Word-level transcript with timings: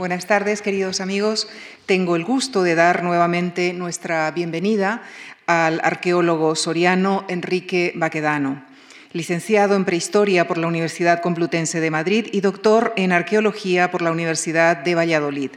Buenas 0.00 0.24
tardes, 0.24 0.62
queridos 0.62 1.02
amigos. 1.02 1.46
Tengo 1.84 2.16
el 2.16 2.24
gusto 2.24 2.62
de 2.62 2.74
dar 2.74 3.02
nuevamente 3.02 3.74
nuestra 3.74 4.30
bienvenida 4.30 5.02
al 5.46 5.78
arqueólogo 5.84 6.56
soriano 6.56 7.26
Enrique 7.28 7.92
Baquedano, 7.94 8.64
licenciado 9.12 9.76
en 9.76 9.84
Prehistoria 9.84 10.48
por 10.48 10.56
la 10.56 10.68
Universidad 10.68 11.20
Complutense 11.20 11.80
de 11.80 11.90
Madrid 11.90 12.28
y 12.32 12.40
doctor 12.40 12.94
en 12.96 13.12
Arqueología 13.12 13.90
por 13.90 14.00
la 14.00 14.10
Universidad 14.10 14.78
de 14.78 14.94
Valladolid. 14.94 15.50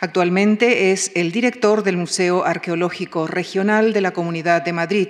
Actualmente 0.00 0.90
es 0.90 1.12
el 1.14 1.30
director 1.30 1.84
del 1.84 1.98
Museo 1.98 2.44
Arqueológico 2.44 3.28
Regional 3.28 3.92
de 3.92 4.00
la 4.00 4.10
Comunidad 4.10 4.62
de 4.62 4.72
Madrid. 4.72 5.08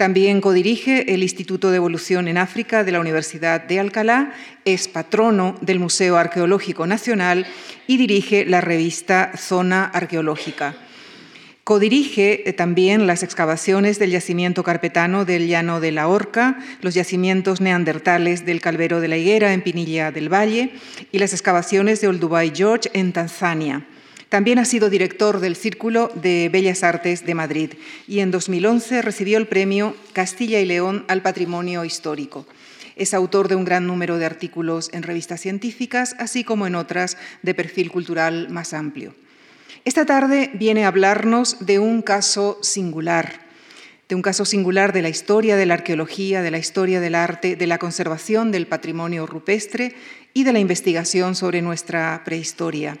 También 0.00 0.40
codirige 0.40 1.12
el 1.12 1.22
Instituto 1.22 1.70
de 1.70 1.76
Evolución 1.76 2.26
en 2.26 2.38
África 2.38 2.84
de 2.84 2.90
la 2.90 3.00
Universidad 3.00 3.60
de 3.60 3.80
Alcalá, 3.80 4.32
es 4.64 4.88
patrono 4.88 5.56
del 5.60 5.78
Museo 5.78 6.16
Arqueológico 6.16 6.86
Nacional 6.86 7.46
y 7.86 7.98
dirige 7.98 8.46
la 8.46 8.62
revista 8.62 9.32
Zona 9.36 9.84
Arqueológica. 9.84 10.74
Codirige 11.64 12.48
eh, 12.48 12.54
también 12.54 13.06
las 13.06 13.22
excavaciones 13.22 13.98
del 13.98 14.12
yacimiento 14.12 14.64
carpetano 14.64 15.26
del 15.26 15.48
Llano 15.48 15.80
de 15.80 15.92
la 15.92 16.08
Horca, 16.08 16.58
los 16.80 16.94
yacimientos 16.94 17.60
neandertales 17.60 18.46
del 18.46 18.62
Calvero 18.62 19.02
de 19.02 19.08
la 19.08 19.18
Higuera 19.18 19.52
en 19.52 19.60
Pinilla 19.60 20.12
del 20.12 20.32
Valle 20.32 20.70
y 21.12 21.18
las 21.18 21.34
excavaciones 21.34 22.00
de 22.00 22.08
Olduvai 22.08 22.52
George 22.56 22.88
en 22.94 23.12
Tanzania. 23.12 23.84
También 24.30 24.60
ha 24.60 24.64
sido 24.64 24.90
director 24.90 25.40
del 25.40 25.56
Círculo 25.56 26.08
de 26.14 26.48
Bellas 26.52 26.84
Artes 26.84 27.26
de 27.26 27.34
Madrid 27.34 27.72
y 28.06 28.20
en 28.20 28.30
2011 28.30 29.02
recibió 29.02 29.36
el 29.38 29.48
premio 29.48 29.96
Castilla 30.12 30.60
y 30.60 30.66
León 30.66 31.04
al 31.08 31.20
Patrimonio 31.20 31.84
Histórico. 31.84 32.46
Es 32.94 33.12
autor 33.12 33.48
de 33.48 33.56
un 33.56 33.64
gran 33.64 33.88
número 33.88 34.18
de 34.18 34.26
artículos 34.26 34.88
en 34.92 35.02
revistas 35.02 35.40
científicas, 35.40 36.14
así 36.20 36.44
como 36.44 36.68
en 36.68 36.76
otras 36.76 37.16
de 37.42 37.54
perfil 37.54 37.90
cultural 37.90 38.48
más 38.50 38.72
amplio. 38.72 39.16
Esta 39.84 40.06
tarde 40.06 40.52
viene 40.54 40.84
a 40.84 40.88
hablarnos 40.88 41.56
de 41.66 41.80
un 41.80 42.00
caso 42.00 42.56
singular, 42.62 43.48
de 44.08 44.14
un 44.14 44.22
caso 44.22 44.44
singular 44.44 44.92
de 44.92 45.02
la 45.02 45.08
historia 45.08 45.56
de 45.56 45.66
la 45.66 45.74
arqueología, 45.74 46.40
de 46.40 46.52
la 46.52 46.58
historia 46.58 47.00
del 47.00 47.16
arte, 47.16 47.56
de 47.56 47.66
la 47.66 47.78
conservación 47.78 48.52
del 48.52 48.68
patrimonio 48.68 49.26
rupestre 49.26 49.96
y 50.34 50.44
de 50.44 50.52
la 50.52 50.60
investigación 50.60 51.34
sobre 51.34 51.62
nuestra 51.62 52.22
prehistoria. 52.24 52.96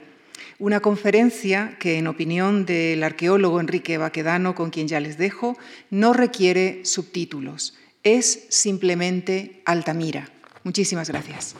Una 0.58 0.80
conferencia 0.80 1.76
que, 1.78 1.98
en 1.98 2.06
opinión 2.06 2.66
del 2.66 3.02
arqueólogo 3.02 3.60
Enrique 3.60 3.98
Baquedano, 3.98 4.54
con 4.54 4.70
quien 4.70 4.88
ya 4.88 5.00
les 5.00 5.18
dejo, 5.18 5.56
no 5.90 6.12
requiere 6.12 6.84
subtítulos, 6.84 7.78
es 8.02 8.46
simplemente 8.50 9.62
Altamira. 9.64 10.28
Muchísimas 10.64 11.08
gracias. 11.08 11.54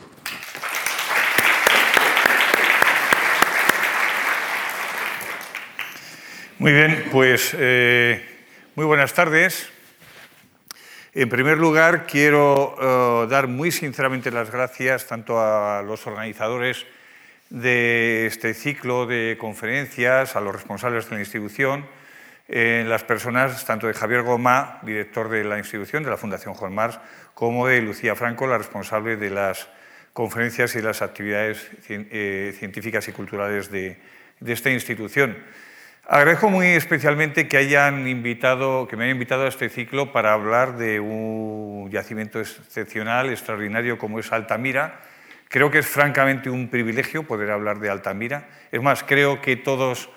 Muy 6.59 6.73
bien, 6.73 7.05
pues 7.11 7.55
eh, 7.57 8.23
muy 8.75 8.85
buenas 8.85 9.13
tardes. 9.15 9.67
En 11.13 11.27
primer 11.27 11.57
lugar, 11.57 12.05
quiero 12.05 12.75
eh, 12.79 13.27
dar 13.27 13.47
muy 13.47 13.71
sinceramente 13.71 14.29
las 14.29 14.51
gracias 14.51 15.07
tanto 15.07 15.39
a 15.39 15.81
los 15.81 16.05
organizadores 16.05 16.85
de 17.51 18.27
este 18.27 18.53
ciclo 18.53 19.05
de 19.05 19.37
conferencias, 19.39 20.37
a 20.37 20.41
los 20.41 20.55
responsables 20.55 21.09
de 21.09 21.15
la 21.15 21.21
institución, 21.21 21.85
en 22.47 22.89
las 22.89 23.03
personas 23.03 23.65
tanto 23.65 23.87
de 23.87 23.93
Javier 23.93 24.23
Goma, 24.23 24.79
director 24.83 25.29
de 25.29 25.43
la 25.43 25.57
institución, 25.57 26.03
de 26.03 26.09
la 26.09 26.17
Fundación 26.17 26.53
Juan 26.53 26.73
Mars, 26.73 26.99
como 27.33 27.67
de 27.67 27.81
Lucía 27.81 28.15
Franco, 28.15 28.47
la 28.47 28.57
responsable 28.57 29.17
de 29.17 29.29
las 29.29 29.67
conferencias 30.13 30.75
y 30.75 30.81
las 30.81 31.01
actividades 31.01 31.69
eh, 31.89 32.55
científicas 32.57 33.07
y 33.09 33.11
culturales 33.11 33.69
de, 33.69 33.97
de 34.39 34.53
esta 34.53 34.69
institución. 34.69 35.37
Agradezco 36.07 36.49
muy 36.49 36.67
especialmente 36.67 37.47
que, 37.47 37.57
hayan 37.57 38.07
invitado, 38.07 38.87
que 38.87 38.95
me 38.95 39.03
hayan 39.03 39.15
invitado 39.15 39.43
a 39.45 39.49
este 39.49 39.69
ciclo 39.69 40.11
para 40.11 40.33
hablar 40.33 40.77
de 40.77 40.99
un 40.99 41.89
yacimiento 41.91 42.39
excepcional, 42.39 43.29
extraordinario 43.29 43.97
como 43.97 44.19
es 44.19 44.31
Altamira, 44.31 45.01
Creo 45.51 45.69
que 45.69 45.79
es 45.79 45.87
francamente 45.87 46.49
un 46.49 46.69
privilegio 46.69 47.23
poder 47.23 47.51
hablar 47.51 47.79
de 47.79 47.89
Altamira. 47.89 48.47
Es 48.71 48.81
más, 48.81 49.03
creo 49.03 49.41
que 49.41 49.57
todos 49.57 50.09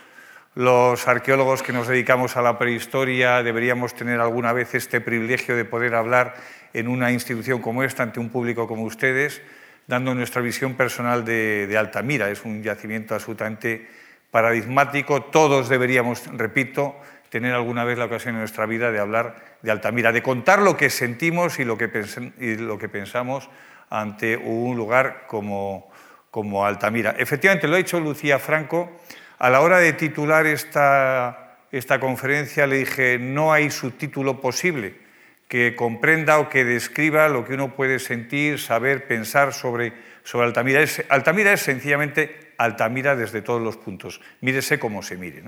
los 0.54 1.08
arqueólogos 1.08 1.64
que 1.64 1.72
nos 1.72 1.88
dedicamos 1.88 2.36
a 2.36 2.42
la 2.42 2.56
prehistoria 2.56 3.42
deberíamos 3.42 3.94
tener 3.94 4.20
alguna 4.20 4.52
vez 4.52 4.76
este 4.76 5.00
privilegio 5.00 5.56
de 5.56 5.64
poder 5.64 5.96
hablar 5.96 6.36
en 6.72 6.86
una 6.86 7.10
institución 7.10 7.60
como 7.60 7.82
esta 7.82 8.04
ante 8.04 8.20
un 8.20 8.30
público 8.30 8.68
como 8.68 8.84
ustedes, 8.84 9.42
dando 9.88 10.14
nuestra 10.14 10.40
visión 10.40 10.74
personal 10.74 11.24
de, 11.24 11.74
Altamira. 11.76 12.30
Es 12.30 12.44
un 12.44 12.62
yacimiento 12.62 13.16
absolutamente 13.16 13.88
paradigmático. 14.30 15.24
Todos 15.24 15.68
deberíamos, 15.68 16.22
repito, 16.38 16.94
tener 17.28 17.54
alguna 17.54 17.82
vez 17.82 17.98
la 17.98 18.04
ocasión 18.04 18.36
en 18.36 18.40
nuestra 18.42 18.66
vida 18.66 18.92
de 18.92 19.00
hablar 19.00 19.34
de 19.62 19.72
Altamira, 19.72 20.12
de 20.12 20.22
contar 20.22 20.62
lo 20.62 20.76
que 20.76 20.90
sentimos 20.90 21.58
y 21.58 21.64
lo 21.64 21.76
que, 21.76 21.88
pensamos 21.88 23.50
ante 23.90 24.36
un 24.36 24.76
lugar 24.76 25.24
como, 25.26 25.90
como 26.30 26.66
Altamira. 26.66 27.14
Efectivamente, 27.18 27.68
lo 27.68 27.74
ha 27.74 27.78
dicho 27.78 28.00
Lucía 28.00 28.38
Franco. 28.38 28.90
A 29.38 29.50
la 29.50 29.60
hora 29.60 29.78
de 29.78 29.92
titular 29.92 30.46
esta, 30.46 31.58
esta 31.70 32.00
conferencia 32.00 32.66
le 32.66 32.78
dije, 32.78 33.18
no 33.18 33.52
hay 33.52 33.70
subtítulo 33.70 34.40
posible 34.40 35.04
que 35.48 35.76
comprenda 35.76 36.38
o 36.38 36.48
que 36.48 36.64
describa 36.64 37.28
lo 37.28 37.44
que 37.44 37.54
uno 37.54 37.74
puede 37.74 37.98
sentir, 37.98 38.58
saber, 38.58 39.06
pensar 39.06 39.52
sobre, 39.52 39.92
sobre 40.24 40.46
Altamira. 40.46 40.84
Altamira 41.08 41.52
es 41.52 41.60
sencillamente 41.60 42.54
Altamira 42.58 43.14
desde 43.14 43.42
todos 43.42 43.62
los 43.62 43.76
puntos. 43.76 44.20
Mírese 44.40 44.78
como 44.78 45.02
se 45.02 45.16
mire. 45.16 45.42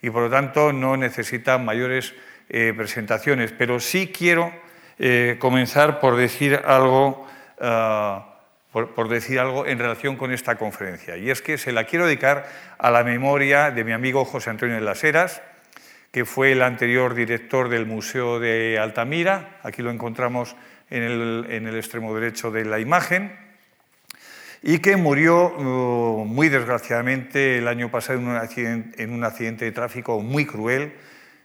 Y 0.00 0.10
por 0.10 0.22
lo 0.22 0.30
tanto 0.30 0.72
no 0.72 0.96
necesita 0.96 1.58
mayores 1.58 2.14
eh, 2.48 2.72
presentaciones. 2.76 3.52
Pero 3.52 3.80
sí 3.80 4.12
quiero 4.16 4.52
eh, 4.98 5.36
comenzar 5.38 6.00
por 6.00 6.16
decir 6.16 6.60
algo 6.64 7.28
eh, 7.60 8.18
por, 8.74 9.08
decir 9.08 9.38
algo 9.38 9.66
en 9.66 9.78
relación 9.78 10.16
con 10.16 10.32
esta 10.32 10.56
conferencia. 10.56 11.16
Y 11.16 11.30
es 11.30 11.40
que 11.42 11.58
se 11.58 11.70
la 11.70 11.84
quiero 11.84 12.06
dedicar 12.06 12.48
a 12.76 12.90
la 12.90 13.04
memoria 13.04 13.70
de 13.70 13.84
mi 13.84 13.92
amigo 13.92 14.24
José 14.24 14.50
Antonio 14.50 14.74
de 14.74 14.80
las 14.80 15.04
Heras, 15.04 15.42
que 16.10 16.24
fue 16.24 16.50
el 16.50 16.62
anterior 16.62 17.14
director 17.14 17.68
del 17.68 17.86
Museo 17.86 18.40
de 18.40 18.80
Altamira. 18.80 19.60
Aquí 19.62 19.80
lo 19.80 19.92
encontramos 19.92 20.56
en 20.90 21.02
el, 21.04 21.76
extremo 21.76 22.16
derecho 22.16 22.50
de 22.50 22.64
la 22.64 22.80
imagen. 22.80 23.36
Y 24.60 24.80
que 24.80 24.96
murió 24.96 25.54
uh, 25.54 26.24
muy 26.24 26.48
desgraciadamente 26.48 27.58
el 27.58 27.68
año 27.68 27.92
pasado 27.92 28.18
en 28.18 29.12
un 29.12 29.24
accidente, 29.24 29.66
de 29.66 29.72
tráfico 29.72 30.18
muy 30.20 30.46
cruel, 30.46 30.94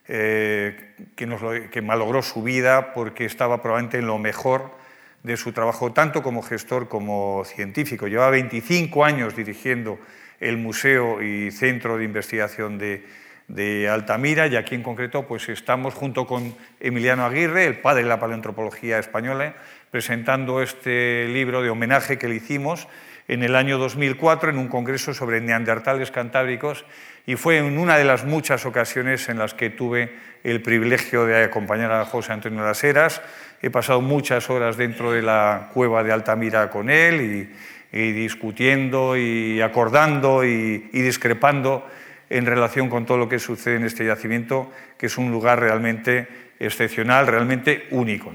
eh, 0.08 0.96
que, 1.16 1.70
que 1.70 1.82
malogró 1.84 2.24
su 2.24 2.42
vida 2.42 2.94
porque 2.96 3.26
estaba 3.26 3.62
probablemente 3.62 4.00
en 4.00 4.08
lo 4.08 4.18
mejor 4.18 4.79
de 5.24 5.38
su 5.38 5.52
trabajo 5.52 5.92
tanto 5.92 6.24
como 6.24 6.42
gestor 6.42 6.88
como 6.88 7.44
científico. 7.46 8.08
Lleva 8.08 8.30
25 8.30 9.04
años 9.04 9.36
dirigiendo 9.36 10.00
el 10.40 10.58
Museo 10.58 11.22
y 11.22 11.52
Centro 11.52 11.98
de 11.98 12.06
Investigación 12.06 12.78
de, 12.78 13.04
Altamira 13.90 14.46
y 14.46 14.56
aquí 14.56 14.76
en 14.76 14.84
concreto 14.84 15.26
pues 15.26 15.50
estamos 15.50 15.96
junto 15.96 16.28
con 16.28 16.56
Emiliano 16.80 17.26
Aguirre, 17.26 17.66
el 17.66 17.80
padre 17.80 18.04
de 18.04 18.10
la 18.10 18.20
paleontropología 18.20 19.00
española, 19.00 19.56
presentando 19.90 20.62
este 20.62 21.28
libro 21.28 21.64
de 21.64 21.72
homenaje 21.72 22.20
que 22.20 22.28
le 22.28 22.36
hicimos 22.36 22.88
en 23.28 23.44
el 23.44 23.56
año 23.56 23.80
2004 23.80 24.52
en 24.52 24.60
un 24.60 24.68
congreso 24.68 25.16
sobre 25.16 25.42
neandertales 25.42 26.12
cantábricos 26.12 26.86
y 27.26 27.36
fue 27.36 27.58
en 27.58 27.78
una 27.78 27.98
de 27.98 28.04
las 28.04 28.26
muchas 28.26 28.66
ocasiones 28.66 29.30
en 29.30 29.38
las 29.40 29.54
que 29.54 29.70
tuve 29.70 30.16
el 30.44 30.62
privilegio 30.62 31.26
de 31.26 31.44
acompañar 31.44 31.92
a 31.92 32.06
José 32.06 32.34
Antonio 32.34 32.64
Las 32.64 32.84
Heras, 32.84 33.22
He 33.62 33.70
pasado 33.70 34.00
muchas 34.00 34.50
horas 34.50 34.78
dentro 34.78 35.12
de 35.12 35.22
la 35.22 35.70
cueva 35.74 36.04
de 36.04 36.12
Altamira 36.12 36.70
con 36.70 36.90
él 36.90 37.50
y, 37.92 38.12
discutiendo 38.14 39.18
y 39.18 39.62
acordando 39.62 40.46
y, 40.46 40.78
discrepando 40.92 41.86
en 42.30 42.46
relación 42.46 42.90
con 42.90 43.06
todo 43.06 43.18
lo 43.18 43.28
que 43.28 43.40
sucede 43.40 43.76
en 43.76 43.86
este 43.86 44.06
yacimiento, 44.06 44.72
que 44.98 45.08
es 45.08 45.18
un 45.18 45.32
lugar 45.32 45.60
realmente 45.60 46.28
excepcional, 46.60 47.28
realmente 47.28 47.88
único. 47.92 48.32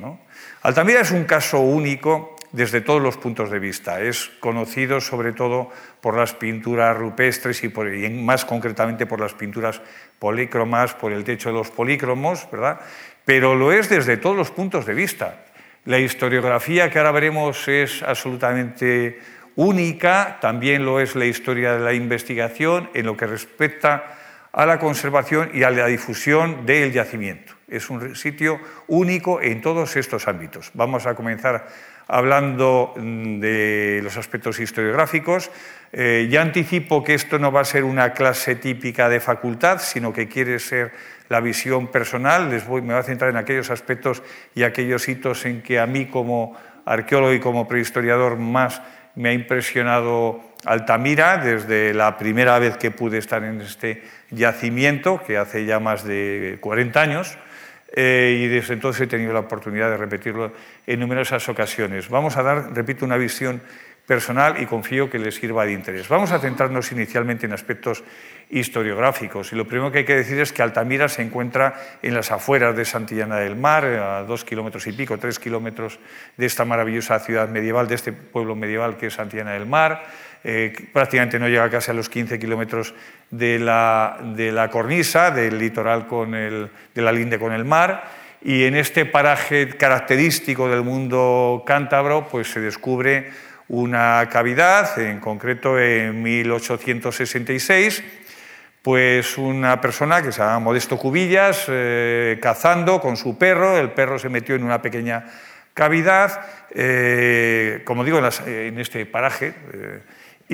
Altamira 0.62 1.00
es 1.00 1.10
un 1.10 1.25
caso 1.25 1.60
único 1.60 2.33
desde 2.54 2.80
todos 2.80 3.02
los 3.02 3.16
puntos 3.16 3.50
de 3.50 3.58
vista. 3.58 4.00
Es 4.00 4.30
conocido 4.38 5.00
sobre 5.00 5.32
todo 5.32 5.70
por 6.00 6.16
las 6.16 6.34
pinturas 6.34 6.96
rupestres 6.96 7.64
y, 7.64 7.68
más 8.10 8.44
concretamente 8.44 9.06
por 9.06 9.20
las 9.20 9.34
pinturas 9.34 9.82
polícromas, 10.20 10.94
por 10.94 11.12
el 11.12 11.24
techo 11.24 11.48
de 11.48 11.56
los 11.56 11.70
polícromos, 11.70 12.48
¿verdad? 12.52 12.80
pero 13.24 13.56
lo 13.56 13.72
es 13.72 13.88
desde 13.88 14.16
todos 14.16 14.36
los 14.36 14.52
puntos 14.52 14.86
de 14.86 14.94
vista. 14.94 15.44
La 15.84 15.98
historiografía 15.98 16.90
que 16.90 16.98
ahora 16.98 17.10
veremos 17.10 17.66
es 17.66 18.02
absolutamente 18.02 19.18
única, 19.56 20.38
también 20.40 20.84
lo 20.84 21.00
es 21.00 21.16
la 21.16 21.26
historia 21.26 21.72
de 21.72 21.80
la 21.80 21.92
investigación 21.92 22.88
en 22.94 23.06
lo 23.06 23.16
que 23.16 23.26
respecta 23.26 24.16
a 24.52 24.64
la 24.64 24.78
conservación 24.78 25.50
y 25.52 25.64
a 25.64 25.70
la 25.70 25.86
difusión 25.86 26.64
del 26.64 26.92
yacimiento. 26.92 27.54
Es 27.66 27.90
un 27.90 28.14
sitio 28.14 28.60
único 28.86 29.40
en 29.42 29.60
todos 29.60 29.96
estos 29.96 30.28
ámbitos. 30.28 30.70
Vamos 30.74 31.06
a 31.06 31.14
comenzar 31.14 31.66
hablando 32.08 32.94
mm, 32.96 33.40
de 33.40 34.00
los 34.02 34.16
aspectos 34.16 34.60
historiográficos. 34.60 35.50
Eh, 35.92 36.28
ya 36.30 36.42
anticipo 36.42 37.04
que 37.04 37.14
esto 37.14 37.38
no 37.38 37.52
va 37.52 37.60
a 37.60 37.64
ser 37.64 37.84
una 37.84 38.12
clase 38.12 38.56
típica 38.56 39.08
de 39.08 39.20
facultad, 39.20 39.78
sino 39.80 40.12
que 40.12 40.28
quiere 40.28 40.58
ser 40.58 40.92
la 41.28 41.40
visión 41.40 41.88
personal. 41.88 42.50
Les 42.50 42.66
voy, 42.66 42.82
me 42.82 42.94
voy 42.94 43.00
a 43.00 43.04
centrar 43.04 43.30
en 43.30 43.36
aquellos 43.36 43.70
aspectos 43.70 44.22
y 44.54 44.64
aquellos 44.64 45.08
hitos 45.08 45.46
en 45.46 45.62
que 45.62 45.78
a 45.78 45.86
mí 45.86 46.06
como 46.06 46.56
arqueólogo 46.84 47.32
y 47.32 47.40
como 47.40 47.66
prehistoriador 47.68 48.36
más 48.36 48.82
me 49.14 49.28
ha 49.28 49.32
impresionado 49.32 50.54
Altamira 50.64 51.36
desde 51.36 51.92
la 51.92 52.16
primera 52.16 52.58
vez 52.58 52.76
que 52.76 52.90
pude 52.90 53.18
estar 53.18 53.44
en 53.44 53.60
este 53.60 54.02
yacimiento, 54.30 55.22
que 55.24 55.36
hace 55.36 55.66
ya 55.66 55.78
más 55.78 56.04
de 56.04 56.58
40 56.60 57.00
años, 57.00 57.38
eh, 57.96 58.41
y 58.43 58.49
desde 58.49 58.75
entonces 58.75 59.02
he 59.02 59.06
tenido 59.06 59.32
la 59.32 59.41
oportunidad 59.41 59.88
de 59.88 59.96
repetirlo 59.96 60.52
en 60.87 61.00
numerosas 61.00 61.49
ocasiones. 61.49 62.08
Vamos 62.08 62.37
a 62.37 62.43
dar, 62.43 62.75
repito, 62.75 63.05
una 63.05 63.17
visión 63.17 63.62
personal 64.06 64.61
y 64.61 64.67
confío 64.67 65.08
que 65.08 65.19
les 65.19 65.37
sirva 65.37 65.64
de 65.64 65.73
interés. 65.73 66.08
Vamos 66.08 66.32
a 66.32 66.38
centrarnos 66.38 66.93
inicialmente 66.93 67.46
en 67.46 67.52
aspectos 67.52 68.05
historiográficos 68.50 69.52
y 69.52 69.56
lo 69.56 69.67
primero 69.67 69.91
que 69.91 69.99
hay 69.99 70.05
que 70.05 70.17
decir 70.17 70.38
es 70.41 70.52
que 70.52 70.62
Altamira 70.62 71.08
se 71.08 71.23
encuentra 71.23 71.75
en 72.02 72.12
las 72.14 72.31
afueras 72.31 72.76
de 72.76 72.85
Santillana 72.85 73.37
del 73.37 73.56
Mar, 73.56 73.85
a 73.85 74.23
dos 74.25 74.44
kilómetros 74.44 74.87
y 74.87 74.93
pico, 74.93 75.17
tres 75.19 75.38
kilómetros 75.38 75.99
de 76.37 76.46
esta 76.46 76.64
maravillosa 76.64 77.19
ciudad 77.20 77.49
medieval, 77.49 77.88
de 77.88 77.94
este 77.94 78.12
pueblo 78.12 78.55
medieval 78.55 78.99
que 78.99 79.06
es 79.06 79.14
Santillana 79.14 79.52
del 79.52 79.67
Mar. 79.67 80.02
Eh, 80.46 80.75
prácticamente 80.93 81.38
no 81.38 81.49
llega 81.49 81.70
casi 81.70 81.91
a 81.91 81.94
los 81.94 82.11
15 82.11 82.38
kilómetros 82.38 82.94
de 83.31 83.58
la, 83.58 84.19
de 84.37 84.52
la 84.52 84.69
cornisa, 84.69 85.31
del 85.31 85.58
litoral 85.58 86.06
con 86.06 86.35
el, 86.35 86.69
de 86.94 87.02
la 87.02 87.12
linde 87.12 87.38
con 87.38 87.52
el 87.55 87.64
mar. 87.64 88.05
Y 88.43 88.64
en 88.64 88.76
este 88.76 89.06
paraje 89.06 89.69
característico 89.69 90.69
del 90.69 90.82
mundo 90.82 91.64
cántabro, 91.67 92.29
pues 92.29 92.50
se 92.50 92.61
descubre 92.61 93.31
una 93.69 94.29
cavidad, 94.31 94.99
en 94.99 95.19
concreto 95.19 95.81
en 95.81 96.23
1866, 96.23 98.05
pues 98.82 99.38
una 99.38 99.81
persona 99.81 100.20
que 100.20 100.31
se 100.31 100.41
llama 100.41 100.58
Modesto 100.58 100.99
Cubillas, 100.99 101.64
eh, 101.69 102.38
cazando 102.43 103.00
con 103.00 103.17
su 103.17 103.38
perro, 103.38 103.79
el 103.79 103.93
perro 103.93 104.19
se 104.19 104.29
metió 104.29 104.55
en 104.55 104.64
una 104.64 104.82
pequeña 104.82 105.25
cavidad, 105.73 106.43
eh, 106.70 107.81
como 107.85 108.05
digo, 108.05 108.20
en, 108.46 108.79
este 108.79 109.06
paraje, 109.06 109.55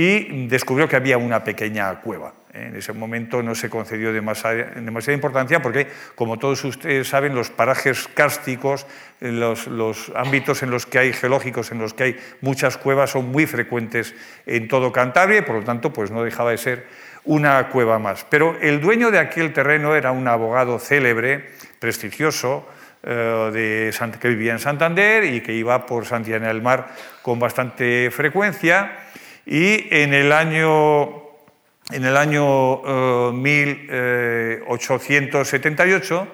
y 0.01 0.47
descubrió 0.47 0.89
que 0.89 0.97
había 0.97 1.19
una 1.19 1.45
pequeña 1.45 2.01
cueva. 2.01 2.33
En 2.55 2.75
ese 2.75 2.95
momento 2.95 3.43
no 3.43 3.55
se 3.55 3.69
concedió 3.69 4.15
demasiada, 4.15 5.13
importancia 5.13 5.61
porque, 5.61 5.89
como 6.15 6.39
todos 6.39 6.65
ustedes 6.65 7.07
saben, 7.07 7.35
los 7.35 7.51
parajes 7.51 8.09
cársticos, 8.15 8.87
los, 9.21 9.67
los, 9.67 10.11
ámbitos 10.17 10.63
en 10.63 10.71
los 10.71 10.87
que 10.87 11.01
hay 11.01 11.13
geológicos, 11.13 11.71
en 11.71 11.81
los 11.81 11.93
que 11.93 12.05
hay 12.05 12.17
muchas 12.41 12.79
cuevas, 12.79 13.11
son 13.11 13.31
muy 13.31 13.45
frecuentes 13.45 14.15
en 14.47 14.69
todo 14.69 14.91
Cantabria 14.91 15.41
y, 15.41 15.43
por 15.43 15.57
lo 15.57 15.65
tanto, 15.65 15.93
pues 15.93 16.11
no 16.11 16.25
dejaba 16.25 16.53
de 16.53 16.59
ser 16.59 16.87
una 17.25 17.69
cueva 17.69 17.99
más. 17.99 18.25
Pero 18.31 18.57
el 18.59 18.81
dueño 18.81 19.11
de 19.11 19.19
aquel 19.19 19.53
terreno 19.53 19.95
era 19.95 20.13
un 20.13 20.27
abogado 20.27 20.79
célebre, 20.79 21.51
prestigioso, 21.79 22.67
eh, 23.03 23.51
de, 23.93 24.19
que 24.19 24.29
vivía 24.29 24.53
en 24.53 24.61
Santander 24.61 25.25
y 25.25 25.43
que 25.43 25.53
iba 25.53 25.85
por 25.85 26.07
Santiago 26.07 26.47
del 26.47 26.63
Mar 26.63 26.89
con 27.21 27.39
bastante 27.39 28.11
frecuencia 28.11 28.97
y 29.51 29.87
en 29.91 30.15
el 30.15 30.31
año, 30.31 31.09
en 31.91 32.05
el 32.05 32.17
año 32.17 33.33
1878, 33.33 36.23
eh, 36.23 36.27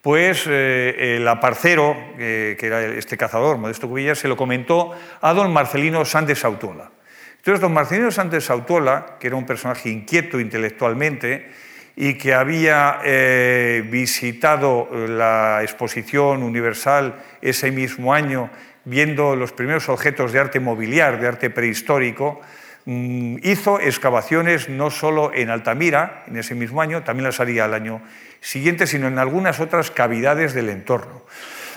pues 0.00 0.44
eh, 0.46 1.16
el 1.16 1.26
aparcero, 1.26 1.96
que 2.16 2.56
era 2.60 2.84
este 2.84 3.16
cazador, 3.16 3.58
Modesto 3.58 3.88
Cubillas, 3.88 4.20
se 4.20 4.28
lo 4.28 4.36
comentó 4.36 4.92
a 5.20 5.34
don 5.34 5.52
Marcelino 5.52 6.04
Sánchez 6.04 6.44
Autola. 6.44 6.92
Entonces, 7.38 7.60
don 7.60 7.72
Marcelino 7.72 8.12
Sánchez 8.12 8.50
Autola, 8.50 9.16
que 9.18 9.26
era 9.26 9.34
un 9.34 9.46
personaje 9.46 9.88
inquieto 9.88 10.38
intelectualmente 10.38 11.50
y 11.96 12.14
que 12.14 12.34
había 12.34 13.00
eh, 13.04 13.82
visitado 13.90 14.88
la 15.08 15.58
exposición 15.62 16.44
universal 16.44 17.16
ese 17.42 17.72
mismo 17.72 18.14
año, 18.14 18.48
viendo 18.84 19.34
los 19.34 19.50
primeros 19.50 19.88
objetos 19.88 20.32
de 20.32 20.38
arte 20.38 20.60
mobiliar, 20.60 21.20
de 21.20 21.26
arte 21.26 21.50
prehistórico, 21.50 22.40
hizo 22.86 23.80
excavaciones 23.80 24.68
no 24.68 24.90
solo 24.90 25.32
en 25.34 25.50
Altamira, 25.50 26.24
en 26.26 26.36
ese 26.36 26.54
mismo 26.54 26.80
año, 26.82 27.02
también 27.02 27.24
las 27.24 27.40
haría 27.40 27.66
el 27.66 27.74
año 27.74 28.00
siguiente, 28.40 28.86
sino 28.86 29.08
en 29.08 29.18
algunas 29.18 29.60
otras 29.60 29.90
cavidades 29.90 30.54
del 30.54 30.70
entorno. 30.70 31.22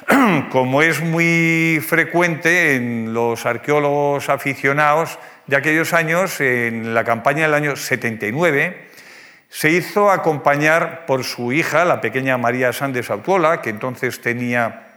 Como 0.51 0.81
es 0.81 1.01
muy 1.01 1.83
frecuente 1.85 2.75
en 2.75 3.13
los 3.13 3.45
arqueólogos 3.45 4.29
aficionados 4.29 5.19
de 5.47 5.55
aquellos 5.55 5.93
años, 5.93 6.39
en 6.41 6.93
la 6.93 7.03
campaña 7.03 7.43
del 7.43 7.53
año 7.53 7.75
79, 7.75 8.89
se 9.49 9.69
hizo 9.69 10.09
acompañar 10.09 11.05
por 11.05 11.23
su 11.23 11.51
hija, 11.51 11.85
la 11.85 12.01
pequeña 12.01 12.37
María 12.37 12.73
Sández 12.73 13.09
Autuola, 13.11 13.61
que 13.61 13.69
entonces 13.69 14.19
tenía 14.21 14.89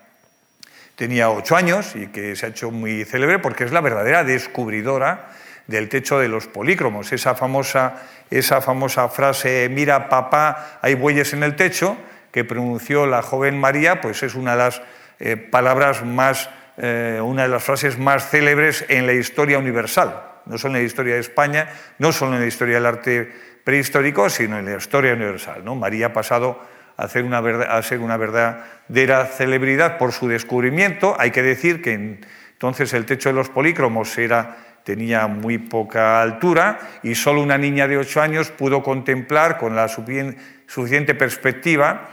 tenía 0.96 1.30
ocho 1.30 1.56
años 1.56 1.94
y 1.94 2.06
que 2.06 2.34
se 2.36 2.46
ha 2.46 2.48
hecho 2.48 2.70
muy 2.70 3.04
célebre 3.04 3.38
porque 3.38 3.64
es 3.64 3.72
la 3.72 3.82
verdadera 3.82 4.24
descubridora 4.24 5.28
del 5.66 5.88
techo 5.88 6.18
de 6.18 6.28
los 6.28 6.46
polícromos. 6.46 7.12
Esa 7.12 7.34
famosa, 7.34 8.02
esa 8.30 8.60
famosa 8.60 9.08
frase, 9.08 9.68
mira 9.70 10.08
papá, 10.08 10.78
hay 10.82 10.94
bueyes 10.94 11.32
en 11.32 11.42
el 11.42 11.56
techo, 11.56 11.96
que 12.30 12.44
pronunció 12.44 13.06
la 13.06 13.22
joven 13.22 13.58
María, 13.58 14.00
pues 14.00 14.22
es 14.22 14.34
una 14.34 14.52
de 14.52 14.58
las 14.58 14.82
eh, 15.18 15.36
palabras 15.36 16.04
más, 16.04 16.50
eh, 16.76 17.20
una 17.22 17.42
de 17.42 17.48
las 17.48 17.64
frases 17.64 17.98
más 17.98 18.28
célebres 18.28 18.84
en 18.88 19.06
la 19.06 19.14
historia 19.14 19.58
universal, 19.58 20.22
no 20.44 20.58
solo 20.58 20.74
en 20.76 20.82
la 20.82 20.86
historia 20.86 21.14
de 21.14 21.20
España, 21.20 21.70
no 21.98 22.12
solo 22.12 22.34
en 22.34 22.40
la 22.40 22.46
historia 22.46 22.74
del 22.74 22.86
arte 22.86 23.32
prehistórico, 23.64 24.28
sino 24.28 24.58
en 24.58 24.66
la 24.66 24.76
historia 24.76 25.14
universal. 25.14 25.64
¿no? 25.64 25.74
María 25.74 26.06
ha 26.06 26.12
pasado 26.12 26.60
a, 26.96 27.04
hacer 27.04 27.24
una 27.24 27.38
a 27.38 27.82
ser 27.82 28.00
una 28.00 28.16
verdadera 28.16 29.26
celebridad 29.26 29.96
por 29.96 30.12
su 30.12 30.28
descubrimiento. 30.28 31.16
Hay 31.18 31.30
que 31.30 31.42
decir 31.42 31.82
que 31.82 32.20
entonces 32.52 32.92
el 32.92 33.06
techo 33.06 33.30
de 33.30 33.34
los 33.34 33.48
polícromos 33.48 34.16
era 34.18 34.56
tenía 34.86 35.26
muy 35.26 35.58
poca 35.58 36.22
altura 36.22 36.78
y 37.02 37.16
solo 37.16 37.42
una 37.42 37.58
niña 37.58 37.88
de 37.88 37.98
8 37.98 38.22
años 38.22 38.52
pudo 38.52 38.84
contemplar 38.84 39.58
con 39.58 39.74
la 39.74 39.88
suficiente 39.88 41.16
perspectiva 41.16 42.08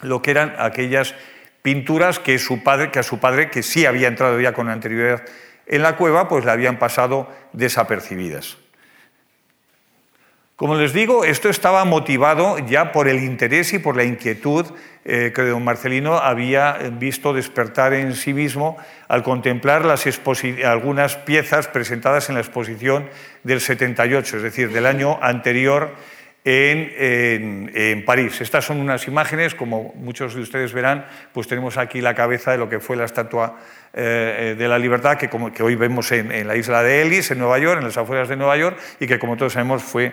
lo 0.00 0.22
que 0.22 0.30
eran 0.30 0.54
aquellas 0.58 1.14
pinturas 1.60 2.18
que, 2.18 2.38
su 2.38 2.62
padre, 2.62 2.90
que 2.90 3.00
a 3.00 3.02
su 3.02 3.20
padre, 3.20 3.50
que 3.50 3.62
sí 3.62 3.84
había 3.84 4.08
entrado 4.08 4.40
ya 4.40 4.54
con 4.54 4.70
anterioridad 4.70 5.24
en 5.66 5.82
la 5.82 5.96
cueva, 5.96 6.26
pues 6.26 6.46
le 6.46 6.50
habían 6.50 6.78
pasado 6.78 7.30
desapercibidas. 7.52 8.56
Como 10.60 10.74
les 10.74 10.92
digo, 10.92 11.24
esto 11.24 11.48
estaba 11.48 11.86
motivado 11.86 12.58
ya 12.58 12.92
por 12.92 13.08
el 13.08 13.24
interés 13.24 13.72
y 13.72 13.78
por 13.78 13.96
la 13.96 14.04
inquietud 14.04 14.66
eh, 15.06 15.32
que 15.34 15.40
don 15.40 15.64
Marcelino 15.64 16.18
había 16.18 16.74
visto 16.98 17.32
despertar 17.32 17.94
en 17.94 18.12
sí 18.12 18.34
mismo 18.34 18.76
al 19.08 19.22
contemplar 19.22 19.82
algunas 20.66 21.16
piezas 21.16 21.66
presentadas 21.66 22.28
en 22.28 22.34
la 22.34 22.42
exposición 22.42 23.08
del 23.42 23.62
78, 23.62 24.36
es 24.36 24.42
decir, 24.42 24.70
del 24.70 24.84
año 24.84 25.18
anterior 25.22 25.94
en, 26.44 28.04
París. 28.04 28.42
Estas 28.42 28.66
son 28.66 28.80
unas 28.80 29.08
imágenes, 29.08 29.54
como 29.54 29.94
muchos 29.96 30.34
de 30.34 30.42
ustedes 30.42 30.74
verán, 30.74 31.06
pues 31.32 31.48
tenemos 31.48 31.78
aquí 31.78 32.02
la 32.02 32.14
cabeza 32.14 32.52
de 32.52 32.58
lo 32.58 32.68
que 32.68 32.80
fue 32.80 32.96
la 32.96 33.06
estatua 33.06 33.58
eh, 33.94 34.54
de 34.58 34.68
la 34.68 34.78
libertad 34.78 35.16
que, 35.16 35.62
hoy 35.62 35.74
vemos 35.74 36.12
en, 36.12 36.46
la 36.46 36.54
isla 36.54 36.82
de 36.82 37.00
Ellis, 37.00 37.30
en 37.30 37.38
Nueva 37.38 37.58
York, 37.58 37.78
en 37.78 37.86
las 37.86 37.96
afueras 37.96 38.28
de 38.28 38.36
Nueva 38.36 38.58
York, 38.58 38.78
y 39.00 39.06
que 39.06 39.18
como 39.18 39.38
todos 39.38 39.54
sabemos 39.54 39.82
fue 39.82 40.12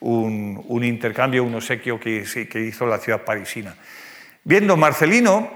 un, 0.00 0.84
intercambio, 0.84 1.44
un 1.44 1.54
obsequio 1.54 1.98
que, 1.98 2.24
hizo 2.54 2.86
la 2.86 2.98
ciudad 2.98 3.22
parisina. 3.22 3.74
Viendo 4.44 4.76
Marcelino, 4.76 5.50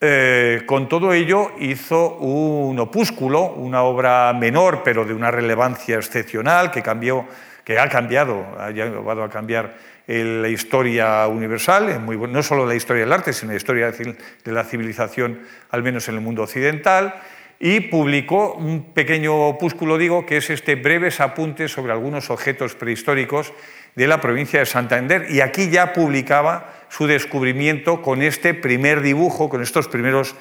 eh, 0.00 0.62
con 0.66 0.88
todo 0.88 1.12
ello 1.12 1.52
hizo 1.58 2.16
un 2.18 2.78
opúsculo, 2.78 3.52
una 3.52 3.82
obra 3.82 4.32
menor, 4.32 4.82
pero 4.84 5.04
de 5.04 5.14
una 5.14 5.30
relevancia 5.30 5.96
excepcional, 5.96 6.70
que, 6.70 6.82
cambió, 6.82 7.26
que 7.64 7.78
ha 7.78 7.88
cambiado, 7.88 8.46
ha 8.58 8.70
llevado 8.70 9.24
a 9.24 9.30
cambiar 9.30 9.74
la 10.06 10.48
historia 10.48 11.26
universal, 11.26 12.02
no 12.06 12.42
solo 12.42 12.64
la 12.64 12.74
historia 12.74 13.02
del 13.02 13.12
arte, 13.12 13.32
sino 13.34 13.52
la 13.52 13.58
historia 13.58 13.90
de 13.92 14.52
la 14.52 14.64
civilización, 14.64 15.40
al 15.70 15.82
menos 15.82 16.08
en 16.08 16.14
el 16.14 16.20
mundo 16.22 16.44
occidental 16.44 17.14
y 17.60 17.80
publicó 17.80 18.54
un 18.54 18.92
pequeño 18.92 19.48
opúsculo, 19.48 19.98
digo, 19.98 20.24
que 20.24 20.36
es 20.36 20.50
este 20.50 20.76
breves 20.76 21.20
apuntes 21.20 21.72
sobre 21.72 21.92
algunos 21.92 22.30
objetos 22.30 22.74
prehistóricos 22.74 23.52
de 23.94 24.06
la 24.06 24.20
provincia 24.20 24.60
de 24.60 24.66
Santander. 24.66 25.26
Y 25.30 25.40
aquí 25.40 25.70
ya 25.70 25.92
publicaba 25.92 26.72
su 26.88 27.06
descubrimiento 27.06 28.02
con 28.02 28.22
este 28.22 28.54
primer 28.54 29.02
dibujo, 29.02 29.48
con 29.48 29.62
estos 29.62 29.88
primeros 29.88 30.34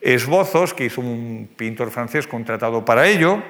esbozos 0.00 0.74
que 0.74 0.84
hizo 0.84 1.00
un 1.00 1.48
pintor 1.56 1.90
francés 1.90 2.26
contratado 2.26 2.84
para 2.84 3.06
ello, 3.08 3.42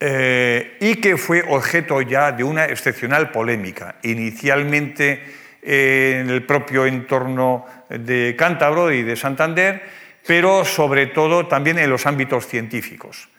eh, 0.00 0.76
y 0.80 0.96
que 0.96 1.16
fue 1.16 1.44
objeto 1.48 2.00
ya 2.02 2.32
de 2.32 2.42
una 2.42 2.64
excepcional 2.64 3.30
polémica. 3.30 3.96
Inicialmente 4.02 5.22
en 5.62 6.30
el 6.30 6.44
propio 6.46 6.86
entorno 6.86 7.66
de 7.88 8.34
Cántabro 8.36 8.92
y 8.92 9.02
de 9.02 9.16
Santander, 9.16 9.82
pero 10.26 10.64
sobre 10.64 11.06
todo 11.06 11.46
también 11.46 11.78
en 11.78 11.90
los 11.90 12.06
ámbitos 12.06 12.46
científicos. 12.46 13.29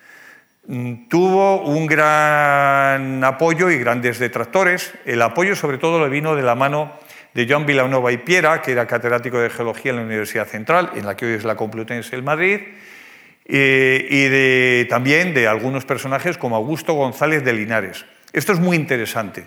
Mm, 0.72 1.10
tuvo 1.10 1.64
un 1.64 1.86
gran 1.86 3.22
apoyo 3.26 3.70
y 3.70 3.78
grandes 3.78 4.20
detractores. 4.20 4.94
El 5.04 5.22
apoyo 5.22 5.54
sobre 5.54 5.78
todo 5.78 6.00
le 6.02 6.10
vino 6.10 6.34
de 6.34 6.44
la 6.44 6.56
mano 6.56 6.94
de 7.34 7.46
Joan 7.46 7.66
Vilanova 7.66 8.14
y 8.14 8.20
Piera, 8.20 8.62
que 8.62 8.72
era 8.72 8.88
catedrático 8.88 9.38
de 9.38 9.50
Geología 9.50 9.92
en 9.92 9.98
la 9.98 10.04
Universidad 10.04 10.48
Central, 10.48 10.92
en 10.96 11.06
la 11.06 11.18
que 11.18 11.26
hoy 11.26 11.34
es 11.34 11.44
la 11.44 11.58
Complutense 11.58 12.12
del 12.12 12.24
Madrid, 12.24 12.62
eh, 13.46 14.08
y 14.10 14.30
de, 14.30 14.88
también 14.90 15.34
de 15.34 15.46
algunos 15.46 15.84
personajes 15.84 16.38
como 16.38 16.56
Augusto 16.56 16.94
González 16.94 17.44
de 17.44 17.52
Linares. 17.52 18.06
Esto 18.32 18.54
es 18.54 18.60
muy 18.62 18.78
interesante. 18.78 19.44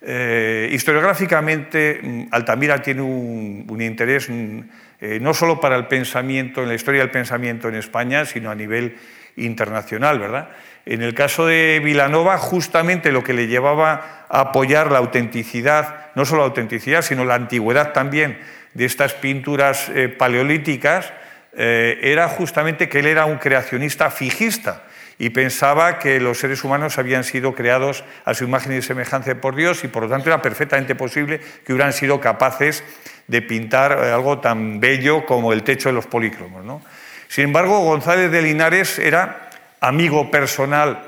Eh, 0.00 0.70
historiográficamente, 0.72 2.00
mm, 2.02 2.22
Altamira 2.30 2.80
tiene 2.80 3.02
un, 3.02 3.82
interés 3.82 4.30
mm, 4.30 4.60
eh, 4.98 5.18
no 5.20 5.34
solo 5.34 5.60
para 5.60 5.76
el 5.76 5.88
pensamiento, 5.88 6.62
en 6.62 6.68
la 6.68 6.74
historia 6.74 7.02
del 7.02 7.10
pensamiento 7.10 7.68
en 7.68 7.74
España, 7.74 8.24
sino 8.24 8.50
a 8.50 8.54
nivel 8.54 8.96
internacional, 9.36 10.18
¿verdad? 10.18 10.48
En 10.86 11.02
el 11.02 11.14
caso 11.14 11.46
de 11.46 11.80
Vilanova, 11.82 12.36
justamente 12.38 13.12
lo 13.12 13.24
que 13.24 13.32
le 13.32 13.46
llevaba 13.46 14.26
a 14.28 14.40
apoyar 14.40 14.92
la 14.92 14.98
autenticidad, 14.98 16.10
no 16.14 16.24
solo 16.24 16.42
la 16.42 16.48
autenticidad, 16.48 17.02
sino 17.02 17.24
la 17.24 17.34
antigüedad 17.34 17.92
también 17.92 18.38
de 18.74 18.84
estas 18.84 19.14
pinturas 19.14 19.88
eh, 19.88 20.08
paleolíticas, 20.08 21.12
eh, 21.56 22.00
era 22.02 22.28
justamente 22.28 22.88
que 22.88 22.98
él 22.98 23.06
era 23.06 23.24
un 23.24 23.38
creacionista 23.38 24.10
fijista 24.10 24.82
y 25.18 25.30
pensaba 25.30 25.98
que 26.00 26.18
los 26.18 26.38
seres 26.38 26.64
humanos 26.64 26.98
habían 26.98 27.22
sido 27.22 27.54
creados 27.54 28.04
a 28.24 28.34
su 28.34 28.44
imagen 28.44 28.76
y 28.76 28.82
semejanza 28.82 29.36
por 29.36 29.54
Dios 29.54 29.84
y 29.84 29.88
por 29.88 30.02
lo 30.02 30.08
tanto 30.08 30.28
era 30.28 30.42
perfectamente 30.42 30.96
posible 30.96 31.40
que 31.64 31.72
hubieran 31.72 31.92
sido 31.92 32.20
capaces 32.20 32.82
de 33.28 33.40
pintar 33.40 33.92
eh, 33.92 34.12
algo 34.12 34.40
tan 34.40 34.80
bello 34.80 35.24
como 35.24 35.52
el 35.52 35.62
techo 35.62 35.88
de 35.88 35.94
los 35.94 36.06
polícromos. 36.06 36.64
¿no? 36.64 36.82
Sin 37.34 37.46
embargo, 37.46 37.80
González 37.80 38.30
de 38.30 38.42
Linares 38.42 38.96
era 39.00 39.50
amigo 39.80 40.30
personal 40.30 41.02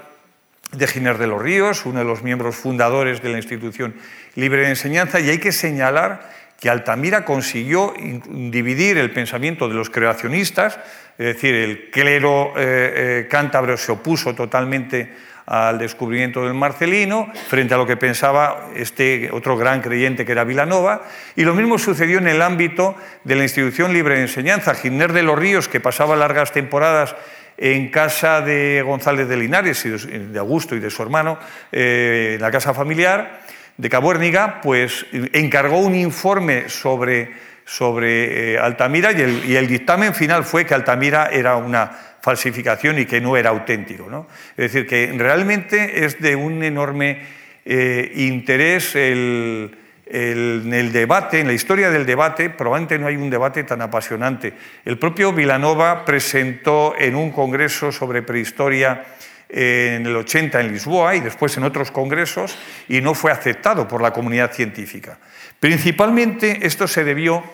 de 0.72 0.88
Giner 0.88 1.18
de 1.18 1.28
los 1.28 1.40
Ríos, 1.40 1.86
uno 1.86 2.00
de 2.00 2.04
los 2.04 2.24
miembros 2.24 2.56
fundadores 2.56 3.22
de 3.22 3.28
la 3.28 3.36
institución 3.36 3.94
libre 4.34 4.62
de 4.62 4.70
enseñanza, 4.70 5.20
y 5.20 5.30
hay 5.30 5.38
que 5.38 5.52
señalar 5.52 6.28
que 6.58 6.68
Altamira 6.68 7.24
consiguió 7.24 7.94
dividir 8.28 8.98
el 8.98 9.12
pensamiento 9.12 9.68
de 9.68 9.74
los 9.74 9.88
creacionistas, 9.88 10.80
es 11.16 11.26
decir, 11.26 11.54
el 11.54 11.90
clero 11.92 12.54
eh, 12.56 13.22
eh, 13.22 13.28
cántabro 13.30 13.76
se 13.76 13.92
opuso 13.92 14.34
totalmente 14.34 15.14
al 15.46 15.78
descubrimiento 15.78 16.44
del 16.44 16.54
Marcelino, 16.54 17.32
frente 17.48 17.74
a 17.74 17.76
lo 17.76 17.86
que 17.86 17.96
pensaba 17.96 18.68
este 18.74 19.30
otro 19.32 19.56
gran 19.56 19.80
creyente 19.80 20.24
que 20.24 20.32
era 20.32 20.44
Vilanova, 20.44 21.02
y 21.36 21.42
lo 21.42 21.54
mismo 21.54 21.78
sucedió 21.78 22.18
en 22.18 22.26
el 22.26 22.42
ámbito 22.42 22.96
de 23.22 23.36
la 23.36 23.44
institución 23.44 23.92
libre 23.92 24.16
de 24.16 24.22
enseñanza. 24.22 24.74
Giner 24.74 25.12
de 25.12 25.22
los 25.22 25.38
Ríos, 25.38 25.68
que 25.68 25.80
pasaba 25.80 26.16
largas 26.16 26.52
temporadas 26.52 27.14
en 27.58 27.90
casa 27.90 28.40
de 28.40 28.82
González 28.84 29.28
de 29.28 29.36
Linares, 29.36 29.84
y 29.86 29.90
de 29.90 30.38
Augusto 30.38 30.74
y 30.74 30.80
de 30.80 30.90
su 30.90 31.02
hermano, 31.02 31.38
eh, 31.70 32.32
en 32.34 32.42
la 32.42 32.50
casa 32.50 32.74
familiar 32.74 33.40
de 33.76 33.88
Cabuérniga, 33.88 34.60
pues 34.62 35.06
encargó 35.32 35.78
un 35.78 35.94
informe 35.94 36.68
sobre, 36.68 37.32
sobre 37.64 38.54
eh, 38.54 38.58
Altamira 38.58 39.12
y 39.12 39.20
el, 39.20 39.44
y 39.44 39.56
el 39.56 39.68
dictamen 39.68 40.14
final 40.14 40.44
fue 40.44 40.66
que 40.66 40.74
Altamira 40.74 41.28
era 41.30 41.56
una 41.56 42.05
falsificación 42.26 42.98
y 42.98 43.06
que 43.06 43.20
no 43.20 43.36
era 43.36 43.50
auténtico. 43.50 44.10
¿no? 44.10 44.26
Es 44.56 44.72
decir, 44.72 44.84
que 44.88 45.14
realmente 45.16 46.04
es 46.04 46.20
de 46.20 46.34
un 46.34 46.64
enorme 46.64 47.22
eh, 47.64 48.10
interés 48.16 48.96
el, 48.96 49.78
en 50.06 50.74
el 50.74 50.90
debate, 50.90 51.38
en 51.38 51.46
la 51.46 51.52
historia 51.52 51.88
del 51.88 52.04
debate, 52.04 52.50
probablemente 52.50 52.98
no 52.98 53.06
hay 53.06 53.14
un 53.14 53.30
debate 53.30 53.62
tan 53.62 53.80
apasionante. 53.80 54.54
El 54.84 54.98
propio 54.98 55.32
Vilanova 55.32 56.04
presentó 56.04 56.96
en 56.98 57.14
un 57.14 57.30
congreso 57.30 57.92
sobre 57.92 58.22
prehistoria 58.22 59.04
en 59.48 60.04
el 60.04 60.16
80 60.16 60.60
en 60.60 60.72
Lisboa 60.72 61.14
y 61.14 61.20
después 61.20 61.56
en 61.56 61.62
otros 61.62 61.92
congresos 61.92 62.58
y 62.88 63.00
no 63.00 63.14
fue 63.14 63.30
aceptado 63.30 63.86
por 63.86 64.02
la 64.02 64.12
comunidad 64.12 64.52
científica. 64.52 65.16
Principalmente 65.60 66.66
esto 66.66 66.88
se 66.88 67.04
debió 67.04 67.44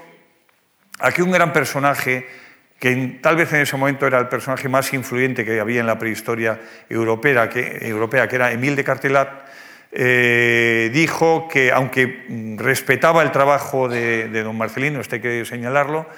a 0.99 1.12
que 1.12 1.23
un 1.23 1.31
gran 1.31 1.52
personaje 1.52 2.26
que 2.82 3.18
tal 3.20 3.36
vez 3.36 3.52
en 3.52 3.60
ese 3.60 3.76
momento 3.76 4.08
era 4.08 4.18
el 4.18 4.26
personaje 4.26 4.68
más 4.68 4.92
influyente 4.92 5.44
que 5.44 5.60
había 5.60 5.78
en 5.78 5.86
la 5.86 6.00
prehistoria 6.00 6.58
europea, 6.88 7.48
que, 7.48 7.78
europea, 7.80 8.26
que 8.26 8.34
era 8.34 8.50
Emile 8.50 8.74
de 8.74 8.82
Cartelat, 8.82 9.28
eh, 9.92 10.90
dijo 10.92 11.46
que, 11.46 11.70
aunque 11.70 12.26
respetaba 12.56 13.22
el 13.22 13.30
trabajo 13.30 13.88
de, 13.88 14.26
don 14.42 14.58
Marcelino, 14.58 15.00
esto 15.00 15.14
hay 15.14 15.20
que 15.20 15.44
señalarlo, 15.44 16.08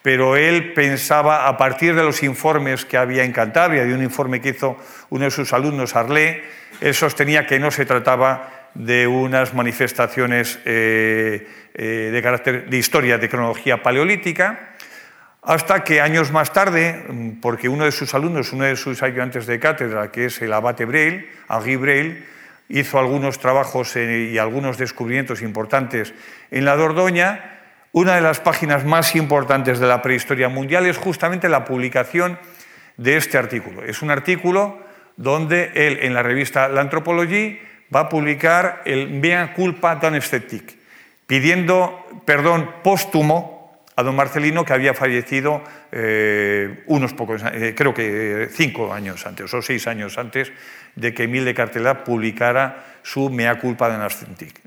pero 0.00 0.34
él 0.34 0.72
pensaba, 0.72 1.46
a 1.46 1.58
partir 1.58 1.94
de 1.94 2.02
los 2.02 2.22
informes 2.22 2.86
que 2.86 2.96
había 2.96 3.22
en 3.22 3.32
Cantabria, 3.32 3.84
de 3.84 3.92
un 3.92 4.02
informe 4.02 4.40
que 4.40 4.48
hizo 4.48 4.78
uno 5.10 5.26
de 5.26 5.30
sus 5.30 5.52
alumnos, 5.52 5.94
Arlé, 5.94 6.42
él 6.80 6.94
sostenía 6.94 7.46
que 7.46 7.58
no 7.58 7.70
se 7.70 7.84
trataba 7.84 8.70
de 8.72 9.06
unas 9.06 9.52
manifestaciones 9.52 10.58
eh, 10.64 11.46
eh, 11.74 12.10
de 12.10 12.22
carácter 12.22 12.70
de 12.70 12.78
historia, 12.78 13.18
de 13.18 13.28
cronología 13.28 13.82
paleolítica, 13.82 14.73
hasta 15.44 15.84
que 15.84 16.00
años 16.00 16.32
más 16.32 16.52
tarde, 16.52 17.04
mm, 17.08 17.40
porque 17.40 17.68
uno 17.68 17.84
de 17.84 17.92
sus 17.92 18.14
alumnos, 18.14 18.52
uno 18.52 18.64
de 18.64 18.76
sus 18.76 19.02
ayudantes 19.02 19.46
de 19.46 19.60
cátedra, 19.60 20.10
que 20.10 20.26
es 20.26 20.40
el 20.40 20.52
abate 20.52 20.84
Breil, 20.84 21.28
Henri 21.48 21.76
Breil, 21.76 22.24
hizo 22.68 22.98
algunos 22.98 23.38
trabajos 23.38 23.94
y 23.96 24.38
algunos 24.38 24.78
descubrimientos 24.78 25.42
importantes 25.42 26.14
en 26.50 26.64
la 26.64 26.76
Dordoña. 26.76 27.60
Una 27.92 28.16
de 28.16 28.22
las 28.22 28.40
páginas 28.40 28.84
más 28.84 29.14
importantes 29.14 29.78
de 29.78 29.86
la 29.86 30.00
prehistoria 30.00 30.48
mundial 30.48 30.86
es 30.86 30.96
justamente 30.96 31.48
la 31.48 31.64
publicación 31.64 32.38
de 32.96 33.16
este 33.16 33.36
artículo. 33.36 33.84
Es 33.84 34.02
un 34.02 34.10
artículo 34.10 34.78
donde 35.16 35.70
él, 35.74 35.98
en 36.02 36.14
la 36.14 36.22
revista 36.22 36.68
La 36.68 36.80
Anthropologie, 36.80 37.60
va 37.94 38.00
a 38.00 38.08
publicar 38.08 38.82
el 38.86 39.10
Mea 39.10 39.52
culpa 39.52 39.96
d'un 39.96 40.18
pidiendo 41.26 42.04
perdón 42.24 42.70
póstumo 42.82 43.53
a 43.96 44.02
don 44.02 44.16
Marcelino, 44.16 44.64
que 44.64 44.72
había 44.72 44.94
fallecido 44.94 45.62
eh, 45.92 46.82
unos 46.86 47.14
pocos, 47.14 47.42
eh, 47.52 47.74
creo 47.76 47.94
que 47.94 48.48
cinco 48.50 48.92
años 48.92 49.24
antes 49.26 49.52
o 49.54 49.62
seis 49.62 49.86
años 49.86 50.18
antes 50.18 50.52
de 50.96 51.14
que 51.14 51.24
Emil 51.24 51.44
de 51.44 51.54
Cartelá 51.54 52.02
publicara 52.02 52.98
su 53.02 53.30
Mea 53.30 53.58
culpa 53.60 53.88
de 53.88 53.98
Nascentic. 53.98 54.60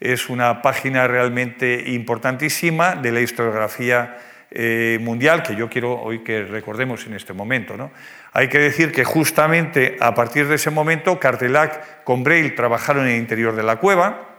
Es 0.00 0.28
una 0.30 0.62
página 0.62 1.06
realmente 1.06 1.84
importantísima 1.92 2.96
de 2.96 3.12
la 3.12 3.20
historiografía 3.20 4.16
eh, 4.50 4.98
mundial 5.00 5.42
que 5.42 5.56
yo 5.56 5.68
quiero 5.68 6.00
hoy 6.00 6.20
que 6.20 6.44
recordemos 6.44 7.06
en 7.06 7.14
este 7.14 7.32
momento. 7.32 7.76
¿no? 7.76 7.90
Hay 8.32 8.48
que 8.48 8.58
decir 8.58 8.92
que 8.92 9.04
justamente 9.04 9.96
a 10.00 10.14
partir 10.14 10.48
de 10.48 10.56
ese 10.56 10.70
momento 10.70 11.20
Cartelac 11.20 12.04
con 12.04 12.24
Braille 12.24 12.50
trabajaron 12.50 13.04
en 13.04 13.14
el 13.14 13.20
interior 13.20 13.54
de 13.54 13.62
la 13.62 13.76
cueva 13.76 14.31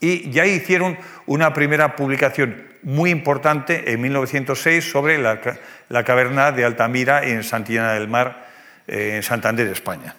y 0.00 0.30
ya 0.30 0.46
hicieron 0.46 0.98
una 1.26 1.52
primera 1.52 1.96
publicación 1.96 2.64
muy 2.82 3.10
importante 3.10 3.92
en 3.92 4.00
1906 4.00 4.90
sobre 4.90 5.18
la, 5.18 5.40
caverna 6.04 6.52
de 6.52 6.64
Altamira 6.64 7.24
en 7.24 7.42
Santillana 7.42 7.94
del 7.94 8.08
Mar, 8.08 8.46
eh, 8.86 9.14
en 9.16 9.22
Santander, 9.22 9.66
España. 9.66 10.14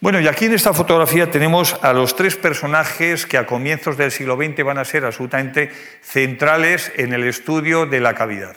Bueno, 0.00 0.20
y 0.20 0.28
aquí 0.28 0.44
en 0.44 0.54
esta 0.54 0.72
fotografía 0.72 1.30
tenemos 1.30 1.76
a 1.82 1.92
los 1.92 2.14
tres 2.14 2.36
personajes 2.36 3.26
que 3.26 3.36
a 3.36 3.46
comienzos 3.46 3.96
del 3.96 4.12
siglo 4.12 4.36
XX 4.36 4.62
van 4.62 4.78
a 4.78 4.84
ser 4.84 5.04
absolutamente 5.04 5.72
centrales 6.02 6.92
en 6.96 7.12
el 7.12 7.24
estudio 7.24 7.84
de 7.84 8.00
la 8.00 8.14
cavidad. 8.14 8.56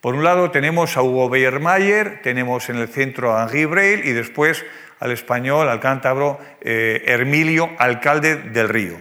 Por 0.00 0.14
un 0.14 0.22
lado 0.22 0.52
tenemos 0.52 0.96
a 0.96 1.02
Hugo 1.02 1.28
Beyermayer, 1.28 2.22
tenemos 2.22 2.68
en 2.68 2.76
el 2.76 2.86
centro 2.86 3.36
a 3.36 3.42
Henri 3.42 3.64
Breil 3.64 4.06
y 4.06 4.12
después 4.12 4.64
al 5.00 5.10
español, 5.10 5.68
al 5.68 5.80
cántabro 5.80 6.38
eh, 6.60 7.02
Hermilio, 7.06 7.70
alcalde 7.78 8.36
del 8.36 8.68
Río. 8.68 9.00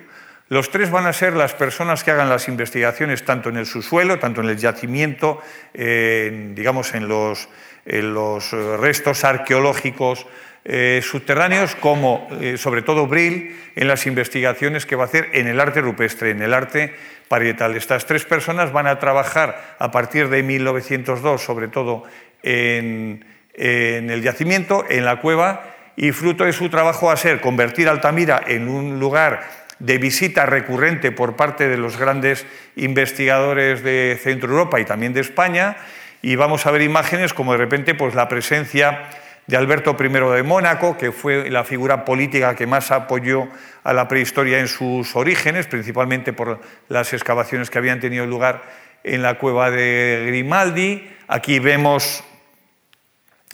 Los 0.50 0.72
tres 0.72 0.90
van 0.90 1.06
a 1.06 1.14
ser 1.14 1.34
las 1.34 1.54
personas 1.54 2.04
que 2.04 2.10
hagan 2.10 2.30
las 2.30 2.48
investigaciones 2.48 3.26
tanto 3.26 3.50
en 3.50 3.58
el 3.58 3.68
subsuelo, 3.68 4.18
tanto 4.18 4.42
en 4.42 4.50
el 4.50 4.58
yacimiento, 4.58 5.40
digamos 5.74 6.96
en 6.96 7.08
los, 7.08 7.48
eh, 7.86 8.78
restos 8.80 9.24
arqueológicos 9.24 10.26
eh, 10.66 11.02
subterráneos, 11.04 11.76
como 11.76 12.28
sobre 12.58 12.82
todo 12.82 13.08
Brill 13.08 13.56
en 13.76 13.88
las 13.88 14.08
investigaciones 14.08 14.86
que 14.86 14.96
va 14.96 15.04
a 15.04 15.08
hacer 15.08 15.30
en 15.34 15.48
el 15.48 15.60
arte 15.60 15.82
rupestre, 15.82 16.32
en 16.32 16.42
el 16.42 16.54
arte 16.54 16.96
parietal. 17.28 17.76
Estas 17.76 18.06
tres 18.06 18.26
personas 18.26 18.72
van 18.72 18.88
a 18.88 19.00
trabajar 19.00 19.76
a 19.80 19.92
partir 19.92 20.30
de 20.30 20.44
1902, 20.44 21.42
sobre 21.42 21.68
todo 21.68 22.04
en 22.44 23.26
el 23.54 24.22
yacimiento, 24.22 24.86
en 24.90 25.06
la 25.06 25.20
cueva, 25.20 25.76
y 25.96 26.12
fruto 26.12 26.44
de 26.46 26.54
su 26.54 26.70
trabajo 26.70 27.08
va 27.08 27.14
a 27.14 27.18
ser 27.18 27.42
convertir 27.42 27.90
Altamira 27.90 28.42
en 28.46 28.70
un 28.70 29.00
lugar 29.00 29.42
de 29.80 29.98
visita 29.98 30.46
recurrente 30.46 31.12
por 31.12 31.36
parte 31.36 31.68
de 31.68 31.78
los 31.78 31.98
grandes 31.98 32.46
investigadores 32.76 33.84
de 33.84 34.18
Centro 34.22 34.50
Europa 34.50 34.80
y 34.80 34.86
también 34.86 35.14
de 35.14 35.22
España, 35.22 35.78
y 36.22 36.36
vamos 36.36 36.66
a 36.66 36.72
ver 36.72 36.82
imágenes 36.82 37.34
como 37.34 37.52
de 37.52 37.60
repente 37.60 37.96
pues, 37.96 38.16
la 38.16 38.28
presencia 38.28 39.10
de 39.46 39.56
Alberto 39.56 39.96
I 40.00 40.08
de 40.10 40.44
Mónaco, 40.44 40.98
que 40.98 41.12
fue 41.12 41.50
la 41.50 41.64
figura 41.64 42.06
política 42.06 42.56
que 42.56 42.68
más 42.68 42.92
apoyó 42.92 43.48
a 43.88 43.94
la 43.94 44.10
prehistoria 44.10 44.60
en 44.60 44.68
sus 44.68 45.16
orígenes, 45.16 45.66
principalmente 45.66 46.34
por 46.34 46.60
las 46.90 47.14
excavaciones 47.14 47.70
que 47.70 47.78
habían 47.78 48.02
tenido 48.02 48.26
lugar 48.26 48.64
en 49.06 49.22
la 49.22 49.38
cueva 49.38 49.72
de 49.72 50.26
Grimaldi. 50.28 51.10
Aquí 51.30 51.60
vemos, 51.60 52.22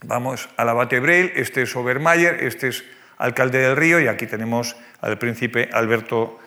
vamos 0.04 0.50
al 0.58 0.70
abate 0.70 1.00
Breil, 1.00 1.32
este 1.36 1.62
es 1.62 1.76
Obermayer, 1.76 2.44
este 2.46 2.70
es 2.70 2.84
alcalde 3.20 3.60
del 3.60 3.76
Río 3.76 4.00
y 4.00 4.08
aquí 4.08 4.26
tenemos 4.26 4.76
al 5.02 5.20
príncipe 5.20 5.70
Alberto 5.72 6.40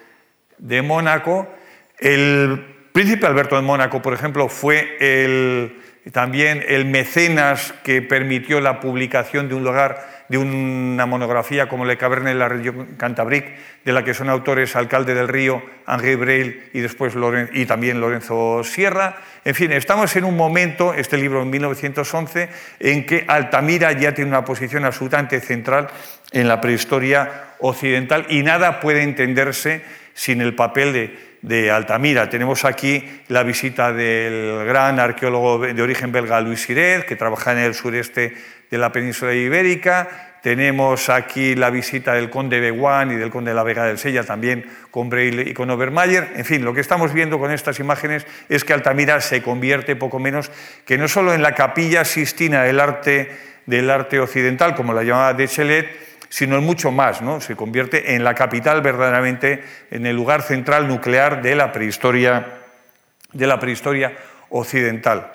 de 0.59 0.83
Mónaco. 0.83 1.49
El 2.01 2.89
príncipe 2.93 3.25
Alberto 3.29 3.55
de 3.55 3.63
Mónaco, 3.63 4.03
por 4.03 4.15
ejemplo, 4.15 4.49
fue 4.49 4.97
el, 4.99 5.81
también 6.11 6.65
el 6.67 6.87
mecenas 6.87 7.73
que 7.85 8.03
permitió 8.03 8.61
la 8.61 8.81
publicación 8.81 9.49
de 9.49 9.55
un 9.55 9.63
lugar 9.63 10.16
de 10.29 10.39
una 10.39 11.07
monografía 11.07 11.69
como 11.69 11.85
Le 11.85 11.97
Caverne 11.97 12.33
en 12.33 12.39
la 12.39 12.49
región 12.49 12.97
Cantabric, 12.97 13.47
de 13.85 13.93
la 13.93 14.05
que 14.05 14.15
son 14.15 14.29
autores 14.29 14.75
Alcalde 14.77 15.15
del 15.15 15.29
Río, 15.29 15.63
Henri 15.87 16.17
Breil 16.17 16.71
y 16.73 16.81
después 16.81 17.15
y 17.53 17.67
también 17.67 18.01
Lorenzo 18.01 18.65
Sierra. 18.65 19.17
En 19.45 19.55
fin, 19.55 19.73
estamos 19.73 20.15
en 20.17 20.25
un 20.25 20.37
momento, 20.37 20.93
este 20.95 21.17
libro 21.17 21.43
en 21.43 21.51
1911, 21.51 22.49
en 22.81 23.07
que 23.07 23.25
Altamira 23.29 23.93
ya 23.93 24.15
tiene 24.15 24.31
una 24.31 24.45
posición 24.45 24.85
absolutamente 24.85 25.41
central 25.41 25.89
en 26.33 26.49
la 26.49 26.61
prehistoria 26.61 27.55
occidental 27.61 28.27
y 28.29 28.43
nada 28.43 28.81
puede 28.81 29.03
entenderse 29.03 29.83
sin 30.15 30.41
el 30.41 30.55
papel 30.55 30.93
de, 30.93 31.36
de 31.43 31.71
Altamira. 31.71 32.29
Tenemos 32.29 32.65
aquí 32.65 33.05
la 33.29 33.43
visita 33.43 33.93
del 33.93 34.65
gran 34.65 34.99
arqueólogo 34.99 35.59
de 35.61 35.83
origen 35.83 36.13
belga 36.13 36.41
Luis 36.41 36.63
Siret, 36.63 37.07
que 37.07 37.17
trabaja 37.17 37.53
en 37.53 37.59
el 37.59 37.75
sureste 37.75 38.35
de 38.71 38.79
la 38.79 38.93
península 38.93 39.35
ibérica. 39.35 40.39
Tenemos 40.43 41.09
aquí 41.09 41.57
la 41.57 41.71
visita 41.71 42.15
del 42.15 42.31
conde 42.31 42.61
Beguán 42.61 43.11
y 43.11 43.17
del 43.17 43.31
conde 43.31 43.51
de 43.51 43.57
la 43.57 43.65
Vega 43.65 43.85
del 43.85 43.99
Sella, 43.99 44.23
también 44.23 44.65
con 44.93 45.11
Breil 45.11 45.49
y 45.49 45.55
con 45.55 45.69
Obermayer. 45.71 46.35
En 46.37 46.45
fin, 46.45 46.65
lo 46.65 46.73
que 46.73 46.81
estamos 46.81 47.13
viendo 47.13 47.39
con 47.39 47.51
estas 47.51 47.81
imágenes 47.81 48.25
es 48.49 48.63
que 48.63 48.73
Altamira 48.73 49.21
se 49.21 49.43
convierte 49.43 49.97
poco 49.97 50.21
menos 50.21 50.53
que 50.85 50.99
no 50.99 51.09
solo 51.09 51.35
en 51.35 51.43
la 51.43 51.57
capilla 51.57 52.05
sistina 52.05 52.63
del 52.63 52.79
arte, 52.79 53.31
del 53.67 53.91
arte 53.91 54.21
occidental, 54.21 54.77
como 54.77 54.93
la 54.93 55.03
llamaba 55.03 55.35
Dechelet, 55.35 56.16
sino 56.29 56.57
en 56.57 56.65
mucho 56.65 56.91
más, 56.91 57.23
¿no? 57.23 57.41
Se 57.41 57.57
convierte 57.57 58.15
en 58.15 58.25
la 58.25 58.35
capital 58.35 58.83
verdaderamente, 58.83 59.63
en 59.91 60.07
el 60.07 60.17
lugar 60.17 60.43
central 60.43 60.89
nuclear 60.89 61.43
de 61.43 61.55
la 61.55 61.73
prehistoria, 61.73 62.47
de 63.33 63.47
la 63.47 63.59
prehistoria 63.59 64.17
occidental. 64.51 65.33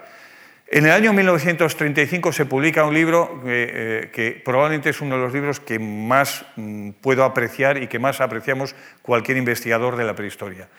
En 0.74 0.86
el 0.86 0.92
año 0.92 1.12
1935 1.12 2.32
se 2.32 2.46
publica 2.46 2.86
un 2.86 2.94
libro 2.94 3.44
eh, 3.46 4.10
que 4.14 4.42
probablemente 4.44 4.92
es 4.92 5.02
uno 5.02 5.18
de 5.18 5.22
los 5.22 5.34
libros 5.34 5.60
que 5.60 5.80
más 5.80 6.46
mm, 6.56 6.92
puedo 7.02 7.26
apreciar 7.26 7.84
y 7.84 7.88
que 7.88 8.00
más 8.00 8.22
apreciamos 8.22 8.74
cualquier 9.02 9.36
investigador 9.36 9.98
de 9.98 10.06
la 10.06 10.16
prehistoria. 10.16 10.70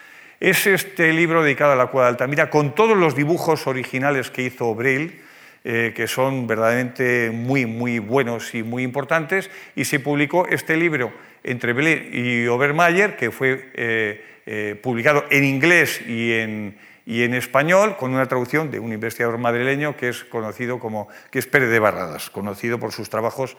Es 0.40 0.66
este 0.66 1.12
libro 1.12 1.42
dedicado 1.42 1.73
a 1.73 1.76
la 1.76 1.88
cueva 1.88 2.07
de 2.07 2.12
Altamira 2.12 2.49
con 2.49 2.75
todos 2.75 2.97
los 2.97 3.14
dibujos 3.14 3.66
originales 3.66 4.31
que 4.31 4.42
hizo 4.42 4.75
Breil, 4.75 5.21
eh, 5.64 5.92
que 5.95 6.09
son 6.09 6.49
verdaderamente 6.49 7.31
muy, 7.31 7.66
muy 7.66 8.00
buenos 8.00 8.54
y 8.54 8.64
muy 8.64 8.83
importantes, 8.83 9.50
y 9.76 9.85
se 9.85 10.00
publicó 10.00 10.47
este 10.49 10.76
libro 10.76 11.12
entre 11.45 11.73
Breil 11.73 12.12
y 12.12 12.47
Obermayer, 12.49 13.16
que 13.16 13.31
fue 13.31 13.71
eh, 13.75 14.81
publicado 14.83 15.25
en 15.31 15.45
inglés 15.45 16.00
y 16.07 16.33
en 16.33 16.76
y 17.04 17.23
en 17.23 17.35
español 17.35 17.97
con 17.97 18.14
una 18.14 18.28
traducción 18.28 18.71
de 18.71 18.78
un 18.78 18.92
investigador 18.92 19.38
madrileño 19.38 19.97
que 19.97 20.09
es 20.09 20.23
conocido 20.25 20.78
como 20.78 21.09
que 21.31 21.40
es 21.40 21.47
Pérez 21.47 21.71
de 21.71 21.81
Barradas, 21.81 22.31
conocido 22.31 22.78
por 22.78 22.92
sus 22.92 23.11
trabajos, 23.11 23.57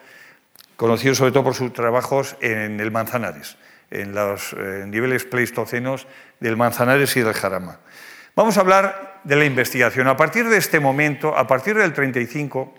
conocido 0.78 1.14
sobre 1.14 1.34
todo 1.34 1.44
por 1.44 1.54
sus 1.54 1.74
trabajos 1.74 2.38
en 2.40 2.80
el 2.80 2.92
Manzanares, 2.92 3.58
en 3.92 4.16
los 4.16 4.56
niveles 4.88 5.26
pleistocenos 5.26 6.08
del 6.40 6.56
Manzanares 6.56 7.18
y 7.18 7.22
del 7.22 7.34
Jarama. 7.34 7.80
Vamos 8.36 8.58
a 8.58 8.62
hablar 8.62 9.22
de 9.24 9.36
la 9.36 9.46
investigación. 9.46 10.08
A 10.08 10.18
partir 10.18 10.50
de 10.50 10.58
este 10.58 10.80
momento, 10.80 11.38
a 11.38 11.46
partir 11.46 11.76
del 11.76 11.94
35, 11.94 12.74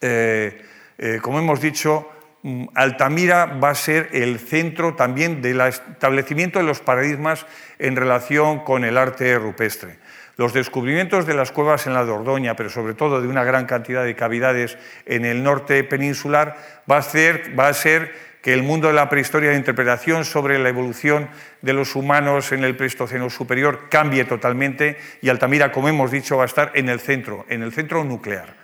eh, 0.00 0.64
eh, 0.98 1.18
como 1.22 1.38
hemos 1.38 1.60
dicho, 1.60 2.08
Mm, 2.44 2.66
Altamira 2.74 3.46
va 3.46 3.70
a 3.70 3.74
ser 3.74 4.10
el 4.12 4.38
centro 4.38 4.94
también 4.94 5.40
del 5.40 5.62
establecimiento 5.62 6.58
de 6.58 6.66
los 6.66 6.80
paradigmas 6.80 7.46
en 7.78 7.96
relación 7.96 8.58
con 8.64 8.84
el 8.84 8.98
arte 8.98 9.38
rupestre. 9.38 9.96
Los 10.36 10.52
descubrimientos 10.52 11.26
de 11.26 11.32
las 11.32 11.52
cuevas 11.52 11.86
en 11.86 11.94
la 11.94 12.04
Dordoña, 12.04 12.54
pero 12.54 12.68
sobre 12.68 12.92
todo 12.92 13.22
de 13.22 13.28
una 13.28 13.44
gran 13.44 13.64
cantidad 13.64 14.04
de 14.04 14.14
cavidades 14.14 14.76
en 15.06 15.24
el 15.24 15.42
norte 15.42 15.84
peninsular, 15.84 16.58
va 16.90 16.96
a, 16.96 16.98
hacer, 16.98 17.58
va 17.58 17.68
a 17.68 17.72
ser 17.72 18.12
que 18.44 18.52
el 18.52 18.62
mundo 18.62 18.88
de 18.88 18.92
la 18.92 19.08
prehistoria 19.08 19.52
de 19.52 19.56
interpretación 19.56 20.26
sobre 20.26 20.58
la 20.58 20.68
evolución 20.68 21.30
de 21.62 21.72
los 21.72 21.96
humanos 21.96 22.52
en 22.52 22.62
el 22.62 22.76
Pleistoceno 22.76 23.30
superior 23.30 23.88
cambie 23.88 24.26
totalmente 24.26 24.98
y 25.22 25.30
Altamira, 25.30 25.72
como 25.72 25.88
hemos 25.88 26.10
dicho, 26.10 26.36
va 26.36 26.42
a 26.42 26.46
estar 26.46 26.70
en 26.74 26.90
el 26.90 27.00
centro, 27.00 27.46
en 27.48 27.62
el 27.62 27.72
centro 27.72 28.04
nuclear. 28.04 28.54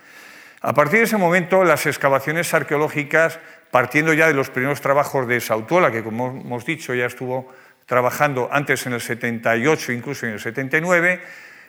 A 0.60 0.74
partir 0.74 0.98
de 0.98 1.06
ese 1.06 1.16
momento, 1.16 1.64
las 1.64 1.86
excavaciones 1.86 2.52
arqueológicas 2.52 3.40
partiendo 3.70 4.12
ya 4.12 4.26
de 4.26 4.34
los 4.34 4.50
primeros 4.50 4.82
trabajos 4.82 5.26
de 5.26 5.40
Sautola, 5.40 5.90
que 5.90 6.02
como 6.02 6.26
hemos 6.26 6.66
dicho 6.66 6.94
ya 6.94 7.06
estuvo 7.06 7.50
trabajando 7.86 8.50
antes 8.52 8.84
en 8.84 8.92
el 8.92 9.00
78, 9.00 9.92
incluso 9.92 10.26
en 10.26 10.32
el 10.32 10.40
79, 10.40 11.22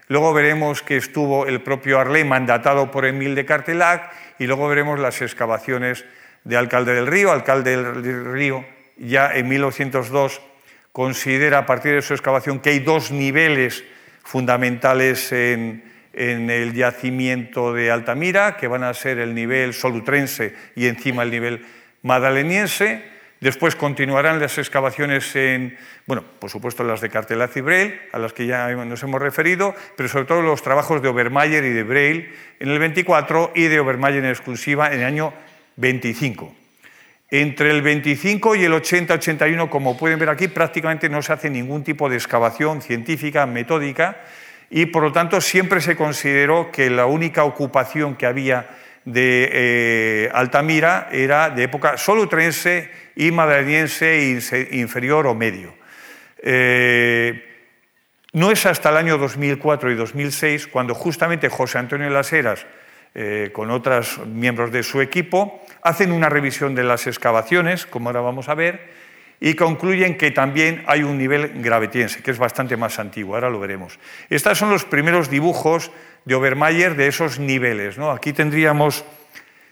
luego 0.10 0.34
veremos 0.34 0.82
que 0.82 0.98
estuvo 0.98 1.48
el 1.48 1.62
propio 1.62 1.98
Arlé 1.98 2.26
mandatado 2.26 2.92
por 2.92 3.06
Emil 3.06 3.36
de 3.36 3.46
Cartelac 3.46 4.12
y 4.38 4.48
luego 4.48 4.68
veremos 4.68 5.00
las 5.00 5.22
excavaciones 5.22 6.04
de 6.44 6.58
Alcalde 6.58 6.94
del 6.94 7.08
Río. 7.08 7.32
Alcalde 7.32 7.78
del 8.02 8.26
Río 8.26 8.66
ya 8.98 9.32
en 9.34 9.48
1902 9.48 10.42
considera 10.92 11.60
a 11.60 11.66
partir 11.66 11.94
de 11.94 12.02
su 12.02 12.14
excavación 12.14 12.60
que 12.60 12.72
hay 12.72 12.80
dos 12.80 13.12
niveles 13.12 13.84
fundamentales 14.24 15.32
en, 15.32 15.84
en 16.14 16.50
el 16.50 16.74
yacimiento 16.74 17.74
de 17.74 17.92
Altamira, 17.92 18.58
que 18.58 18.68
van 18.68 18.84
a 18.84 18.94
ser 18.94 19.20
el 19.20 19.34
nivel 19.34 19.74
solutrense 19.74 20.54
y 20.76 20.88
encima 20.88 21.24
el 21.24 21.32
nivel 21.32 21.66
madaleniense. 22.04 23.10
Después 23.40 23.76
continuarán 23.76 24.40
las 24.40 24.60
excavaciones 24.60 25.36
en, 25.36 25.76
bueno, 26.06 26.24
por 26.38 26.52
supuesto 26.52 26.84
las 26.84 27.02
de 27.02 27.10
Cartelaz 27.10 27.58
y 27.58 27.62
Breil, 27.62 28.00
a 28.12 28.20
las 28.20 28.34
que 28.34 28.46
ya 28.46 28.68
nos 28.70 29.02
hemos 29.02 29.20
referido, 29.20 29.74
pero 29.98 30.08
sobre 30.10 30.26
todo 30.26 30.44
los 30.44 30.62
trabajos 30.62 31.02
de 31.02 31.08
Obermayer 31.08 31.64
y 31.64 31.72
de 31.72 31.82
Breil 31.82 32.30
en 32.60 32.70
el 32.70 32.78
24 32.78 33.54
y 33.56 33.64
de 33.64 33.80
Obermayer 33.80 34.24
en 34.24 34.30
exclusiva 34.30 34.94
en 34.94 35.00
el 35.00 35.06
año 35.06 35.34
25. 35.82 36.56
Entre 37.30 37.72
el 37.72 37.82
25 37.82 38.56
y 38.56 38.64
el 38.64 38.74
80-81, 38.74 39.70
como 39.70 39.98
pueden 39.98 40.20
ver 40.20 40.30
aquí, 40.30 40.48
prácticamente 40.48 41.10
no 41.10 41.22
se 41.22 41.34
hace 41.34 41.50
ningún 41.50 41.84
tipo 41.84 42.10
de 42.10 42.16
excavación 42.16 42.82
científica, 42.82 43.46
metódica, 43.46 44.22
y 44.70 44.86
por 44.86 45.04
lo 45.04 45.12
tanto 45.12 45.42
siempre 45.42 45.82
se 45.82 45.96
consideró 45.96 46.72
que 46.72 46.90
la 46.90 47.06
única 47.06 47.44
ocupación 47.44 48.16
que 48.16 48.26
había 48.26 48.70
de 49.06 49.50
eh, 49.52 50.30
Altamira 50.34 51.10
era 51.12 51.50
de 51.50 51.64
época 51.64 51.98
solutrense 51.98 52.92
y 53.16 53.32
madrileñense 53.32 54.40
inferior 54.72 55.28
o 55.28 55.34
medio. 55.34 55.74
Eh, 56.44 57.48
no 58.34 58.52
es 58.52 58.66
hasta 58.66 58.90
el 58.90 58.98
año 58.98 59.18
2004 59.18 59.92
y 59.92 59.96
2006 59.96 60.68
cuando 60.68 60.96
justamente 60.96 61.50
José 61.50 61.80
Antonio 61.80 62.10
Las 62.10 62.32
Heras, 62.32 62.66
eh, 63.14 63.50
con 63.52 63.72
otros 63.72 64.26
miembros 64.26 64.72
de 64.72 64.84
su 64.84 65.02
equipo, 65.02 65.61
hacen 65.82 66.12
una 66.12 66.30
revisión 66.30 66.76
de 66.76 66.84
las 66.84 67.08
excavaciones, 67.08 67.86
como 67.86 68.10
ahora 68.10 68.22
vamos 68.22 68.50
a 68.50 68.56
ver, 68.56 68.92
y 69.40 69.56
concluyen 69.56 70.18
que 70.18 70.32
también 70.32 70.84
hay 70.86 71.04
un 71.04 71.18
nivel 71.18 71.62
gravetiense, 71.62 72.22
que 72.22 72.32
es 72.32 72.38
bastante 72.38 72.78
más 72.78 73.00
antiguo, 73.00 73.36
ahora 73.36 73.50
lo 73.50 73.60
veremos. 73.60 74.00
Estos 74.30 74.58
son 74.58 74.70
los 74.70 74.86
primeros 74.86 75.30
dibujos 75.30 75.92
de 76.26 76.36
Obermayer 76.36 76.96
de 76.96 77.08
esos 77.08 77.40
niveles. 77.40 77.98
¿no? 77.98 78.12
Aquí 78.12 78.34
tendríamos 78.34 79.04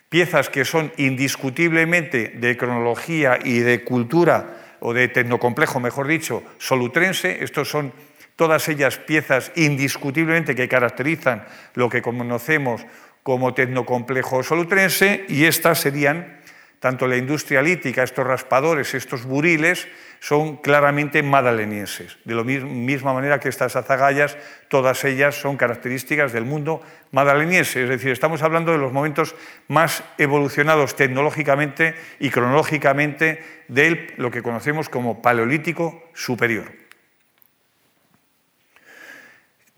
piezas 0.10 0.50
que 0.50 0.66
son 0.66 0.92
indiscutiblemente 0.98 2.30
de 2.30 2.58
cronología 2.58 3.38
y 3.44 3.60
de 3.60 3.84
cultura, 3.84 4.56
o 4.80 4.94
de 4.94 5.08
tecnocomplejo, 5.08 5.80
mejor 5.80 6.08
dicho, 6.08 6.44
solutrense. 6.58 7.44
Estos 7.44 7.70
son 7.70 7.92
todas 8.36 8.68
ellas 8.70 8.98
piezas 8.98 9.52
indiscutiblemente 9.56 10.56
que 10.56 10.70
caracterizan 10.70 11.44
lo 11.76 11.90
que 11.90 12.02
conocemos 12.02 12.86
como 13.24 13.54
tecnocomplejo 13.54 14.44
solutrense, 14.44 15.26
y 15.28 15.46
estas 15.46 15.80
serían 15.80 16.40
tanto 16.80 17.08
la 17.08 17.18
industria 17.18 17.62
lítica, 17.62 18.04
estos 18.04 18.26
raspadores, 18.26 18.94
estos 18.94 19.26
buriles, 19.26 19.88
son 20.20 20.58
claramente 20.58 21.24
madalenienses. 21.24 22.18
De 22.26 22.36
la 22.36 22.44
misma 22.44 23.14
manera 23.14 23.40
que 23.40 23.50
estas 23.50 23.76
azagallas, 23.76 24.38
todas 24.68 25.04
ellas 25.06 25.36
son 25.36 25.58
características 25.58 26.34
del 26.34 26.46
mundo 26.46 26.82
madaleniense. 27.12 27.84
Es 27.84 27.90
decir, 27.90 28.12
estamos 28.12 28.42
hablando 28.42 28.72
de 28.72 28.78
los 28.78 28.92
momentos 28.92 29.36
más 29.68 30.04
evolucionados 30.18 30.96
tecnológicamente 30.96 31.96
y 32.20 32.30
cronológicamente 32.30 33.44
de 33.68 34.14
lo 34.18 34.32
que 34.32 34.42
conocemos 34.42 34.90
como 34.90 35.22
paleolítico 35.22 36.10
superior. 36.14 36.89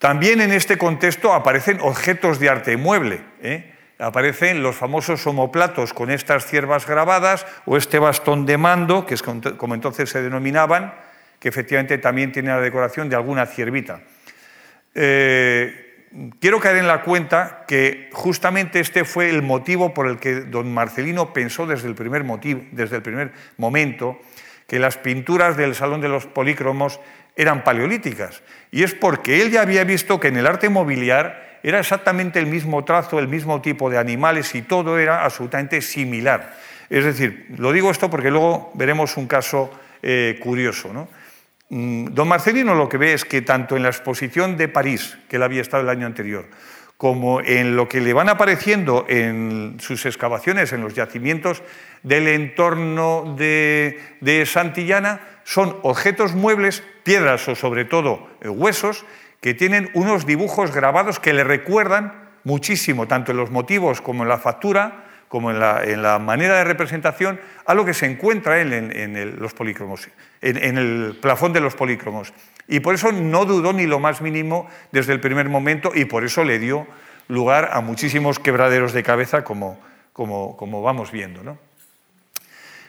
También 0.02 0.42
en 0.42 0.52
este 0.52 0.80
contexto 0.80 1.32
aparecen 1.32 1.78
objetos 1.80 2.40
de 2.40 2.50
arte 2.50 2.76
mueble. 2.76 3.22
¿eh? 3.44 3.72
aparecen 4.00 4.64
los 4.64 4.76
famosos 4.76 5.28
homoplatos 5.28 5.94
con 5.94 6.10
estas 6.10 6.48
ciervas 6.48 6.88
grabadas 6.88 7.46
o 7.68 7.78
este 7.78 8.00
bastón 8.00 8.48
de 8.48 8.58
mando, 8.58 9.06
que 9.06 9.14
es 9.14 9.22
como 9.22 9.76
entonces 9.76 10.10
se 10.10 10.24
denominaban, 10.24 10.96
que 11.40 11.50
efectivamente 11.50 12.00
también 12.00 12.32
tiene 12.32 12.50
la 12.50 12.60
decoración 12.62 13.10
de 13.10 13.16
alguna 13.16 13.46
ciervita. 13.46 14.02
eh, 14.96 16.08
quiero 16.40 16.60
caer 16.60 16.78
en 16.78 16.88
la 16.88 17.04
cuenta 17.04 17.64
que 17.68 18.10
justamente 18.12 18.80
este 18.80 19.06
fue 19.06 19.30
el 19.30 19.44
motivo 19.44 19.94
por 19.94 20.08
el 20.08 20.18
que 20.18 20.42
don 20.42 20.74
Marcelino 20.74 21.32
pensó 21.32 21.68
desde 21.68 21.88
el 21.88 21.94
primer, 21.94 22.24
motivo, 22.24 22.64
desde 22.72 22.96
el 22.96 23.04
primer 23.04 23.34
momento 23.58 24.20
que 24.68 24.80
las 24.80 24.98
pinturas 24.98 25.58
del 25.58 25.76
Salón 25.76 26.02
de 26.02 26.10
los 26.10 26.26
Polícromos 26.26 27.00
eran 27.36 27.64
paleolíticas. 27.64 28.42
Y 28.72 28.84
es 28.84 28.94
porque 28.94 29.42
él 29.42 29.52
ya 29.52 29.62
había 29.62 29.84
visto 29.84 30.20
que 30.20 30.30
en 30.30 30.38
el 30.38 30.48
arte 30.48 30.70
mobiliar 30.70 31.60
era 31.64 31.80
exactamente 31.80 32.40
el 32.40 32.48
mismo 32.48 32.84
trazo, 32.84 33.20
el 33.20 33.28
mismo 33.28 33.62
tipo 33.62 33.90
de 33.90 33.98
animales 33.98 34.54
y 34.56 34.64
todo 34.64 34.98
era 34.98 35.24
absolutamente 35.24 35.82
similar. 35.82 36.56
Es 36.90 37.06
decir, 37.06 37.48
lo 37.58 37.72
digo 37.72 37.92
esto 37.92 38.10
porque 38.10 38.32
luego 38.32 38.72
veremos 38.74 39.16
un 39.18 39.28
caso 39.28 39.72
eh, 40.02 40.40
curioso. 40.42 40.92
¿no? 40.92 41.08
Mm, 41.70 42.08
don 42.14 42.28
Marcelino 42.28 42.76
lo 42.76 42.90
que 42.90 42.98
ve 42.98 43.14
es 43.14 43.24
que 43.24 43.42
tanto 43.42 43.78
en 43.78 43.84
la 43.84 43.90
exposición 43.90 44.58
de 44.58 44.68
París, 44.68 45.18
que 45.30 45.38
él 45.38 45.44
había 45.44 45.62
estado 45.62 45.84
el 45.84 45.90
año 45.90 46.06
anterior, 46.06 46.48
como 46.98 47.42
en 47.42 47.76
lo 47.76 47.88
que 47.88 48.02
le 48.02 48.14
van 48.14 48.30
apareciendo 48.30 49.06
en 49.08 49.78
sus 49.80 50.06
excavaciones, 50.06 50.72
en 50.72 50.82
los 50.82 50.94
yacimientos 50.94 51.64
del 52.04 52.28
entorno 52.28 53.36
de, 53.38 54.44
Santillana, 54.46 55.22
son 55.44 55.78
objetos 55.82 56.36
muebles, 56.36 56.84
piedras 57.04 57.48
o 57.48 57.56
sobre 57.56 57.86
todo 57.86 58.28
eh, 58.42 58.50
huesos, 58.50 59.06
que 59.42 59.54
tienen 59.54 59.90
unos 59.94 60.26
dibujos 60.26 60.74
grabados 60.74 61.20
que 61.20 61.34
le 61.34 61.44
recuerdan 61.44 62.30
muchísimo, 62.44 63.08
tanto 63.08 63.32
en 63.32 63.38
los 63.38 63.52
motivos 63.52 64.02
como 64.02 64.24
en 64.24 64.30
la 64.30 64.38
factura, 64.38 65.06
como 65.28 65.50
en 65.50 65.60
la, 65.60 66.20
manera 66.20 66.58
de 66.58 66.66
representación, 66.66 67.40
a 67.66 67.74
lo 67.74 67.86
que 67.86 67.94
se 67.94 68.06
encuentra 68.06 68.60
en, 68.60 69.40
los 69.40 69.54
polícromos, 69.54 70.10
en, 70.42 70.78
el 70.78 71.18
plafón 71.22 71.54
de 71.54 71.62
los 71.62 71.74
polícromos. 71.74 72.34
Y 72.68 72.82
por 72.82 72.96
eso 72.96 73.14
no 73.14 73.46
dudó 73.46 73.72
ni 73.72 73.86
lo 73.86 74.00
más 74.00 74.22
mínimo 74.22 74.70
desde 74.92 75.14
el 75.14 75.22
primer 75.22 75.48
momento 75.48 75.92
y 75.96 76.04
por 76.04 76.26
eso 76.26 76.44
le 76.44 76.60
dio 76.60 76.86
lugar 77.30 77.70
a 77.72 77.80
muchísimos 77.80 78.40
quebraderos 78.40 78.92
de 78.92 79.04
cabeza 79.04 79.46
como, 79.46 79.80
como, 80.12 80.82
vamos 80.82 81.12
viendo. 81.12 81.58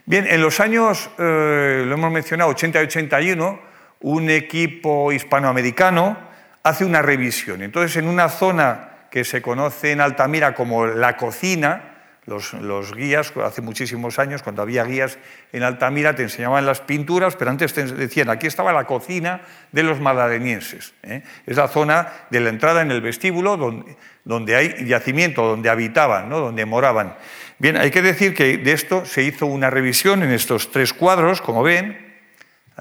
Bien, 0.04 0.26
en 0.28 0.42
los 0.42 0.58
años, 0.58 1.10
eh, 1.18 1.84
lo 1.86 1.94
hemos 1.94 2.10
mencionado, 2.10 2.50
80 2.50 2.80
y 2.80 2.84
81, 2.86 3.60
un 4.02 4.30
equipo 4.30 5.12
hispanoamericano 5.12 6.16
hace 6.62 6.84
una 6.84 7.02
revisión. 7.02 7.62
Entonces, 7.62 7.96
en 7.96 8.06
una 8.06 8.28
zona 8.28 8.88
que 9.10 9.24
se 9.24 9.42
conoce 9.42 9.92
en 9.92 10.00
Altamira 10.00 10.54
como 10.54 10.86
la 10.86 11.16
cocina, 11.16 11.92
los, 12.24 12.94
guías, 12.94 13.32
hace 13.44 13.62
muchísimos 13.62 14.20
años, 14.20 14.44
cuando 14.44 14.62
había 14.62 14.84
guías 14.84 15.18
en 15.52 15.64
Altamira, 15.64 16.14
te 16.14 16.22
enseñaban 16.22 16.64
las 16.64 16.80
pinturas, 16.80 17.34
pero 17.34 17.50
antes 17.50 17.74
te 17.74 17.84
decían, 17.84 18.30
aquí 18.30 18.46
estaba 18.46 18.72
la 18.72 18.84
cocina 18.84 19.40
de 19.72 19.82
los 19.82 20.00
madalenienses. 20.00 20.94
¿eh? 21.02 21.22
Es 21.46 21.56
la 21.56 21.66
zona 21.66 22.12
de 22.30 22.40
la 22.40 22.50
entrada 22.50 22.82
en 22.82 22.92
el 22.92 23.00
vestíbulo 23.00 23.56
donde, 23.56 23.96
donde 24.24 24.54
hay 24.54 24.86
yacimiento, 24.86 25.44
donde 25.44 25.68
habitaban, 25.68 26.28
¿no? 26.28 26.38
donde 26.38 26.64
moraban. 26.64 27.16
Bien, 27.58 27.76
hay 27.76 27.90
que 27.90 28.02
decir 28.02 28.34
que 28.34 28.56
de 28.56 28.72
esto 28.72 29.04
se 29.04 29.24
hizo 29.24 29.46
una 29.46 29.68
revisión 29.68 30.22
en 30.22 30.30
estos 30.30 30.70
tres 30.70 30.92
cuadros, 30.92 31.40
como 31.40 31.64
ven. 31.64 32.11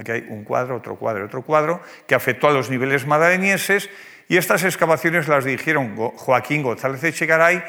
Aquí 0.02 0.12
hay 0.12 0.26
un 0.30 0.44
cuadro, 0.44 0.78
otro 0.78 0.96
cuadro, 0.96 1.26
otro 1.26 1.44
cuadro, 1.44 1.82
que 2.08 2.16
afectó 2.16 2.48
a 2.48 2.52
los 2.52 2.70
niveles 2.70 3.06
madalenienses 3.06 3.90
y 4.28 4.38
estas 4.38 4.64
excavaciones 4.64 5.28
las 5.28 5.46
dirigieron 5.46 5.96
Joaquín 5.96 6.64
González 6.64 7.04
Echegaray 7.04 7.64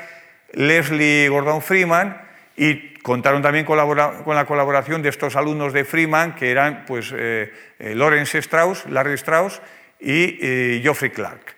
Leslie 0.52 1.28
Gordon 1.28 1.62
Freeman 1.62 2.20
y 2.56 2.94
contaron 3.02 3.42
también 3.42 3.64
con 3.64 3.76
la 3.76 4.44
colaboración 4.46 5.02
de 5.02 5.08
estos 5.08 5.36
alumnos 5.36 5.72
de 5.72 5.84
Freeman, 5.84 6.34
que 6.34 6.50
eran 6.50 6.84
pues, 6.86 7.12
eh, 7.14 7.52
eh, 7.78 7.94
Lawrence 7.94 8.38
Strauss, 8.38 8.86
Larry 8.86 9.14
Strauss 9.14 9.60
y 10.00 10.38
eh, 10.40 10.80
Geoffrey 10.82 11.10
Clark, 11.10 11.56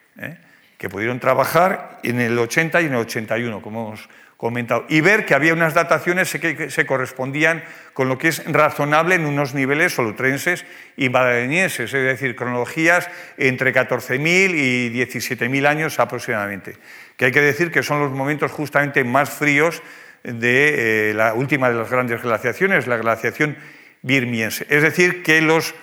que 0.78 0.88
pudieron 0.88 1.20
trabajar 1.20 1.98
en 2.02 2.20
el 2.20 2.38
80 2.38 2.82
y 2.82 2.86
en 2.86 2.92
el 2.94 3.00
81, 3.00 3.62
como 3.62 3.88
hemos 3.88 4.08
y 4.88 5.00
ver 5.00 5.24
que 5.24 5.34
había 5.34 5.52
unas 5.52 5.74
dataciones 5.74 6.30
que 6.32 6.70
se 6.70 6.86
correspondían 6.86 7.64
con 7.92 8.08
lo 8.08 8.18
que 8.18 8.28
es 8.28 8.44
razonable 8.44 9.14
en 9.14 9.24
unos 9.24 9.54
niveles 9.54 9.94
solutrenses 9.94 10.66
y 10.96 11.08
madalenienses, 11.08 11.94
es 11.94 12.04
decir, 12.04 12.36
cronologías 12.36 13.08
entre 13.38 13.72
14.000 13.72 14.54
y 14.54 14.90
17.000 14.90 15.66
años 15.66 15.98
aproximadamente 15.98 16.74
que 17.16 17.26
hay 17.26 17.32
que 17.32 17.40
decir 17.40 17.70
que 17.70 17.82
son 17.82 18.00
los 18.00 18.12
momentos 18.12 18.50
justamente 18.50 19.04
más 19.04 19.30
fríos 19.30 19.82
de 20.22 21.10
eh, 21.10 21.14
la 21.14 21.34
última 21.34 21.68
de 21.68 21.76
las 21.76 21.90
grandes 21.90 22.22
glaciaciones, 22.22 22.86
la 22.86 22.96
glaciación 22.96 23.56
birmiense. 24.02 24.66
Es 24.68 24.82
decir, 24.82 25.22
que 25.22 25.40
los 25.40 25.74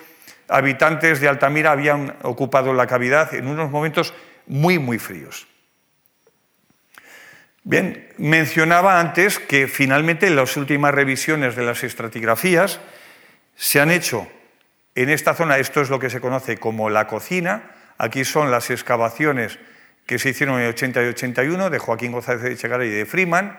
habitantes 0.48 1.20
de 1.20 1.28
Altamira 1.28 1.72
habían 1.72 2.16
ocupado 2.22 2.74
la 2.74 2.86
cavidad 2.86 3.34
en 3.34 3.46
unos 3.46 3.70
momentos 3.70 4.14
muy, 4.46 4.78
muy 4.78 4.98
fríos. 4.98 5.48
Bien, 7.64 8.08
mencionaba 8.18 8.98
antes 8.98 9.38
que 9.38 9.68
finalmente 9.68 10.28
las 10.30 10.56
últimas 10.56 10.92
revisiones 10.92 11.54
de 11.54 11.62
las 11.62 11.84
estratigrafías 11.84 12.80
se 13.54 13.80
han 13.80 13.92
hecho 13.92 14.26
en 14.96 15.08
esta 15.08 15.34
zona, 15.34 15.58
esto 15.58 15.80
es 15.80 15.88
lo 15.88 16.00
que 16.00 16.10
se 16.10 16.20
conoce 16.20 16.58
como 16.58 16.90
la 16.90 17.06
cocina, 17.06 17.70
aquí 17.98 18.24
son 18.24 18.50
las 18.50 18.70
excavaciones 18.70 19.60
que 20.06 20.18
se 20.18 20.30
hicieron 20.30 20.56
en 20.56 20.62
el 20.62 20.70
80 20.70 21.02
y 21.04 21.06
81 21.06 21.70
de 21.70 21.78
Joaquín 21.78 22.10
González 22.10 22.42
de 22.42 22.52
Echegaray 22.52 22.88
y 22.88 22.90
de 22.92 23.06
Freeman. 23.06 23.58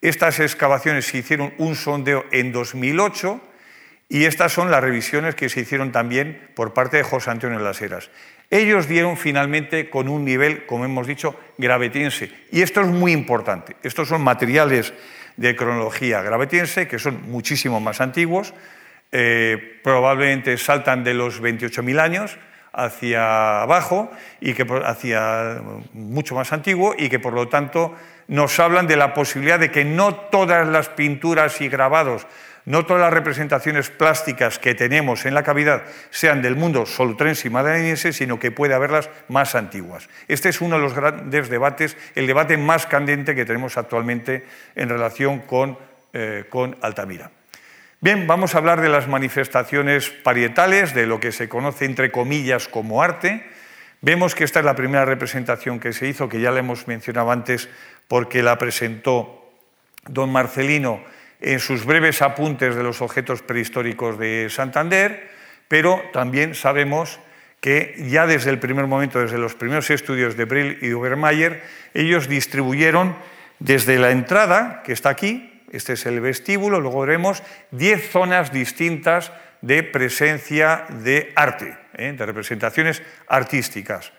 Estas 0.00 0.38
excavaciones 0.38 1.06
se 1.06 1.18
hicieron 1.18 1.52
un 1.58 1.74
sondeo 1.74 2.24
en 2.30 2.52
2008 2.52 3.40
y 4.08 4.24
estas 4.24 4.52
son 4.52 4.70
las 4.70 4.80
revisiones 4.80 5.34
que 5.34 5.48
se 5.48 5.60
hicieron 5.60 5.92
también 5.92 6.50
por 6.54 6.72
parte 6.72 6.98
de 6.98 7.02
José 7.02 7.30
Antonio 7.30 7.58
Las 7.58 7.82
Heras. 7.82 8.10
Ellos 8.50 8.88
dieron 8.88 9.16
finalmente 9.16 9.88
con 9.88 10.08
un 10.08 10.24
nivel, 10.24 10.66
como 10.66 10.84
hemos 10.84 11.06
dicho, 11.06 11.38
gravetiense. 11.56 12.30
Y 12.50 12.62
esto 12.62 12.80
es 12.80 12.88
muy 12.88 13.12
importante. 13.12 13.76
Estos 13.82 14.08
son 14.08 14.22
materiales 14.22 14.92
de 15.36 15.54
cronología 15.56 16.20
gravetiense 16.20 16.88
que 16.88 16.98
son 16.98 17.30
muchísimo 17.30 17.80
más 17.80 18.00
antiguos, 18.00 18.52
eh, 19.12 19.80
probablemente 19.82 20.58
saltan 20.58 21.04
de 21.04 21.14
los 21.14 21.40
28.000 21.40 22.00
años, 22.00 22.38
hacia 22.72 23.62
abajo 23.62 24.10
y 24.40 24.54
que 24.54 24.66
hacia 24.84 25.60
mucho 25.92 26.34
más 26.34 26.52
antiguo 26.52 26.94
y 26.96 27.08
que 27.08 27.18
por 27.18 27.32
lo 27.32 27.48
tanto 27.48 27.94
nos 28.28 28.60
hablan 28.60 28.86
de 28.86 28.96
la 28.96 29.12
posibilidad 29.12 29.58
de 29.58 29.70
que 29.70 29.84
no 29.84 30.14
todas 30.14 30.66
las 30.68 30.88
pinturas 30.88 31.60
y 31.60 31.68
grabados, 31.68 32.26
no 32.64 32.84
todas 32.84 33.02
las 33.02 33.12
representaciones 33.12 33.90
plásticas 33.90 34.58
que 34.58 34.74
tenemos 34.74 35.26
en 35.26 35.34
la 35.34 35.42
cavidad 35.42 35.82
sean 36.10 36.42
del 36.42 36.56
mundo 36.56 36.86
solutrense 36.86 37.48
y 37.48 37.50
madrileñense, 37.50 38.12
sino 38.12 38.38
que 38.38 38.50
puede 38.50 38.74
haberlas 38.74 39.10
más 39.28 39.54
antiguas. 39.54 40.08
Este 40.28 40.48
es 40.48 40.60
uno 40.60 40.76
de 40.76 40.82
los 40.82 40.94
grandes 40.94 41.48
debates, 41.48 41.96
el 42.14 42.26
debate 42.26 42.56
más 42.56 42.86
candente 42.86 43.34
que 43.34 43.44
tenemos 43.44 43.76
actualmente 43.78 44.46
en 44.74 44.88
relación 44.88 45.40
con, 45.40 45.78
eh, 46.12 46.44
con 46.48 46.76
Altamira. 46.82 47.30
Bien, 48.02 48.26
vamos 48.26 48.54
a 48.54 48.58
hablar 48.58 48.80
de 48.80 48.88
las 48.88 49.08
manifestaciones 49.08 50.08
parietales, 50.08 50.94
de 50.94 51.06
lo 51.06 51.20
que 51.20 51.32
se 51.32 51.48
conoce 51.48 51.84
entre 51.84 52.10
comillas 52.10 52.66
como 52.66 53.02
arte. 53.02 53.44
Vemos 54.00 54.34
que 54.34 54.44
esta 54.44 54.60
es 54.60 54.64
la 54.64 54.74
primera 54.74 55.04
representación 55.04 55.78
que 55.78 55.92
se 55.92 56.08
hizo, 56.08 56.28
que 56.28 56.40
ya 56.40 56.50
la 56.50 56.60
hemos 56.60 56.88
mencionado 56.88 57.30
antes, 57.30 57.68
porque 58.08 58.42
la 58.42 58.56
presentó 58.56 59.52
don 60.08 60.32
Marcelino 60.32 61.04
en 61.40 61.60
sus 61.60 61.84
breves 61.84 62.22
apuntes 62.22 62.76
de 62.76 62.82
los 62.82 63.00
objetos 63.02 63.42
prehistóricos 63.42 64.18
de 64.18 64.48
Santander, 64.50 65.30
pero 65.68 66.02
también 66.12 66.54
sabemos 66.54 67.20
que 67.60 67.94
ya 68.08 68.26
desde 68.26 68.50
el 68.50 68.58
primer 68.58 68.86
momento, 68.86 69.20
desde 69.20 69.38
los 69.38 69.54
primeros 69.54 69.90
estudios 69.90 70.36
de 70.36 70.44
Brill 70.44 70.78
y 70.82 70.92
Obermayer, 70.92 71.62
ellos 71.94 72.28
distribuyeron 72.28 73.16
desde 73.58 73.98
la 73.98 74.10
entrada, 74.10 74.82
que 74.84 74.92
está 74.92 75.10
aquí, 75.10 75.62
este 75.70 75.92
es 75.92 76.06
el 76.06 76.20
vestíbulo, 76.20 76.80
luego 76.80 77.02
veremos 77.02 77.42
10 77.70 78.10
zonas 78.10 78.52
distintas 78.52 79.32
de 79.60 79.82
presencia 79.82 80.86
de 80.88 81.32
arte, 81.36 81.76
¿eh? 81.94 82.14
de 82.16 82.26
representaciones 82.26 83.02
artísticas. 83.28 84.12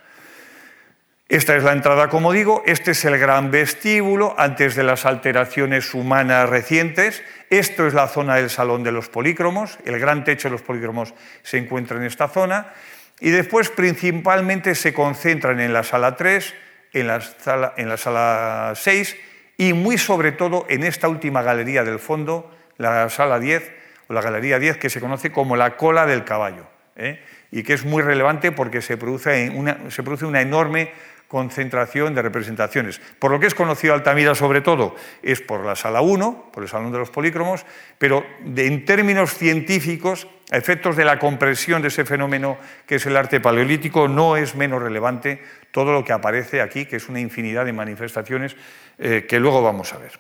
Esta 1.32 1.56
es 1.56 1.64
la 1.64 1.72
entrada, 1.72 2.10
como 2.10 2.34
digo, 2.34 2.62
este 2.66 2.92
es 2.92 3.06
el 3.06 3.18
gran 3.18 3.52
vestíbulo 3.52 4.36
antes 4.38 4.76
de 4.76 4.84
las 4.84 5.06
alteraciones 5.06 5.94
humanas 5.94 6.50
recientes. 6.50 7.24
Esto 7.50 7.88
es 7.88 7.94
la 7.94 8.10
zona 8.10 8.36
del 8.36 8.50
salón 8.50 8.84
de 8.84 8.92
los 8.92 9.08
polícromos, 9.08 9.80
el 9.86 9.98
gran 9.98 10.26
techo 10.26 10.50
de 10.50 10.52
los 10.52 10.62
polícromos 10.62 11.14
se 11.42 11.58
encuentra 11.58 11.96
en 11.96 12.04
esta 12.04 12.28
zona. 12.28 12.74
Y 13.22 13.30
después 13.30 13.70
principalmente 13.70 14.76
se 14.76 14.94
concentran 14.94 15.62
en 15.62 15.72
la 15.72 15.84
sala 15.84 16.18
3, 16.18 16.54
en 16.92 17.08
la 17.08 17.22
sala, 17.22 17.76
en 17.78 17.88
la 17.88 17.96
sala 17.96 18.74
6 18.76 19.16
y 19.56 19.72
muy 19.72 19.98
sobre 19.98 20.34
todo 20.34 20.66
en 20.68 20.84
esta 20.84 21.08
última 21.08 21.44
galería 21.44 21.86
del 21.86 22.00
fondo, 22.00 22.54
la 22.76 23.10
sala 23.10 23.40
10 23.40 23.72
o 24.10 24.14
la 24.14 24.22
galería 24.22 24.60
10 24.60 24.76
que 24.76 24.90
se 24.90 25.00
conoce 25.00 25.32
como 25.32 25.56
la 25.56 25.78
cola 25.78 26.06
del 26.06 26.26
caballo 26.26 26.68
¿eh? 26.98 27.24
y 27.52 27.64
que 27.64 27.72
es 27.72 27.86
muy 27.86 28.04
relevante 28.04 28.52
porque 28.52 28.82
se 28.82 28.98
produce 28.98 29.50
una 29.50 30.42
enorme 30.42 30.92
concentración 31.32 32.14
de 32.14 32.22
representaciones. 32.22 33.00
Por 33.18 33.32
lo 33.32 33.40
que 33.40 33.48
es 33.48 33.56
conocido 33.56 33.94
Altamira 33.94 34.36
sobre 34.36 34.60
todo 34.60 34.98
es 35.24 35.40
por 35.40 35.64
la 35.66 35.78
sala 35.78 36.02
1, 36.02 36.52
por 36.52 36.64
el 36.64 36.68
Salón 36.68 36.92
de 36.92 36.98
los 36.98 37.10
Polícromos, 37.10 37.66
pero 37.98 38.26
en 38.44 38.84
términos 38.84 39.34
científicos 39.34 40.28
a 40.52 40.58
efectos 40.58 40.98
de 40.98 41.06
la 41.06 41.20
comprensión 41.20 41.82
de 41.82 41.88
ese 41.88 42.04
fenómeno 42.04 42.58
que 42.86 42.96
es 42.96 43.06
el 43.06 43.16
arte 43.16 43.40
paleolítico, 43.40 44.10
no 44.10 44.36
es 44.36 44.56
menos 44.56 44.82
relevante 44.82 45.42
todo 45.72 45.94
lo 45.94 46.04
que 46.04 46.12
aparece 46.12 46.60
aquí, 46.60 46.86
que 46.86 46.98
es 46.98 47.08
una 47.08 47.22
infinidad 47.22 47.64
de 47.64 47.72
manifestaciones 47.72 48.58
eh, 49.00 49.26
que 49.26 49.40
luego 49.40 49.64
vamos 49.64 49.94
a 49.94 50.00
ver. 50.00 50.20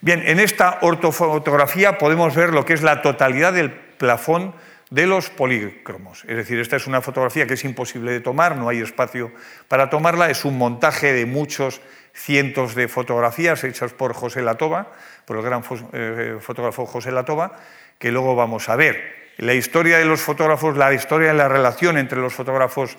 Bien, 0.00 0.22
en 0.24 0.38
esta 0.38 0.78
ortofotografía 0.82 1.98
podemos 1.98 2.36
ver 2.36 2.50
lo 2.50 2.64
que 2.64 2.74
es 2.74 2.82
la 2.82 3.02
totalidad 3.02 3.52
del 3.52 3.72
plafón 3.72 4.54
de 4.90 5.06
los 5.06 5.30
polícromos. 5.30 6.24
Es 6.28 6.36
decir, 6.36 6.58
esta 6.60 6.76
es 6.76 6.86
una 6.86 7.00
fotografía 7.00 7.46
que 7.46 7.54
es 7.54 7.64
imposible 7.64 8.12
de 8.12 8.20
tomar, 8.20 8.56
no 8.56 8.68
hay 8.68 8.80
espacio 8.80 9.32
para 9.68 9.90
tomarla, 9.90 10.30
es 10.30 10.44
un 10.44 10.58
montaje 10.58 11.12
de 11.12 11.26
muchos 11.26 11.80
cientos 12.14 12.74
de 12.74 12.88
fotografías 12.88 13.62
hechas 13.64 13.92
por 13.92 14.14
José 14.14 14.42
Latoba, 14.42 14.92
por 15.24 15.36
el 15.36 15.42
gran 15.42 15.62
eh, 15.92 16.38
fotógrafo 16.40 16.86
José 16.86 17.10
Latoba, 17.10 17.58
que 17.98 18.12
luego 18.12 18.34
vamos 18.36 18.68
a 18.68 18.76
ver. 18.76 19.26
La 19.38 19.54
historia 19.54 19.98
de 19.98 20.06
los 20.06 20.22
fotógrafos, 20.22 20.76
la 20.76 20.94
historia 20.94 21.28
de 21.28 21.34
la 21.34 21.48
relación 21.48 21.98
entre 21.98 22.20
los 22.20 22.32
fotógrafos 22.32 22.96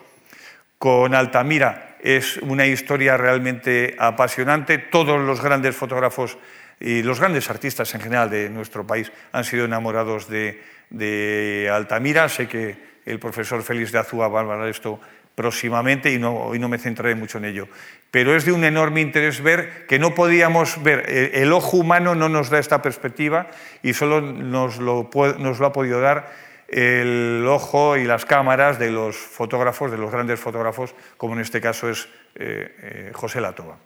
con 0.78 1.15
Altamira 1.15 1.95
es 2.00 2.38
una 2.38 2.67
historia 2.67 3.17
realmente 3.17 3.95
apasionante. 3.97 4.78
Todos 4.78 5.19
los 5.19 5.41
grandes 5.41 5.76
fotógrafos 5.76 6.38
y 6.80 7.02
los 7.02 7.19
grandes 7.19 7.50
artistas 7.50 7.95
en 7.95 8.02
general 8.02 8.30
de 8.30 8.50
nuestro 8.52 8.86
país 8.86 9.12
han 9.32 9.43
sido 9.43 9.65
enamorados 9.65 10.30
de, 10.30 10.62
Altamira. 11.71 12.30
Sé 12.30 12.47
que 12.47 12.78
el 13.06 13.19
profesor 13.19 13.63
Félix 13.63 13.91
de 13.91 14.00
Azúa 14.00 14.28
va 14.28 14.39
a 14.39 14.41
hablar 14.43 14.63
de 14.63 14.71
esto 14.71 15.00
próximamente 15.38 16.12
y 16.12 16.17
no, 16.17 16.36
hoy 16.36 16.58
no 16.58 16.67
me 16.67 16.80
centraré 16.80 17.13
mucho 17.13 17.38
en 17.38 17.45
ello. 17.45 17.67
Pero 18.10 18.36
es 18.36 18.43
de 18.45 18.52
un 18.52 18.63
enorme 18.63 19.02
interés 19.02 19.41
ver 19.43 19.86
que 19.86 20.00
no 20.00 20.15
podíamos 20.15 20.82
ver, 20.82 21.06
el, 21.36 21.54
ojo 21.54 21.78
humano 21.78 22.15
no 22.15 22.28
nos 22.28 22.50
da 22.50 22.58
esta 22.58 22.82
perspectiva 22.82 23.47
y 23.84 23.93
solo 23.93 24.19
nos 24.19 24.80
lo, 24.80 25.10
nos 25.38 25.60
lo 25.60 25.65
ha 25.67 25.71
podido 25.71 26.02
dar 26.02 26.34
el 26.67 27.45
ojo 27.47 27.97
y 27.97 28.06
las 28.06 28.26
cámaras 28.26 28.80
de 28.80 28.89
los 28.89 29.15
fotógrafos, 29.15 29.91
de 29.91 29.97
los 29.97 30.12
grandes 30.12 30.39
fotógrafos, 30.39 30.95
como 31.17 31.36
en 31.36 31.41
este 31.41 31.62
caso 31.62 31.89
es 31.89 32.10
eh, 32.36 32.76
eh, 32.82 33.12
José 33.13 33.39
Latoba. 33.39 33.78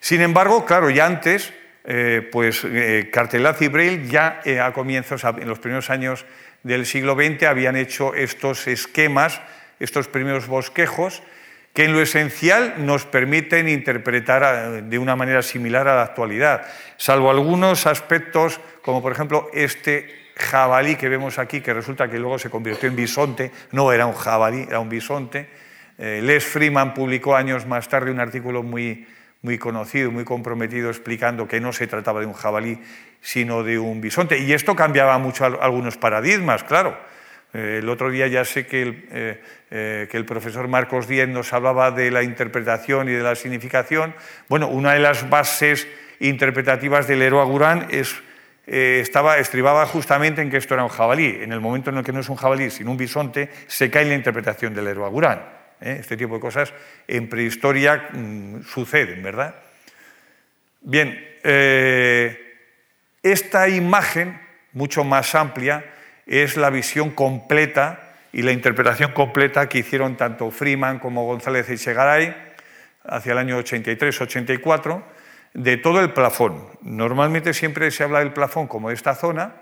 Sin 0.00 0.20
embargo, 0.20 0.64
claro, 0.64 0.90
ya 0.90 1.06
antes 1.06 1.52
eh, 1.84 2.28
pues 2.30 2.64
eh, 2.64 3.08
Cartelaz 3.10 3.62
y 3.62 3.68
Braille 3.68 4.08
ya 4.08 4.40
eh, 4.44 4.60
a 4.60 4.72
comienzos, 4.72 5.24
en 5.24 5.48
los 5.48 5.58
primeros 5.58 5.90
años 5.90 6.26
del 6.62 6.84
siglo 6.84 7.14
XX, 7.14 7.44
habían 7.44 7.76
hecho 7.76 8.14
estos 8.14 8.66
esquemas, 8.66 9.40
estos 9.80 10.08
primeros 10.08 10.48
bosquejos, 10.48 11.22
que 11.72 11.84
en 11.84 11.92
lo 11.92 12.02
esencial 12.02 12.74
nos 12.84 13.06
permiten 13.06 13.68
interpretar 13.68 14.82
de 14.82 14.98
una 14.98 15.16
manera 15.16 15.42
similar 15.42 15.86
a 15.88 15.96
la 15.96 16.02
actualidad, 16.02 16.66
salvo 16.96 17.30
algunos 17.30 17.86
aspectos, 17.86 18.60
como 18.82 19.00
por 19.00 19.12
ejemplo 19.12 19.48
este 19.54 20.32
jabalí 20.36 20.96
que 20.96 21.08
vemos 21.08 21.38
aquí, 21.38 21.60
que 21.60 21.72
resulta 21.72 22.10
que 22.10 22.18
luego 22.18 22.38
se 22.38 22.50
convirtió 22.50 22.88
en 22.88 22.96
bisonte, 22.96 23.52
no 23.70 23.92
era 23.92 24.06
un 24.06 24.14
jabalí, 24.14 24.66
era 24.68 24.80
un 24.80 24.88
bisonte. 24.88 25.48
Les 25.96 26.44
Freeman 26.44 26.94
publicó 26.94 27.34
años 27.34 27.66
más 27.66 27.88
tarde 27.88 28.10
un 28.10 28.20
artículo 28.20 28.62
muy, 28.62 29.06
muy 29.42 29.58
conocido, 29.58 30.10
muy 30.10 30.24
comprometido, 30.24 30.88
explicando 30.88 31.46
que 31.46 31.60
no 31.60 31.72
se 31.72 31.86
trataba 31.86 32.20
de 32.20 32.26
un 32.26 32.32
jabalí, 32.32 32.80
sino 33.20 33.62
de 33.62 33.78
un 33.78 34.00
bisonte. 34.00 34.38
Y 34.38 34.52
esto 34.52 34.74
cambiaba 34.74 35.18
mucho 35.18 35.44
algunos 35.44 35.96
paradigmas, 35.96 36.64
claro. 36.64 36.98
Eh, 37.54 37.78
el 37.80 37.88
otro 37.88 38.10
día 38.10 38.26
ya 38.26 38.44
sé 38.44 38.66
que 38.66 38.82
el, 38.82 39.08
eh, 39.10 39.42
eh, 39.70 40.08
que 40.10 40.16
el, 40.18 40.26
profesor 40.26 40.68
Marcos 40.68 41.08
Díez 41.08 41.28
nos 41.28 41.52
hablaba 41.52 41.90
de 41.90 42.10
la 42.10 42.22
interpretación 42.22 43.08
y 43.08 43.12
de 43.12 43.22
la 43.22 43.34
significación. 43.34 44.14
Bueno, 44.48 44.68
una 44.68 44.92
de 44.92 44.98
las 44.98 45.30
bases 45.30 45.88
interpretativas 46.20 47.06
del 47.06 47.22
héroe 47.22 47.40
Agurán 47.40 47.86
es, 47.90 48.14
estaba, 48.66 49.38
estribaba 49.38 49.86
justamente 49.86 50.42
en 50.42 50.50
que 50.50 50.58
esto 50.58 50.74
era 50.74 50.84
un 50.84 50.90
jabalí. 50.90 51.38
En 51.40 51.52
el 51.52 51.60
momento 51.60 51.88
en 51.88 51.96
el 51.96 52.04
que 52.04 52.12
no 52.12 52.20
es 52.20 52.28
un 52.28 52.36
jabalí, 52.36 52.70
sino 52.70 52.90
un 52.90 52.98
bisonte, 52.98 53.48
se 53.66 53.90
cae 53.90 54.04
la 54.04 54.14
interpretación 54.14 54.74
del 54.74 54.88
héroe 54.88 55.06
Agurán. 55.06 55.57
¿Eh? 55.80 55.96
Este 56.00 56.16
tipo 56.16 56.34
de 56.34 56.40
cosas 56.40 56.72
en 57.06 57.28
prehistoria 57.28 58.10
mm, 58.12 58.62
suceden, 58.62 59.22
¿verdad? 59.22 59.54
Bien, 60.80 61.18
eh, 61.42 62.56
esta 63.22 63.68
imagen, 63.68 64.40
mucho 64.72 65.04
más 65.04 65.34
amplia, 65.34 65.84
es 66.26 66.56
la 66.56 66.70
visión 66.70 67.10
completa 67.10 68.14
y 68.32 68.42
la 68.42 68.52
interpretación 68.52 69.12
completa 69.12 69.68
que 69.68 69.78
hicieron 69.78 70.16
tanto 70.16 70.50
Freeman 70.50 70.98
como 70.98 71.24
González 71.24 71.68
Echegaray 71.68 72.36
hacia 73.04 73.32
el 73.32 73.38
año 73.38 73.58
83-84 73.58 75.02
de 75.54 75.76
todo 75.78 76.00
el 76.00 76.12
plafón. 76.12 76.66
Normalmente 76.82 77.54
siempre 77.54 77.90
se 77.90 78.04
habla 78.04 78.20
del 78.20 78.32
plafón 78.32 78.66
como 78.66 78.88
de 78.88 78.94
esta 78.94 79.14
zona, 79.14 79.54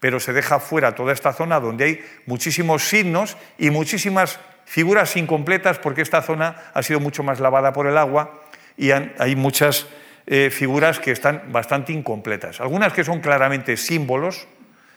pero 0.00 0.20
se 0.20 0.32
deja 0.32 0.58
fuera 0.58 0.94
toda 0.94 1.12
esta 1.12 1.32
zona 1.32 1.60
donde 1.60 1.84
hay 1.84 2.04
muchísimos 2.26 2.82
signos 2.82 3.36
y 3.56 3.70
muchísimas 3.70 4.40
figuras 4.64 5.16
incompletas 5.16 5.78
porque 5.78 6.02
esta 6.02 6.22
zona 6.22 6.56
ha 6.72 6.82
sido 6.82 7.00
mucho 7.00 7.22
más 7.22 7.40
lavada 7.40 7.72
por 7.72 7.86
el 7.86 7.96
agua 7.98 8.42
y 8.76 8.90
hay 8.90 9.36
muchas 9.36 9.86
eh, 10.26 10.50
figuras 10.50 10.98
que 10.98 11.10
están 11.10 11.52
bastante 11.52 11.92
incompletas. 11.92 12.60
Algunas 12.60 12.92
que 12.92 13.04
son 13.04 13.20
claramente 13.20 13.76
símbolos, 13.76 14.48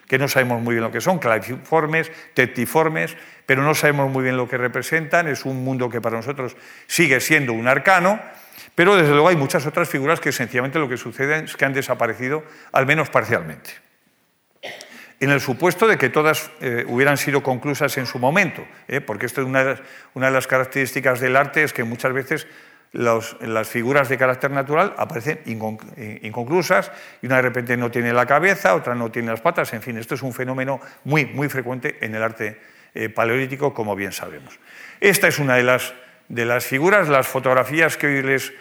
que 0.07 0.17
no 0.17 0.27
sabemos 0.27 0.61
muy 0.61 0.75
bien 0.75 0.83
lo 0.83 0.91
que 0.91 1.01
son, 1.01 1.19
claviformes, 1.19 2.11
tectiformes, 2.33 3.15
pero 3.45 3.61
no 3.61 3.75
sabemos 3.75 4.09
muy 4.09 4.23
bien 4.23 4.37
lo 4.37 4.47
que 4.47 4.57
representan. 4.57 5.27
Es 5.27 5.45
un 5.45 5.63
mundo 5.63 5.89
que 5.89 6.01
para 6.01 6.15
nosotros 6.15 6.55
sigue 6.87 7.19
siendo 7.19 7.53
un 7.53 7.67
arcano, 7.67 8.19
pero 8.73 8.95
desde 8.95 9.11
luego 9.11 9.27
hay 9.27 9.35
muchas 9.35 9.65
otras 9.65 9.89
figuras 9.89 10.19
que 10.19 10.31
sencillamente 10.31 10.79
lo 10.79 10.87
que 10.87 10.97
sucede 10.97 11.43
es 11.43 11.57
que 11.57 11.65
han 11.65 11.73
desaparecido, 11.73 12.43
al 12.71 12.85
menos 12.85 13.09
parcialmente 13.09 13.86
en 15.19 15.31
el 15.31 15.41
supuesto 15.41 15.87
de 15.87 15.97
que 15.97 16.09
todas 16.09 16.51
eh, 16.61 16.85
hubieran 16.87 17.17
sido 17.17 17.41
conclusas 17.41 17.97
en 17.97 18.05
su 18.05 18.19
momento, 18.19 18.65
¿eh? 18.87 19.01
porque 19.01 19.25
esto 19.25 19.41
es 19.41 19.47
una 19.47 19.63
de, 19.63 20.31
las, 20.31 20.47
características 20.47 21.19
del 21.19 21.35
arte, 21.35 21.63
es 21.63 21.73
que 21.73 21.83
muchas 21.83 22.13
veces 22.13 22.47
las 22.93 23.67
figuras 23.67 24.09
de 24.09 24.17
carácter 24.17 24.51
natural 24.51 24.93
aparecen 24.97 25.39
eh, 25.45 26.19
inconclusas 26.23 26.91
y 27.21 27.25
una 27.25 27.37
de 27.37 27.41
repente 27.41 27.75
no 27.77 27.91
tiene 27.91 28.13
la 28.13 28.25
cabeza, 28.25 28.75
otra 28.75 28.95
no 28.95 29.11
tiene 29.11 29.29
las 29.29 29.41
patas, 29.41 29.73
en 29.73 29.81
fin, 29.81 29.97
esto 29.97 30.15
es 30.15 30.21
un 30.21 30.33
fenómeno 30.33 30.79
muy, 31.03 31.25
muy 31.25 31.49
frecuente 31.49 31.97
en 32.01 32.15
el 32.15 32.23
arte 32.23 32.77
paleolítico, 33.13 33.75
como 33.75 33.95
bien 33.95 34.11
sabemos. 34.11 34.57
Esta 34.99 35.27
es 35.27 35.37
una 35.37 35.55
de 35.55 35.63
las, 35.63 35.93
de 36.29 36.45
las 36.45 36.65
figuras, 36.65 37.09
las 37.09 37.27
fotografías 37.27 37.95
que 37.95 38.07
hoy 38.07 38.23
les 38.23 38.53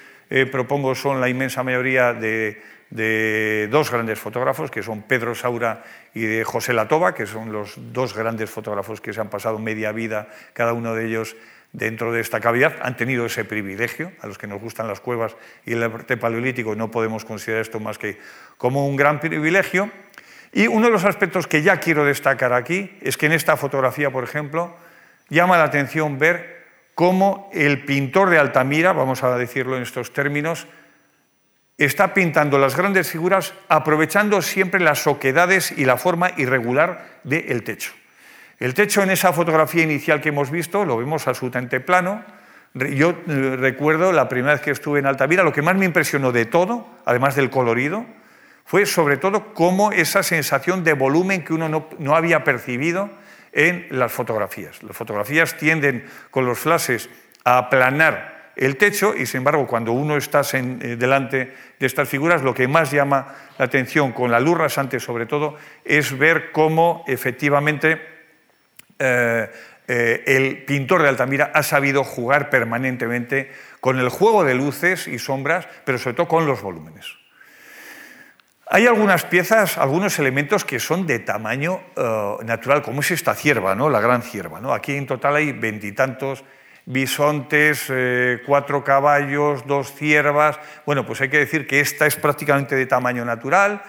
propongo 0.50 0.94
son 0.94 1.22
la 1.22 1.30
inmensa 1.30 1.62
mayoría 1.62 2.12
de 2.12 2.60
de 2.90 3.68
dos 3.70 3.90
grandes 3.90 4.18
fotógrafos, 4.18 4.70
que 4.70 4.82
son 4.82 5.02
Pedro 5.02 5.34
Saura 5.34 5.84
y 6.14 6.22
de 6.22 6.44
José 6.44 6.72
Latoba, 6.72 7.14
que 7.14 7.26
son 7.26 7.52
los 7.52 7.74
dos 7.92 8.14
grandes 8.14 8.50
fotógrafos 8.50 9.00
que 9.00 9.12
se 9.12 9.20
han 9.20 9.28
pasado 9.28 9.58
media 9.58 9.92
vida, 9.92 10.28
cada 10.52 10.72
uno 10.72 10.94
de 10.94 11.06
ellos 11.06 11.36
dentro 11.72 12.12
de 12.12 12.20
esta 12.20 12.40
cavidad, 12.40 12.76
han 12.80 12.96
tenido 12.96 13.26
ese 13.26 13.44
privilegio, 13.44 14.12
a 14.22 14.26
los 14.26 14.38
que 14.38 14.46
nos 14.46 14.60
gustan 14.60 14.88
las 14.88 15.00
cuevas 15.00 15.36
y 15.66 15.72
el 15.72 15.82
arte 15.82 16.16
paleolítico 16.16 16.74
no 16.74 16.90
podemos 16.90 17.24
considerar 17.24 17.62
esto 17.62 17.80
más 17.80 17.98
que 17.98 18.18
como 18.56 18.86
un 18.86 18.96
gran 18.96 19.20
privilegio. 19.20 19.90
Y 20.52 20.68
uno 20.68 20.86
de 20.86 20.92
los 20.92 21.04
aspectos 21.04 21.46
que 21.46 21.62
ya 21.62 21.78
quiero 21.78 22.04
destacar 22.04 22.54
aquí 22.54 22.96
es 23.02 23.18
que 23.18 23.26
en 23.26 23.32
esta 23.32 23.58
fotografía, 23.58 24.10
por 24.10 24.24
ejemplo, 24.24 24.74
llama 25.28 25.58
la 25.58 25.64
atención 25.64 26.18
ver 26.18 26.64
cómo 26.94 27.50
el 27.52 27.84
pintor 27.84 28.30
de 28.30 28.38
Altamira, 28.38 28.94
vamos 28.94 29.22
a 29.22 29.36
decirlo 29.36 29.76
en 29.76 29.82
estos 29.82 30.14
términos, 30.14 30.66
está 31.78 32.14
pintando 32.14 32.58
las 32.58 32.76
grandes 32.76 33.10
figuras 33.10 33.52
aprovechando 33.68 34.40
siempre 34.42 34.80
las 34.80 35.06
oquedades 35.06 35.72
y 35.72 35.84
la 35.84 35.96
forma 35.96 36.30
irregular 36.36 37.20
del 37.24 37.62
techo. 37.64 37.92
El 38.58 38.72
techo 38.72 39.02
en 39.02 39.10
esa 39.10 39.32
fotografía 39.32 39.82
inicial 39.82 40.20
que 40.20 40.30
hemos 40.30 40.50
visto 40.50 40.84
lo 40.84 40.96
vemos 40.96 41.28
absolutamente 41.28 41.80
plano. 41.80 42.24
Yo 42.72 43.10
eh, 43.10 43.56
recuerdo 43.58 44.12
la 44.12 44.28
primera 44.28 44.54
vez 44.54 44.62
que 44.62 44.70
estuve 44.70 44.98
en 44.98 45.06
Altamira, 45.06 45.42
lo 45.42 45.52
que 45.52 45.62
más 45.62 45.76
me 45.76 45.84
impresionó 45.84 46.32
de 46.32 46.46
todo, 46.46 46.86
además 47.04 47.36
del 47.36 47.50
colorido, 47.50 48.06
fue 48.64 48.86
sobre 48.86 49.18
todo 49.18 49.54
cómo 49.54 49.92
esa 49.92 50.22
sensación 50.22 50.84
de 50.84 50.94
volumen 50.94 51.44
que 51.44 51.52
uno 51.52 51.68
no, 51.68 51.88
no 51.98 52.16
había 52.16 52.44
percibido 52.44 53.10
en 53.52 53.86
las 53.90 54.12
fotografías. 54.12 54.82
Las 54.82 54.96
fotografías 54.96 55.56
tienden 55.56 56.04
con 56.30 56.46
los 56.46 56.58
flashes 56.58 57.08
a 57.44 57.58
aplanar 57.58 58.35
el 58.56 58.78
techo 58.78 59.14
y, 59.14 59.26
sin 59.26 59.38
embargo, 59.38 59.66
cuando 59.66 59.92
uno 59.92 60.16
está 60.16 60.40
eh, 60.40 60.96
delante 60.98 61.52
de 61.78 61.86
estas 61.86 62.08
figuras, 62.08 62.42
lo 62.42 62.54
que 62.54 62.66
más 62.66 62.90
llama 62.90 63.34
la 63.58 63.66
atención, 63.66 64.12
con 64.12 64.30
la 64.30 64.40
luz 64.40 64.56
rasante 64.56 64.98
sobre 64.98 65.26
todo, 65.26 65.56
es 65.84 66.16
ver 66.16 66.52
cómo 66.52 67.04
efectivamente 67.06 68.00
eh, 68.98 69.50
eh, 69.86 70.24
el 70.26 70.64
pintor 70.64 71.02
de 71.02 71.08
Altamira 71.10 71.52
ha 71.54 71.62
sabido 71.62 72.02
jugar 72.02 72.48
permanentemente 72.48 73.52
con 73.80 73.98
el 73.98 74.08
juego 74.08 74.42
de 74.42 74.54
luces 74.54 75.06
y 75.06 75.18
sombras, 75.18 75.68
pero 75.84 75.98
sobre 75.98 76.16
todo 76.16 76.28
con 76.28 76.46
los 76.46 76.62
volúmenes. 76.62 77.04
Hay 78.68 78.86
algunas 78.86 79.24
piezas, 79.24 79.76
algunos 79.76 80.18
elementos 80.18 80.64
que 80.64 80.80
son 80.80 81.06
de 81.06 81.20
tamaño 81.20 81.82
natural, 82.42 82.82
como 82.82 83.00
es 83.00 83.12
esta 83.12 83.32
cierva, 83.36 83.76
¿no? 83.76 83.88
la 83.88 84.00
gran 84.00 84.22
cierva. 84.22 84.60
¿no? 84.60 84.74
Aquí 84.74 84.96
en 84.96 85.06
total 85.06 85.36
hay 85.36 85.52
veintitantos 85.52 86.42
bisontes, 86.86 87.86
eh, 87.90 88.40
cuatro 88.46 88.82
caballos, 88.82 89.66
dos 89.66 89.92
ciervas. 89.92 90.58
Bueno, 90.86 91.04
pues 91.04 91.20
hay 91.20 91.28
que 91.28 91.38
decir 91.38 91.66
que 91.66 91.80
esta 91.80 92.06
es 92.06 92.16
prácticamente 92.16 92.76
de 92.76 92.86
tamaño 92.86 93.24
natural. 93.24 93.82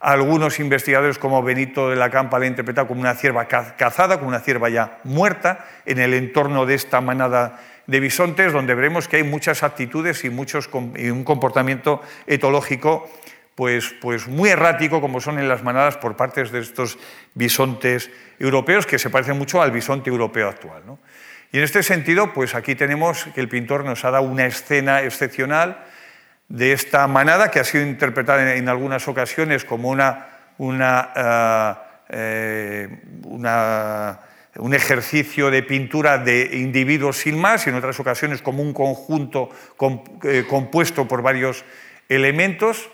Algunos 0.00 0.58
investigadores 0.60 1.18
como 1.18 1.42
Benito 1.42 1.90
de 1.90 1.96
la 1.96 2.10
Campa 2.10 2.38
la 2.38 2.46
han 2.46 2.52
interpretado 2.52 2.88
como 2.88 3.00
una 3.00 3.14
cierva 3.14 3.46
cazada, 3.46 4.18
como 4.18 4.28
una 4.28 4.40
cierva 4.40 4.68
ya 4.68 4.98
muerta, 5.04 5.66
en 5.86 5.98
el 5.98 6.14
entorno 6.14 6.66
de 6.66 6.74
esta 6.74 7.00
manada 7.00 7.60
de 7.86 8.00
bisontes, 8.00 8.52
donde 8.52 8.74
veremos 8.74 9.08
que 9.08 9.16
hay 9.16 9.24
muchas 9.24 9.62
actitudes 9.62 10.24
y, 10.24 10.30
muchos, 10.30 10.70
y 10.96 11.10
un 11.10 11.22
comportamiento 11.24 12.00
etológico 12.26 13.10
pues, 13.54 13.94
pues 14.00 14.26
muy 14.26 14.48
errático, 14.48 15.02
como 15.02 15.20
son 15.20 15.38
en 15.38 15.46
las 15.46 15.62
manadas 15.62 15.98
por 15.98 16.16
parte 16.16 16.42
de 16.44 16.60
estos 16.60 16.98
bisontes 17.34 18.10
europeos, 18.38 18.86
que 18.86 18.98
se 18.98 19.10
parecen 19.10 19.36
mucho 19.36 19.60
al 19.60 19.70
bisonte 19.70 20.08
europeo 20.08 20.48
actual. 20.48 20.82
Y 21.52 21.58
en 21.58 21.64
este 21.64 21.82
sentido, 21.82 22.32
pues 22.32 22.54
aquí 22.54 22.74
tenemos 22.74 23.24
que 23.34 23.40
el 23.40 23.48
pintor 23.48 23.84
nos 23.84 24.04
ha 24.04 24.10
dado 24.10 24.24
una 24.24 24.46
escena 24.46 25.02
excepcional, 25.02 25.84
de 26.50 26.72
esta 26.72 27.06
manada, 27.06 27.50
que 27.50 27.60
ha 27.60 27.64
sido 27.64 27.86
interpretada 27.86 28.56
en, 28.56 28.68
algunas 28.68 29.06
ocasiones 29.06 29.64
como 29.64 29.88
una, 29.88 30.26
una, 30.58 31.10
eh, 32.08 32.88
eh, 33.28 34.08
un 34.56 34.74
ejercicio 34.74 35.48
de 35.50 35.62
pintura 35.62 36.18
de 36.18 36.50
individuos 36.54 37.18
sin 37.18 37.40
más, 37.40 37.66
y 37.66 37.70
en 37.70 37.76
otras 37.76 38.00
ocasiones 38.00 38.42
como 38.42 38.64
un 38.64 38.74
conjunto 38.74 39.48
eh, 40.24 40.44
compuesto 40.48 41.06
por 41.06 41.22
varios 41.22 41.64
elementos. 42.08 42.90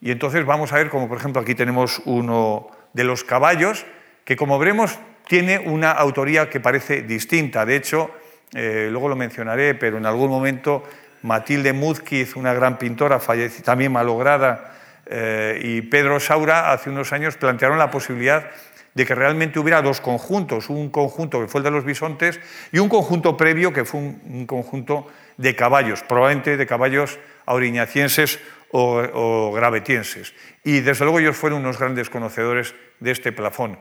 Y 0.00 0.10
entonces 0.10 0.44
vamos 0.44 0.72
a 0.72 0.76
ver 0.76 0.90
como, 0.90 1.08
por 1.08 1.18
ejemplo, 1.18 1.40
aquí 1.40 1.54
tenemos 1.54 2.02
uno 2.04 2.68
de 2.94 3.04
los 3.04 3.22
caballos, 3.22 3.86
que 4.24 4.34
como 4.34 4.58
veremos 4.58 4.98
tiene 5.26 5.58
una 5.58 5.92
autoría 5.92 6.48
que 6.48 6.60
parece 6.60 7.02
distinta. 7.02 7.64
De 7.64 7.76
hecho, 7.76 8.10
luego 8.52 9.08
lo 9.08 9.16
mencionaré, 9.16 9.74
pero 9.74 9.98
en 9.98 10.06
algún 10.06 10.30
momento 10.30 10.84
Matilde 11.22 11.72
Muzquiz, 11.72 12.36
una 12.36 12.52
gran 12.52 12.78
pintora, 12.78 13.20
también 13.64 13.92
malograda, 13.92 14.72
eh, 15.06 15.60
y 15.62 15.82
Pedro 15.82 16.20
Saura 16.20 16.72
hace 16.72 16.90
unos 16.90 17.12
años 17.12 17.36
plantearon 17.36 17.78
la 17.78 17.90
posibilidad 17.90 18.50
de 18.94 19.06
que 19.06 19.14
realmente 19.14 19.58
hubiera 19.58 19.82
dos 19.82 20.00
conjuntos, 20.00 20.68
un 20.68 20.90
conjunto 20.90 21.40
que 21.40 21.48
fue 21.48 21.60
el 21.60 21.64
de 21.64 21.70
los 21.70 21.84
bisontes 21.84 22.40
y 22.72 22.78
un 22.78 22.88
conjunto 22.88 23.36
previo 23.36 23.72
que 23.72 23.84
fue 23.84 24.00
un, 24.00 24.46
conjunto 24.46 25.06
de 25.38 25.56
caballos, 25.56 26.02
probablemente 26.02 26.56
de 26.56 26.66
caballos 26.66 27.18
auriñacienses 27.46 28.38
o, 28.70 29.02
o, 29.12 29.52
gravetienses. 29.52 30.34
Y 30.62 30.80
desde 30.80 31.04
luego 31.04 31.20
ellos 31.20 31.36
fueron 31.36 31.60
unos 31.60 31.78
grandes 31.78 32.10
conocedores 32.10 32.74
de 33.00 33.10
este 33.10 33.32
plafón. 33.32 33.78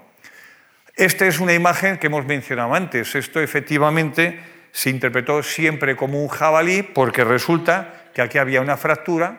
Esta 0.95 1.25
es 1.25 1.39
una 1.39 1.53
imagen 1.53 1.97
que 1.97 2.07
hemos 2.07 2.25
mencionado 2.25 2.73
antes. 2.73 3.15
Esto 3.15 3.39
efectivamente 3.41 4.39
se 4.71 4.89
interpretó 4.89 5.43
siempre 5.43 5.95
como 5.95 6.21
un 6.21 6.27
jabalí 6.27 6.83
porque 6.83 7.23
resulta 7.23 8.09
que 8.13 8.21
aquí 8.21 8.37
había 8.37 8.61
una 8.61 8.77
fractura 8.77 9.37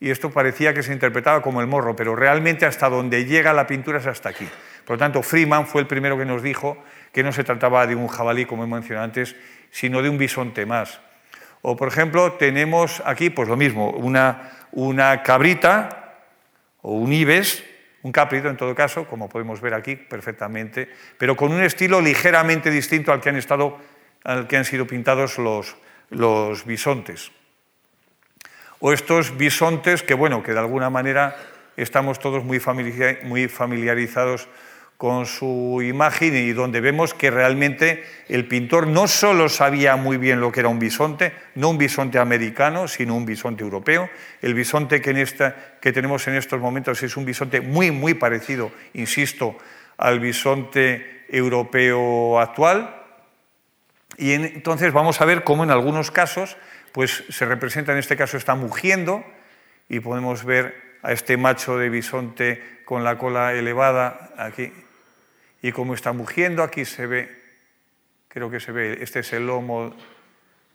y 0.00 0.10
esto 0.10 0.30
parecía 0.30 0.74
que 0.74 0.82
se 0.82 0.92
interpretaba 0.92 1.42
como 1.42 1.60
el 1.60 1.66
morro, 1.66 1.96
pero 1.96 2.14
realmente 2.14 2.66
hasta 2.66 2.88
donde 2.88 3.24
llega 3.24 3.52
la 3.52 3.66
pintura 3.66 3.98
es 3.98 4.06
hasta 4.06 4.28
aquí. 4.28 4.48
Por 4.84 4.94
lo 4.94 4.98
tanto, 4.98 5.22
Freeman 5.22 5.66
fue 5.66 5.80
el 5.80 5.86
primero 5.86 6.16
que 6.16 6.24
nos 6.24 6.42
dijo 6.42 6.78
que 7.12 7.22
no 7.22 7.32
se 7.32 7.44
trataba 7.44 7.86
de 7.86 7.94
un 7.94 8.06
jabalí, 8.06 8.44
como 8.44 8.64
he 8.64 8.66
mencionado 8.66 9.04
antes, 9.04 9.34
sino 9.70 10.02
de 10.02 10.08
un 10.08 10.18
bisonte 10.18 10.66
más. 10.66 11.00
O, 11.62 11.76
por 11.76 11.88
ejemplo, 11.88 12.32
tenemos 12.34 13.02
aquí 13.04 13.30
pues 13.30 13.48
lo 13.48 13.56
mismo, 13.56 13.90
una, 13.90 14.52
una 14.70 15.22
cabrita 15.22 16.14
o 16.82 16.92
un 16.92 17.12
ibis, 17.12 17.64
un 18.02 18.12
caprito 18.12 18.48
en 18.48 18.56
todo 18.56 18.74
caso, 18.74 19.06
como 19.06 19.28
podemos 19.28 19.60
ver 19.60 19.74
aquí 19.74 19.96
perfectamente, 19.96 20.88
pero 21.18 21.36
con 21.36 21.52
un 21.52 21.62
estilo 21.62 22.00
ligeramente 22.00 22.70
distinto 22.70 23.12
al 23.12 23.20
que 23.20 23.28
han 23.28 23.36
estado 23.36 23.78
al 24.24 24.46
que 24.46 24.56
han 24.56 24.64
sido 24.64 24.86
pintados 24.86 25.38
los, 25.38 25.76
los 26.10 26.64
bisontes. 26.64 27.32
O 28.80 28.92
estos 28.92 29.36
bisontes 29.36 30.02
que, 30.02 30.14
bueno, 30.14 30.42
que 30.42 30.52
de 30.52 30.58
alguna 30.58 30.90
manera 30.90 31.36
estamos 31.76 32.18
todos 32.18 32.44
muy 32.44 32.58
familiarizados 32.60 34.48
con 34.98 35.26
su 35.26 35.80
imagen 35.80 36.36
y 36.36 36.52
donde 36.52 36.80
vemos 36.80 37.14
que 37.14 37.30
realmente 37.30 38.04
el 38.28 38.48
pintor 38.48 38.88
no 38.88 39.06
solo 39.06 39.48
sabía 39.48 39.94
muy 39.94 40.16
bien 40.16 40.40
lo 40.40 40.50
que 40.50 40.58
era 40.58 40.68
un 40.68 40.80
bisonte, 40.80 41.32
no 41.54 41.70
un 41.70 41.78
bisonte 41.78 42.18
americano, 42.18 42.88
sino 42.88 43.14
un 43.14 43.24
bisonte 43.24 43.62
europeo. 43.62 44.10
El 44.42 44.54
bisonte 44.54 45.00
que, 45.00 45.92
tenemos 45.92 46.26
en 46.26 46.34
estos 46.34 46.60
momentos 46.60 47.00
es 47.04 47.16
un 47.16 47.24
bisonte 47.24 47.60
muy, 47.60 47.92
muy 47.92 48.14
parecido, 48.14 48.72
insisto, 48.92 49.56
al 49.98 50.18
bisonte 50.18 51.24
europeo 51.28 52.40
actual, 52.40 52.96
y 54.16 54.32
entonces 54.32 54.92
vamos 54.92 55.20
a 55.20 55.26
ver 55.26 55.44
cómo 55.44 55.62
en 55.62 55.70
algunos 55.70 56.10
casos 56.10 56.56
pues, 56.90 57.22
se 57.28 57.44
representa, 57.44 57.92
en 57.92 57.98
este 57.98 58.16
caso 58.16 58.36
está 58.36 58.56
mugiendo, 58.56 59.24
y 59.88 60.00
podemos 60.00 60.44
ver 60.44 60.74
a 61.02 61.12
este 61.12 61.36
macho 61.36 61.78
de 61.78 61.88
bisonte 61.88 62.80
con 62.84 63.04
la 63.04 63.16
cola 63.16 63.52
elevada 63.52 64.30
aquí, 64.36 64.72
y 65.62 65.72
cómo 65.72 65.94
está 65.94 66.12
mugiendo, 66.12 66.62
aquí 66.62 66.84
se 66.84 67.06
ve, 67.06 67.42
creo 68.28 68.50
que 68.50 68.60
se 68.60 68.72
ve, 68.72 68.98
este 69.00 69.20
es 69.20 69.32
el 69.32 69.46
lomo 69.46 69.94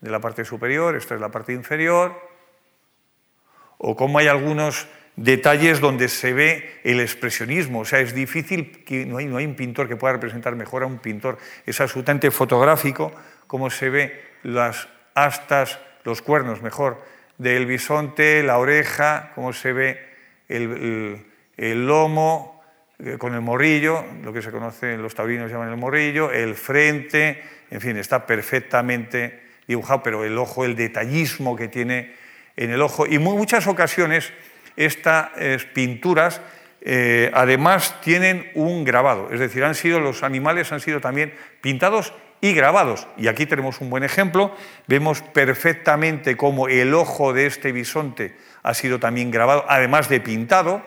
de 0.02 0.10
la 0.10 0.20
parte 0.20 0.44
superior, 0.44 0.96
esta 0.96 1.16
es 1.16 1.22
la 1.22 1.30
parte 1.30 1.54
inferior, 1.54 2.20
o 3.78 3.96
cómo 3.96 4.20
hay 4.20 4.28
algunos 4.28 4.88
detalles 5.16 5.80
donde 5.80 6.08
se 6.08 6.34
ve 6.34 6.80
el 6.84 7.00
expresionismo. 7.00 7.82
O 7.82 7.86
sea, 7.86 8.00
es 8.00 8.14
difícil, 8.14 8.84
que 8.84 9.06
no 9.06 9.18
hay, 9.18 9.26
no 9.26 9.38
hay 9.38 9.46
un 9.46 9.56
pintor 9.56 9.88
que 9.88 9.96
pueda 9.96 10.14
representar 10.14 10.56
mejor 10.56 10.84
a 10.84 10.88
un 10.88 11.00
pintor. 11.00 11.38
Es 11.66 11.80
absolutamente 11.82 12.32
fotográfico 12.32 13.12
cómo 13.48 13.70
se 13.70 13.90
ve 13.90 14.24
las 14.44 14.88
astas, 15.14 15.80
los 16.04 16.22
cuernos, 16.22 16.62
mejor, 16.62 17.04
del 17.38 17.66
bisonte, 17.66 18.44
la 18.44 18.58
oreja, 18.58 19.32
cómo 19.36 19.54
se 19.54 19.74
ve 19.74 20.00
el, 20.48 21.86
lomo 21.86 22.50
eh, 22.50 22.53
con 23.18 23.34
el 23.34 23.42
morrillo, 23.42 24.06
lo 24.24 24.32
que 24.32 24.42
se 24.42 24.52
conoce, 24.52 24.98
los 24.98 25.14
taurinos 25.16 25.52
llaman 25.52 25.70
el 25.70 25.78
morrillo, 25.78 26.32
el 26.32 26.56
frente, 26.56 27.42
en 27.70 27.82
fin, 27.82 27.98
está 27.98 28.26
perfectamente 28.26 29.42
dibujado, 29.68 30.04
pero 30.04 30.24
el 30.24 30.38
ojo, 30.38 30.66
el 30.66 30.76
detallismo 30.76 31.56
que 31.56 31.68
tiene 31.68 32.14
en 32.56 32.72
el 32.72 32.82
ojo. 32.82 33.06
Y 33.08 33.16
en 33.16 33.24
muchas 33.24 33.68
ocasiones 33.68 34.32
estas 34.76 35.30
pinturas 35.74 36.42
eh, 36.82 37.32
además 37.34 38.02
tienen 38.02 38.52
un 38.56 38.84
grabado, 38.84 39.30
es 39.32 39.40
decir, 39.40 39.64
han 39.64 39.76
sido, 39.76 40.00
los 40.00 40.24
animales 40.24 40.72
han 40.72 40.80
sido 40.80 41.00
también 41.00 41.34
pintados 41.62 42.14
y 42.44 42.54
grabados. 42.54 43.08
Y 43.18 43.28
aquí 43.30 43.46
tenemos 43.46 43.80
un 43.80 43.90
buen 43.90 44.04
ejemplo. 44.04 44.54
Vemos 44.86 45.22
perfectamente 45.22 46.36
cómo 46.36 46.68
el 46.68 46.94
ojo 46.94 47.32
de 47.32 47.46
este 47.46 47.72
bisonte 47.72 48.36
ha 48.64 48.74
sido 48.74 49.00
también 49.00 49.32
grabado, 49.32 49.64
además 49.70 50.10
de 50.10 50.20
pintado. 50.20 50.84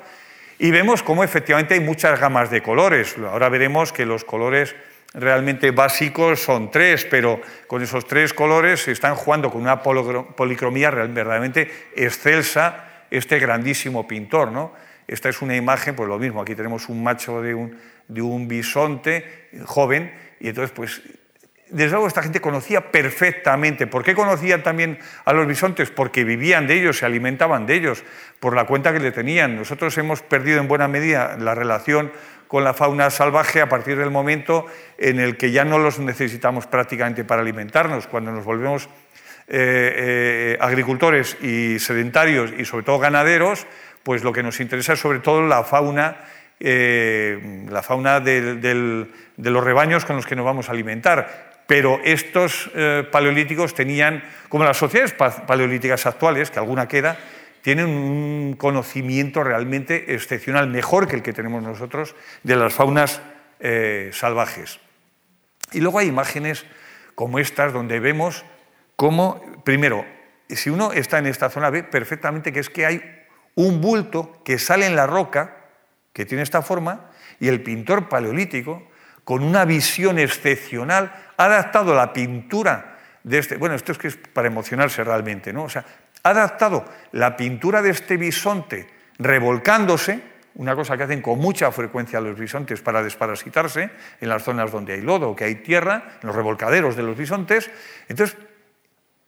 Y 0.59 0.71
vemos 0.71 1.03
cómo 1.03 1.23
efectivamente 1.23 1.75
hay 1.75 1.81
muchas 1.81 2.19
gamas 2.19 2.51
de 2.51 2.63
colores. 2.63 3.17
Ahora 3.19 3.49
veremos 3.49 3.93
que 3.93 4.07
los 4.07 4.25
colores 4.25 4.75
realmente 5.13 5.71
básicos 5.71 6.41
son 6.41 6.71
tres, 6.71 7.07
pero 7.11 7.41
con 7.67 7.83
esos 7.83 8.07
tres 8.07 8.33
colores 8.33 8.83
se 8.83 8.93
están 8.93 9.15
jugando 9.15 9.51
con 9.51 9.61
una 9.63 9.83
policromía 9.83 10.91
verdaderamente 10.91 11.71
excelsa 11.95 13.05
este 13.11 13.39
grandísimo 13.39 14.09
pintor. 14.09 14.51
¿no? 14.51 14.73
Esta 15.07 15.29
es 15.29 15.43
una 15.43 15.57
imagen, 15.57 15.95
pues 15.95 16.09
lo 16.09 16.19
mismo, 16.19 16.41
aquí 16.41 16.55
tenemos 16.55 16.89
un 16.89 17.03
macho 17.03 17.43
de 17.43 17.55
un, 17.55 17.79
de 18.09 18.23
un 18.23 18.49
bisonte 18.49 19.51
joven, 19.65 20.13
y 20.41 20.49
entonces 20.49 20.73
pues 20.75 21.03
desde 21.69 21.91
luego 21.91 22.07
esta 22.07 22.23
gente 22.23 22.41
conocía 22.41 22.93
perfectamente. 22.93 23.87
¿Por 23.87 24.05
qué 24.05 24.15
conocían 24.15 24.63
también 24.63 24.99
a 25.25 25.33
los 25.33 25.47
bisontes? 25.47 25.91
Porque 25.91 26.25
vivían 26.25 26.67
de 26.67 26.75
ellos, 26.75 26.99
se 26.99 27.07
alimentaban 27.07 27.67
de 27.67 27.75
ellos, 27.75 28.05
por 28.41 28.55
la 28.55 28.65
cuenta 28.65 28.93
que 28.93 29.01
le 29.01 29.13
tenían. 29.13 29.57
Nosotros 29.57 29.97
hemos 29.99 30.23
perdido 30.23 30.61
en 30.61 30.69
buena 30.69 30.89
medida 30.89 31.37
la 31.39 31.55
relación 31.55 32.13
con 32.47 32.63
la 32.63 32.75
fauna 32.75 33.11
salvaje 33.11 33.61
a 33.61 33.69
partir 33.69 33.99
del 33.99 34.11
momento 34.11 34.67
en 34.99 35.19
el 35.19 35.37
que 35.37 35.51
ya 35.51 35.65
no 35.65 35.79
los 35.79 35.99
necesitamos 35.99 36.67
prácticamente 36.67 37.25
para 37.25 37.43
alimentarnos, 37.43 38.07
cuando 38.07 38.31
nos 38.31 38.45
volvemos 38.45 38.89
eh, 39.49 39.95
eh, 40.59 40.59
agricultores 40.61 41.37
y 41.43 41.79
sedentarios 41.81 42.53
y 42.57 42.65
sobre 42.65 42.85
todo 42.85 42.99
ganaderos, 42.99 43.67
pues 44.05 44.23
lo 44.23 44.33
que 44.33 44.43
nos 44.43 44.61
interesa 44.61 44.93
es 44.93 45.01
sobre 45.01 45.19
todo 45.19 45.47
la 45.47 45.65
fauna 45.65 46.17
eh, 46.59 47.67
la 47.69 47.83
fauna 47.83 48.19
de 48.19 49.07
los 49.37 49.65
rebaños 49.65 50.07
con 50.07 50.17
los 50.17 50.25
que 50.25 50.35
nos 50.37 50.45
vamos 50.47 50.69
a 50.69 50.73
alimentar 50.73 51.46
pero 51.67 52.01
estos 52.05 52.71
eh, 52.75 53.07
paleolíticos 53.11 53.75
tenían, 53.75 54.23
como 54.49 54.65
las 54.65 54.77
sociedades 54.77 55.13
paleolíticas 55.13 56.07
actuales, 56.07 56.51
que 56.51 56.59
alguna 56.59 56.89
queda, 56.89 57.19
tienen 57.63 57.89
un 57.89 58.55
conocimiento 58.57 59.43
realmente 59.43 60.15
excepcional, 60.15 60.69
mejor 60.69 61.09
que 61.09 61.17
el 61.17 61.23
que 61.23 61.33
tenemos 61.33 61.63
nosotros, 61.63 62.15
de 62.45 62.55
las 62.55 62.73
faunas 62.73 63.21
eh, 63.59 64.11
salvajes. 64.13 64.79
Y 65.73 65.81
luego 65.81 65.99
hay 65.99 66.07
imágenes 66.07 66.65
como 67.17 67.41
estas, 67.41 67.73
donde 67.73 67.99
vemos 67.99 68.45
cómo, 68.95 69.43
primero, 69.65 70.07
si 70.49 70.71
uno 70.71 70.93
está 70.93 71.19
en 71.19 71.27
esta 71.27 71.51
zona, 71.51 71.71
ve 71.71 71.83
perfectamente 71.83 72.53
que 72.53 72.61
es 72.61 72.71
que 72.71 72.87
hay 72.87 73.03
un 73.57 73.81
bulto 73.81 74.41
que 74.45 74.59
sale 74.59 74.87
en 74.87 74.95
la 74.95 75.09
roca, 75.09 75.57
que 76.13 76.25
tiene 76.25 76.45
esta 76.45 76.63
forma, 76.63 77.11
y 77.41 77.49
el 77.49 77.63
pintor 77.63 78.09
paleolítico, 78.09 78.87
con 79.27 79.43
una 79.43 79.65
visión 79.65 80.21
excepcional, 80.21 81.13
ha 81.37 81.47
adaptado 81.47 81.97
la 81.97 82.13
pintura 82.13 82.97
de 83.25 83.39
este, 83.39 83.57
bueno, 83.57 83.75
esto 83.75 83.91
es 83.91 83.99
que 83.99 84.07
es 84.07 84.17
para 84.17 84.47
emocionarse 84.47 85.03
realmente, 85.03 85.53
¿no? 85.53 85.65
O 85.65 85.69
sea, 85.69 85.85
ha 86.23 86.31
adaptado 86.31 86.85
la 87.11 87.37
pintura 87.37 87.83
de 87.83 87.91
este 87.91 88.17
bisonte 88.17 88.87
revolcándose, 89.19 90.21
una 90.55 90.77
cosa 90.77 90.97
que 90.97 91.03
hacen 91.03 91.23
con 91.23 91.41
mucha 91.41 91.73
frecuencia 91.73 92.21
los 92.21 92.39
bisontes 92.39 92.81
para 92.83 93.03
desparasitarse 93.03 93.91
en 94.21 94.29
las 94.29 94.45
zonas 94.45 94.71
donde 94.71 94.93
hay 94.93 95.01
lodo, 95.01 95.35
que 95.35 95.43
hay 95.43 95.57
tierra, 95.57 96.19
en 96.23 96.29
los 96.29 96.37
revolcaderos 96.37 96.95
de 96.95 97.03
los 97.03 97.17
bisontes. 97.17 97.69
Entonces, 98.07 98.37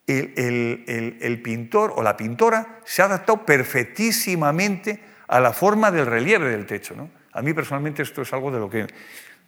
el, 0.06 1.40
pintor 1.42 1.94
o 1.96 2.04
la 2.04 2.16
pintora 2.16 2.78
se 2.84 3.02
ha 3.02 3.06
adaptado 3.06 3.44
perfectísimamente 3.44 5.00
a 5.26 5.40
la 5.40 5.52
forma 5.52 5.90
del 5.90 6.06
relieve 6.06 6.50
del 6.50 6.66
techo. 6.66 6.94
A 7.32 7.42
mí 7.42 7.52
personalmente 7.52 8.02
esto 8.02 8.22
es 8.22 8.32
algo 8.32 8.52
de 8.52 8.60
lo 8.60 8.70
que 8.70 8.86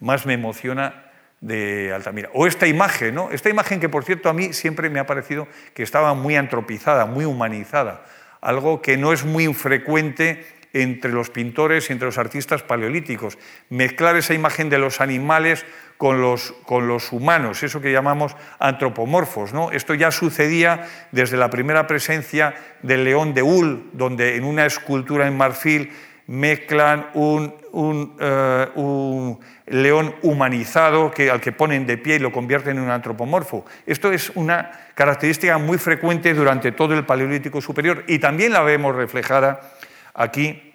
más 0.01 0.25
me 0.25 0.33
emociona 0.33 1.05
de 1.39 1.93
Altamira. 1.93 2.29
O 2.33 2.45
esta 2.45 2.67
imagen, 2.67 3.15
¿no? 3.15 3.31
Esta 3.31 3.49
imagen 3.49 3.79
que, 3.79 3.89
por 3.89 4.03
cierto, 4.03 4.29
a 4.29 4.33
mí 4.33 4.53
siempre 4.53 4.89
me 4.89 4.99
ha 4.99 5.05
parecido 5.05 5.47
que 5.73 5.83
estaba 5.83 6.13
muy 6.13 6.35
antropizada, 6.35 7.05
muy 7.05 7.25
humanizada, 7.25 8.03
algo 8.41 8.81
que 8.81 8.97
no 8.97 9.13
es 9.13 9.23
muy 9.23 9.53
frecuente 9.53 10.45
entre 10.73 11.11
los 11.11 11.29
pintores 11.29 11.89
y 11.89 11.93
entre 11.93 12.05
los 12.05 12.17
artistas 12.17 12.63
paleolíticos. 12.63 13.37
Mezclar 13.69 14.15
esa 14.15 14.33
imagen 14.33 14.69
de 14.69 14.77
los 14.77 15.01
animales 15.01 15.65
con 15.97 16.21
los, 16.21 16.53
con 16.65 16.87
los 16.87 17.11
humanos, 17.11 17.61
eso 17.61 17.81
que 17.81 17.91
llamamos 17.91 18.35
antropomorfos. 18.59 19.53
¿no? 19.53 19.71
Esto 19.71 19.93
ya 19.93 20.11
sucedía 20.11 20.87
desde 21.11 21.37
la 21.37 21.49
primera 21.49 21.87
presencia 21.87 22.55
del 22.81 23.03
león 23.03 23.33
de 23.33 23.43
Ul, 23.43 23.89
donde 23.93 24.37
en 24.37 24.45
una 24.45 24.65
escultura 24.65 25.27
en 25.27 25.37
marfil 25.37 25.91
mezclan 26.31 27.07
un, 27.13 27.53
eh, 28.21 28.67
un, 28.75 29.37
león 29.65 30.15
humanizado 30.21 31.11
que, 31.11 31.29
al 31.29 31.41
que 31.41 31.51
ponen 31.51 31.85
de 31.85 31.97
pie 31.97 32.15
y 32.15 32.19
lo 32.19 32.31
convierten 32.31 32.77
en 32.77 32.83
un 32.83 32.89
antropomorfo. 32.89 33.65
Esto 33.85 34.11
es 34.13 34.29
una 34.35 34.71
característica 34.95 35.57
muy 35.57 35.77
frecuente 35.77 36.33
durante 36.33 36.71
todo 36.71 36.93
el 36.93 37.05
Paleolítico 37.05 37.61
Superior 37.61 38.05
y 38.07 38.19
también 38.19 38.53
la 38.53 38.61
vemos 38.61 38.95
reflejada 38.95 39.59
aquí 40.13 40.73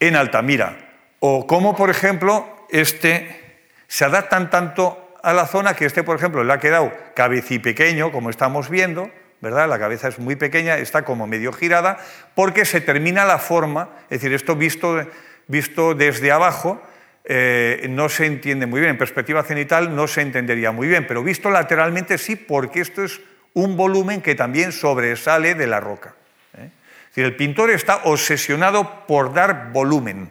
en 0.00 0.16
Altamira. 0.16 0.78
O 1.20 1.46
como, 1.46 1.76
por 1.76 1.90
ejemplo, 1.90 2.66
este 2.70 3.68
se 3.86 4.06
adaptan 4.06 4.48
tanto 4.48 5.14
a 5.22 5.34
la 5.34 5.46
zona 5.46 5.74
que 5.74 5.84
este, 5.84 6.02
por 6.02 6.16
ejemplo, 6.16 6.42
le 6.42 6.52
ha 6.54 6.58
quedado 6.58 6.90
cabecipequeño, 7.14 8.10
como 8.10 8.30
estamos 8.30 8.70
viendo, 8.70 9.10
¿verdad? 9.42 9.68
La 9.68 9.78
cabeza 9.78 10.08
es 10.08 10.18
muy 10.18 10.36
pequeña, 10.36 10.78
está 10.78 11.02
como 11.02 11.26
medio 11.26 11.52
girada, 11.52 11.98
porque 12.34 12.64
se 12.64 12.80
termina 12.80 13.26
la 13.26 13.38
forma, 13.38 13.90
es 14.04 14.20
decir, 14.20 14.32
esto 14.32 14.54
visto, 14.56 15.04
visto 15.48 15.94
desde 15.94 16.30
abajo 16.30 16.80
eh, 17.24 17.86
no 17.90 18.08
se 18.08 18.26
entiende 18.26 18.66
muy 18.66 18.80
bien, 18.80 18.92
en 18.92 18.98
perspectiva 18.98 19.42
cenital 19.42 19.94
no 19.94 20.06
se 20.06 20.22
entendería 20.22 20.70
muy 20.70 20.86
bien, 20.86 21.06
pero 21.06 21.24
visto 21.24 21.50
lateralmente 21.50 22.18
sí, 22.18 22.36
porque 22.36 22.80
esto 22.80 23.02
es 23.02 23.20
un 23.52 23.76
volumen 23.76 24.22
que 24.22 24.36
también 24.36 24.70
sobresale 24.70 25.56
de 25.56 25.66
la 25.66 25.80
roca. 25.80 26.14
¿eh? 26.56 26.70
Es 27.02 27.08
decir, 27.08 27.24
el 27.24 27.36
pintor 27.36 27.70
está 27.70 28.02
obsesionado 28.04 29.06
por 29.06 29.34
dar 29.34 29.72
volumen. 29.72 30.30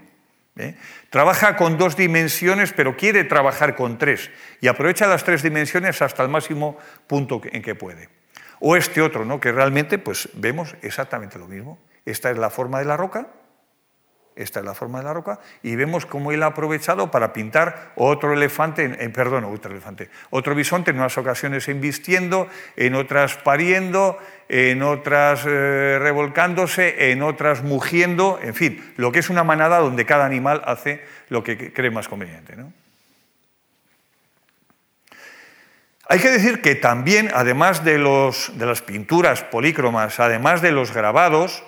¿eh? 0.56 0.76
Trabaja 1.10 1.58
con 1.58 1.78
dos 1.78 1.98
dimensiones, 1.98 2.72
pero 2.72 2.96
quiere 2.96 3.26
trabajar 3.26 3.76
con 3.76 3.98
tres 3.98 4.32
y 4.62 4.68
aprovecha 4.68 5.06
las 5.06 5.26
tres 5.26 5.44
dimensiones 5.44 6.02
hasta 6.02 6.24
el 6.24 6.30
máximo 6.30 6.78
punto 7.08 7.42
en 7.44 7.62
que 7.62 7.76
puede. 7.76 8.21
O 8.62 8.76
este 8.76 9.02
otro, 9.02 9.26
¿no? 9.26 9.40
que 9.40 9.52
realmente 9.52 9.98
pues, 9.98 10.30
vemos 10.34 10.76
exactamente 10.82 11.38
lo 11.38 11.48
mismo. 11.48 11.80
Esta 12.06 12.32
es 12.32 12.38
la 12.38 12.50
forma 12.50 12.80
de 12.80 12.86
la 12.86 12.96
roca, 12.96 13.28
esta 14.36 14.60
es 14.60 14.66
la 14.66 14.74
forma 14.74 15.00
de 15.00 15.06
la 15.06 15.14
roca, 15.14 15.40
y 15.62 15.76
vemos 15.76 16.06
cómo 16.06 16.32
él 16.32 16.44
ha 16.44 16.48
aprovechado 16.48 17.12
para 17.12 17.34
pintar 17.34 17.92
otro 17.96 18.34
elefante, 18.34 18.88
perdón, 19.10 19.46
otro 19.46 19.72
elefante, 19.72 20.10
otro 20.30 20.56
bisonte 20.56 20.92
en 20.92 20.98
unas 20.98 21.18
ocasiones 21.18 21.68
embistiendo, 21.68 22.48
en 22.76 22.96
otras 22.96 23.36
pariendo, 23.38 24.18
en 24.48 24.84
otras 24.84 25.44
eh, 25.46 25.98
revolcándose, 26.00 27.12
en 27.12 27.24
otras 27.24 27.64
mugiendo, 27.64 28.40
en 28.42 28.54
fin, 28.54 28.94
lo 28.96 29.12
que 29.12 29.20
es 29.20 29.30
una 29.30 29.44
manada 29.44 29.80
donde 29.80 30.06
cada 30.06 30.26
animal 30.26 30.62
hace 30.66 31.04
lo 31.30 31.44
que 31.44 31.74
cree 31.74 31.92
más 31.92 32.08
conveniente. 32.08 32.56
¿no? 32.56 32.72
Hay 36.12 36.20
que 36.20 36.30
decir 36.30 36.62
que 36.62 36.76
también, 36.76 37.32
además 37.34 37.86
de, 37.86 37.98
las 37.98 38.82
pinturas 38.82 39.44
polícromas, 39.44 40.20
además 40.20 40.62
de 40.62 40.74
los 40.74 40.94
grabados, 40.94 41.64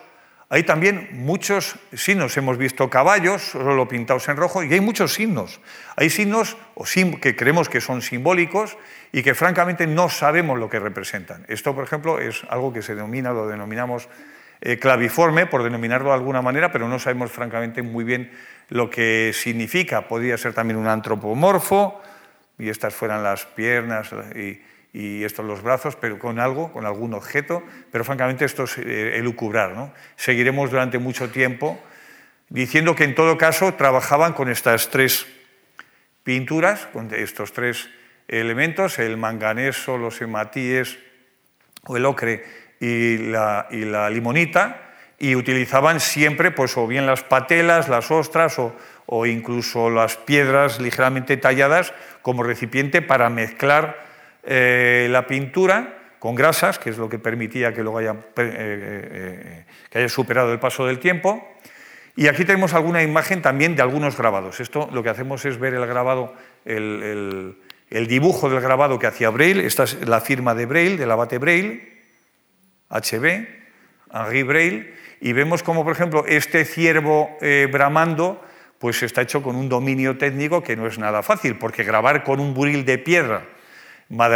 hay 0.50 0.64
también 0.64 1.08
muchos 1.14 1.78
signos. 1.94 2.36
Hemos 2.36 2.58
visto 2.58 2.90
caballos, 2.90 3.42
solo 3.42 3.88
pintados 3.88 4.28
en 4.28 4.36
rojo, 4.36 4.62
y 4.62 4.74
hay 4.74 4.82
muchos 4.82 5.14
signos. 5.14 5.62
Hay 5.96 6.10
signos 6.10 6.58
que 7.22 7.38
creemos 7.38 7.70
que 7.70 7.80
son 7.80 8.02
simbólicos 8.02 8.78
y 9.14 9.24
que 9.24 9.34
francamente 9.34 9.88
no 9.88 10.10
sabemos 10.10 10.60
lo 10.60 10.70
que 10.70 10.78
representan. 10.78 11.46
Esto, 11.48 11.74
por 11.74 11.86
ejemplo, 11.86 12.20
es 12.20 12.42
algo 12.50 12.74
que 12.74 12.82
se 12.82 12.96
denomina, 12.96 13.32
lo 13.32 13.48
denominamos 13.48 14.10
eh, 14.60 14.78
claviforme, 14.78 15.46
por 15.46 15.64
denominarlo 15.64 16.10
de 16.10 16.16
alguna 16.16 16.42
manera, 16.42 16.70
pero 16.70 16.90
no 16.90 17.00
sabemos 17.00 17.32
francamente 17.32 17.82
muy 17.82 18.04
bien 18.04 18.30
lo 18.68 18.90
que 18.90 19.32
significa. 19.34 20.10
Podría 20.10 20.38
ser 20.38 20.54
también 20.54 20.76
un 20.76 20.88
antropomorfo, 20.88 22.02
y 22.58 22.70
estas 22.70 22.94
fueran 22.94 23.24
las 23.24 23.46
piernas 23.46 24.10
y, 24.36 24.62
estos 25.24 25.44
los 25.44 25.64
brazos, 25.64 25.96
pero 25.96 26.20
con 26.20 26.40
algo, 26.40 26.72
con 26.72 26.86
algún 26.86 27.16
objeto, 27.16 27.64
pero 27.92 28.04
francamente 28.04 28.46
esto 28.46 28.66
es 28.66 28.78
eh, 28.78 29.18
elucubrar. 29.18 29.72
¿no? 29.72 29.92
Seguiremos 30.18 30.70
durante 30.70 31.00
mucho 31.00 31.32
tiempo 31.32 31.82
diciendo 32.50 32.96
que 32.96 33.04
en 33.04 33.16
todo 33.16 33.36
caso 33.40 33.74
trabajaban 33.74 34.34
con 34.34 34.50
estas 34.50 34.92
tres 34.92 35.26
pinturas, 36.24 36.86
con 36.94 37.12
estos 37.12 37.54
tres 37.54 37.90
elementos, 38.28 39.00
el 39.00 39.18
manganeso, 39.18 39.98
los 39.98 40.22
hematíes 40.22 41.00
o 41.86 41.98
el 41.98 42.06
ocre 42.06 42.44
y 42.80 43.18
la, 43.18 43.68
y 43.72 43.86
la 43.86 44.10
limonita, 44.10 44.94
y 45.20 45.36
utilizaban 45.36 46.00
siempre 46.00 46.52
pues, 46.52 46.76
o 46.78 46.86
bien 46.86 47.06
las 47.06 47.24
patelas, 47.24 47.88
las 47.88 48.12
ostras 48.12 48.60
o 49.06 49.26
incluso 49.26 49.90
las 49.90 50.18
piedras 50.18 50.80
ligeramente 50.80 51.38
talladas 51.38 51.94
como 52.22 52.44
recipiente 52.44 53.02
para 53.02 53.30
mezclar 53.30 54.04
eh, 54.44 55.08
la 55.10 55.28
pintura 55.28 56.00
con 56.20 56.36
grasas, 56.36 56.80
que 56.80 56.90
es 56.90 56.98
lo 56.98 57.10
que 57.10 57.20
permitía 57.20 57.74
que 57.74 57.84
luego 57.84 57.98
haya, 57.98 58.12
eh, 58.12 58.18
eh, 58.38 59.66
que 59.90 60.00
haya 60.00 60.10
superado 60.10 60.52
el 60.52 60.60
paso 60.60 60.86
del 60.86 61.00
tiempo. 61.00 61.46
Y 62.16 62.28
aquí 62.28 62.46
tenemos 62.46 62.74
alguna 62.74 63.04
imagen 63.04 63.42
también 63.42 63.76
de 63.76 63.82
algunos 63.82 64.18
grabados. 64.18 64.60
Esto 64.60 64.90
lo 64.94 65.04
que 65.04 65.10
hacemos 65.10 65.44
es 65.46 65.58
ver 65.58 65.74
el 65.74 65.86
grabado, 65.86 66.34
el, 66.64 67.58
dibujo 67.90 68.50
del 68.50 68.62
grabado 68.62 69.00
que 69.00 69.08
hacía 69.08 69.30
Braille. 69.32 69.66
Esta 69.66 69.84
es 69.84 70.08
la 70.08 70.22
firma 70.22 70.54
de 70.54 70.66
Braille, 70.66 70.98
del 70.98 71.12
abate 71.12 71.40
Braille, 71.40 72.02
HB, 72.90 73.48
Henri 74.14 74.44
Braille. 74.44 74.94
Y 75.22 75.34
vemos 75.34 75.64
como, 75.64 75.84
por 75.84 75.94
ejemplo, 75.94 76.26
este 76.28 76.66
ciervo 76.66 77.38
bramando 77.72 78.44
pues 78.84 79.02
está 79.02 79.22
hecho 79.22 79.42
con 79.42 79.56
un 79.56 79.70
dominio 79.70 80.18
técnico 80.18 80.62
que 80.62 80.76
no 80.76 80.88
es 80.88 81.00
nada 81.00 81.24
fácil, 81.24 81.56
porque 81.56 81.86
grabar 81.86 82.22
con 82.26 82.42
un 82.42 82.54
buril 82.54 82.84
de 82.84 82.98
piedra, 82.98 83.46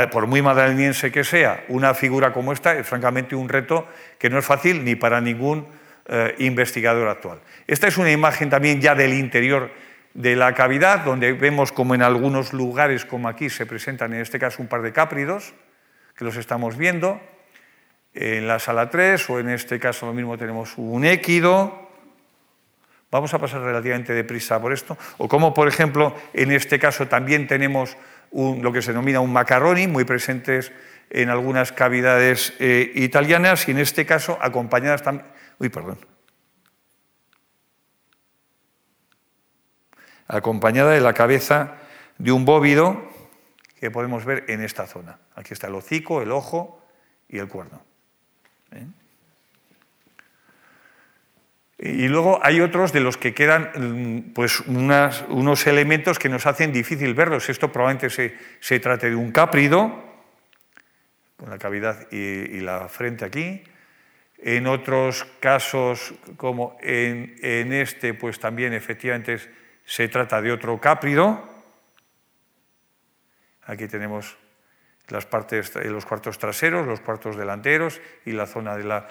por 0.10 0.26
muy 0.26 0.42
madaleniense 0.42 1.12
que 1.12 1.26
sea, 1.26 1.66
una 1.68 1.94
figura 1.94 2.32
como 2.32 2.54
esta 2.54 2.74
es 2.78 2.88
francamente 2.88 3.36
un 3.36 3.50
reto 3.50 3.86
que 4.18 4.30
no 4.30 4.40
es 4.40 4.46
fácil 4.46 4.86
ni 4.86 4.96
para 4.96 5.20
ningún 5.20 5.68
eh, 6.08 6.34
investigador 6.38 7.10
actual. 7.10 7.42
Esta 7.68 7.90
es 7.90 7.98
una 7.98 8.10
imagen 8.10 8.50
también 8.50 8.80
ya 8.80 8.96
del 8.96 9.16
interior 9.16 9.70
de 10.14 10.38
la 10.38 10.54
cavidad, 10.54 11.02
donde 11.02 11.34
vemos 11.34 11.74
como 11.74 11.94
en 11.94 12.02
algunos 12.02 12.54
lugares, 12.54 13.04
como 13.04 13.28
aquí, 13.28 13.50
se 13.50 13.66
presentan 13.66 14.14
en 14.14 14.22
este 14.22 14.40
caso 14.40 14.62
un 14.62 14.70
par 14.70 14.82
de 14.82 14.94
cápridos, 14.94 15.56
que 16.16 16.24
los 16.24 16.38
estamos 16.38 16.78
viendo, 16.78 17.20
en 18.14 18.48
la 18.48 18.60
sala 18.60 18.90
3, 18.90 19.30
o 19.30 19.40
en 19.42 19.50
este 19.50 19.78
caso 19.78 20.06
lo 20.06 20.14
mismo 20.14 20.38
tenemos 20.38 20.78
un 20.78 21.04
équido, 21.04 21.87
Vamos 23.10 23.34
a 23.34 23.40
pasar 23.40 23.62
relativamente 23.62 24.14
deprisa 24.14 24.62
por 24.62 24.74
esto. 24.74 24.98
O 25.18 25.28
como, 25.28 25.54
por 25.54 25.68
ejemplo, 25.68 26.16
en 26.34 26.52
este 26.52 26.78
caso 26.78 27.08
también 27.08 27.48
tenemos 27.48 27.96
lo 28.32 28.74
que 28.74 28.82
se 28.82 28.92
denomina 28.92 29.22
un 29.22 29.32
macaroni, 29.32 29.88
muy 29.88 30.04
presentes 30.04 30.72
en 31.10 31.30
algunas 31.30 31.72
cavidades 31.72 32.54
eh, 32.60 32.92
italianas 32.96 33.68
y 33.68 33.72
en 33.72 33.80
este 33.80 34.06
caso 34.06 34.38
acompañadas 34.42 35.04
también... 35.04 35.28
Uy, 35.60 35.70
perdón. 35.70 35.98
Acompañada 40.28 40.92
de 40.92 41.00
la 41.00 41.14
cabeza 41.14 41.76
de 42.18 42.34
un 42.34 42.44
bóvido 42.44 43.10
que 43.80 43.90
podemos 43.90 44.26
ver 44.26 44.44
en 44.50 44.62
esta 44.62 44.86
zona. 44.86 45.20
Aquí 45.36 45.54
está 45.54 45.68
el 45.68 45.76
hocico, 45.76 46.22
el 46.22 46.32
ojo 46.32 46.84
y 47.30 47.38
el 47.38 47.48
cuerno. 47.48 47.82
¿Eh? 48.72 48.86
Y 51.80 52.08
luego 52.08 52.40
hay 52.44 52.60
otros 52.62 52.92
de 52.92 53.02
los 53.02 53.18
que 53.18 53.36
quedan 53.36 53.72
mm, 53.76 54.34
pues, 54.34 54.62
unos 54.62 55.68
elementos 55.68 56.18
que 56.18 56.30
nos 56.30 56.48
hacen 56.48 56.74
difícil 56.74 57.14
verlos. 57.14 57.50
Esto 57.50 57.72
probablemente 57.72 58.10
se, 58.60 58.80
trate 58.80 59.12
de 59.12 59.16
un 59.16 59.32
cáprido, 59.32 60.04
con 61.36 61.52
la 61.52 61.60
cavidad 61.60 62.12
y, 62.12 62.60
la 62.62 62.88
frente 62.90 63.26
aquí. 63.26 63.64
En 64.40 64.66
otros 64.66 65.26
casos, 65.40 66.16
como 66.36 66.78
en, 66.82 67.36
en, 67.42 67.74
este, 67.74 68.14
pues 68.14 68.40
también 68.40 68.74
efectivamente 68.74 69.38
se 69.86 70.08
trata 70.08 70.42
de 70.42 70.52
otro 70.52 70.80
cáprido. 70.80 71.48
Aquí 73.66 73.88
tenemos 73.88 74.38
las 75.10 75.26
partes, 75.26 75.74
los 75.76 76.06
cuartos 76.06 76.38
traseros, 76.38 76.86
los 76.86 77.00
cuartos 77.00 77.38
delanteros 77.38 78.02
y 78.26 78.32
la 78.32 78.46
zona 78.46 78.76
de 78.76 78.84
la, 78.84 79.08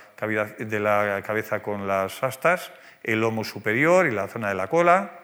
de 0.59 0.81
la 0.81 1.23
cabeza 1.25 1.63
con 1.63 1.87
las 1.87 2.23
astas, 2.23 2.73
el 3.03 3.21
lomo 3.21 3.45
superior 3.45 4.07
y 4.07 4.11
la 4.11 4.29
zona 4.29 4.49
de 4.49 4.55
la 4.55 4.69
cola. 4.69 5.21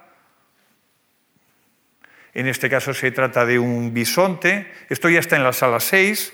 En 2.34 2.46
este 2.46 2.70
caso 2.70 2.94
se 2.94 3.10
trata 3.10 3.44
de 3.44 3.58
un 3.58 3.92
bisonte. 3.92 4.72
Esto 4.88 5.10
ya 5.10 5.20
está 5.20 5.36
en 5.36 5.44
la 5.44 5.52
sala 5.52 5.80
6 5.80 6.32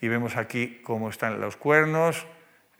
y 0.00 0.08
vemos 0.08 0.36
aquí 0.36 0.80
cómo 0.82 1.10
están 1.10 1.40
los 1.40 1.56
cuernos, 1.56 2.26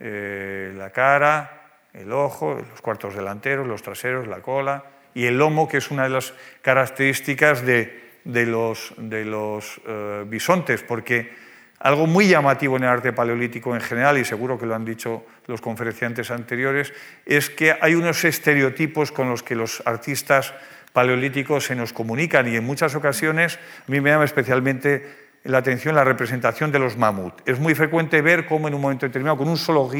eh, 0.01 0.73
la 0.77 0.91
cara, 0.91 1.83
el 1.93 2.13
ojo, 2.13 2.61
los 2.69 2.81
cuartos 2.81 3.15
delanteros, 3.15 3.67
los 3.67 3.83
traseros, 3.83 4.27
la 4.27 4.41
cola 4.41 4.85
y 5.15 5.27
el 5.27 5.39
lomo, 5.39 5.69
que 5.69 5.79
es 5.79 5.91
una 5.91 6.05
de 6.05 6.11
las 6.11 6.35
características 6.63 7.65
de, 7.65 8.08
de 8.29 8.45
los, 8.45 8.93
de 8.99 9.25
los 9.25 9.81
eh, 9.87 10.25
bisontes, 10.29 10.83
porque 10.83 11.33
algo 11.81 12.07
muy 12.07 12.29
llamativo 12.29 12.77
en 12.77 12.83
el 12.83 12.91
arte 12.91 13.13
paleolítico 13.13 13.75
en 13.75 13.81
general, 13.81 14.19
y 14.19 14.25
seguro 14.25 14.59
que 14.59 14.67
lo 14.67 14.75
han 14.75 14.85
dicho 14.85 15.25
los 15.47 15.63
conferenciantes 15.63 16.31
anteriores, 16.31 16.93
es 17.25 17.49
que 17.49 17.75
hay 17.81 17.95
unos 17.95 18.25
estereotipos 18.25 19.13
con 19.13 19.31
los 19.31 19.43
que 19.43 19.55
los 19.55 19.83
artistas 19.87 20.53
paleolíticos 20.93 21.65
se 21.65 21.75
nos 21.75 21.93
comunican 21.93 22.47
y 22.49 22.57
en 22.57 22.65
muchas 22.65 22.95
ocasiones 22.95 23.57
a 23.57 23.91
mí 23.91 24.01
me 24.01 24.11
llama 24.11 24.25
especialmente 24.25 25.29
la 25.45 25.59
atención 25.59 25.95
la 25.95 26.05
representación 26.05 26.71
de 26.71 26.81
los 26.81 26.99
mamut. 26.99 27.33
Es 27.47 27.59
muy 27.59 27.75
frecuente 27.75 28.21
ver 28.21 28.45
cómo 28.45 28.69
en 28.69 28.75
un 28.75 28.83
momento 28.83 29.07
determinado, 29.07 29.39
con 29.39 29.49
un 29.49 29.57
solo, 29.57 29.91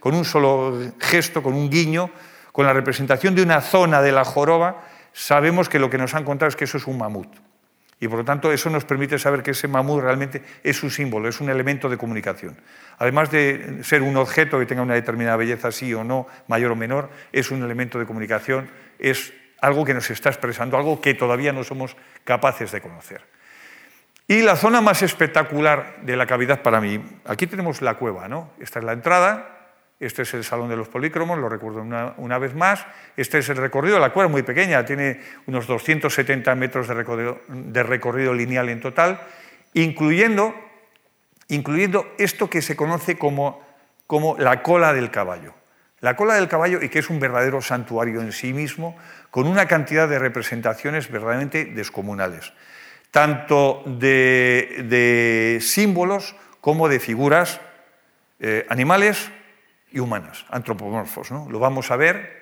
con 0.00 0.14
un 0.14 0.24
solo 0.24 0.78
gesto, 0.98 1.42
con 1.42 1.54
un 1.54 1.70
guiño, 1.70 2.10
con 2.52 2.66
la 2.66 2.74
representación 2.74 3.34
de 3.34 3.42
una 3.42 3.62
zona 3.62 4.02
de 4.02 4.12
la 4.12 4.24
joroba, 4.24 4.84
sabemos 5.12 5.68
que 5.70 5.78
lo 5.78 5.88
que 5.88 5.96
nos 5.96 6.14
han 6.14 6.24
contado 6.24 6.48
es 6.48 6.56
que 6.56 6.64
eso 6.64 6.76
es 6.76 6.86
un 6.86 6.98
mamut. 6.98 7.47
Y 8.00 8.06
por 8.06 8.18
lo 8.18 8.24
tanto 8.24 8.52
eso 8.52 8.70
nos 8.70 8.84
permite 8.84 9.18
saber 9.18 9.42
que 9.42 9.50
ese 9.50 9.66
mamut 9.66 10.02
realmente 10.02 10.42
es 10.62 10.82
un 10.82 10.90
símbolo, 10.90 11.28
es 11.28 11.40
un 11.40 11.50
elemento 11.50 11.88
de 11.88 11.96
comunicación. 11.96 12.56
Además 12.98 13.30
de 13.30 13.80
ser 13.82 14.02
un 14.02 14.16
objeto 14.16 14.58
que 14.58 14.66
tenga 14.66 14.82
una 14.82 14.94
determinada 14.94 15.36
belleza, 15.36 15.72
sí 15.72 15.92
o 15.94 16.04
no, 16.04 16.26
mayor 16.46 16.72
o 16.72 16.76
menor, 16.76 17.10
es 17.32 17.50
un 17.50 17.62
elemento 17.62 17.98
de 17.98 18.06
comunicación, 18.06 18.70
es 18.98 19.32
algo 19.60 19.84
que 19.84 19.94
nos 19.94 20.08
está 20.10 20.28
expresando, 20.28 20.76
algo 20.76 21.00
que 21.00 21.14
todavía 21.14 21.52
no 21.52 21.64
somos 21.64 21.96
capaces 22.24 22.70
de 22.70 22.80
conocer. 22.80 23.22
Y 24.28 24.42
la 24.42 24.56
zona 24.56 24.80
más 24.80 25.02
espectacular 25.02 25.96
de 26.02 26.14
la 26.14 26.26
cavidad 26.26 26.62
para 26.62 26.80
mí, 26.80 27.02
aquí 27.24 27.46
tenemos 27.46 27.82
la 27.82 27.94
cueva, 27.94 28.28
¿no? 28.28 28.52
Esta 28.60 28.78
es 28.78 28.84
la 28.84 28.92
entrada, 28.92 29.57
este 30.00 30.22
es 30.22 30.32
el 30.34 30.44
Salón 30.44 30.68
de 30.68 30.76
los 30.76 30.88
Polícromos, 30.88 31.38
lo 31.38 31.48
recuerdo 31.48 31.82
una, 31.82 32.38
vez 32.38 32.54
más. 32.54 32.86
Este 33.16 33.38
es 33.38 33.48
el 33.48 33.56
recorrido, 33.56 33.98
la 33.98 34.12
cueva 34.12 34.28
muy 34.28 34.42
pequeña, 34.42 34.84
tiene 34.84 35.20
unos 35.46 35.66
270 35.66 36.54
metros 36.54 36.86
de 36.86 37.82
recorrido, 37.82 38.32
lineal 38.32 38.68
en 38.68 38.80
total, 38.80 39.20
incluyendo, 39.74 40.54
esto 42.18 42.48
que 42.48 42.62
se 42.62 42.76
conoce 42.76 43.18
como, 43.18 43.60
como 44.06 44.36
la 44.38 44.62
cola 44.62 44.92
del 44.92 45.10
caballo. 45.10 45.54
La 46.00 46.14
cola 46.14 46.34
del 46.34 46.46
caballo, 46.46 46.80
y 46.80 46.90
que 46.90 47.00
es 47.00 47.10
un 47.10 47.18
verdadero 47.18 47.60
santuario 47.60 48.20
en 48.20 48.30
sí 48.30 48.52
mismo, 48.52 48.96
con 49.32 49.48
una 49.48 49.66
cantidad 49.66 50.08
de 50.08 50.20
representaciones 50.20 51.10
verdaderamente 51.10 51.64
descomunales, 51.64 52.52
tanto 53.10 53.82
de, 53.84 55.58
símbolos 55.60 56.36
como 56.60 56.88
de 56.88 57.00
figuras 57.00 57.60
eh, 58.38 58.64
animales 58.68 59.32
y 59.90 60.00
humanas, 60.00 60.44
antropomorfos. 60.50 61.30
¿no? 61.30 61.48
Lo 61.50 61.58
vamos 61.58 61.90
a 61.90 61.96
ver. 61.96 62.38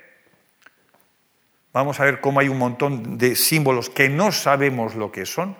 Vamos 1.72 2.00
a 2.00 2.04
ver 2.04 2.20
cómo 2.20 2.40
hay 2.40 2.48
un 2.48 2.58
montón 2.58 3.18
de 3.18 3.36
símbolos 3.36 3.90
que 3.90 4.08
no 4.08 4.32
sabemos 4.32 4.94
lo 4.94 5.12
que 5.12 5.26
son. 5.26 5.56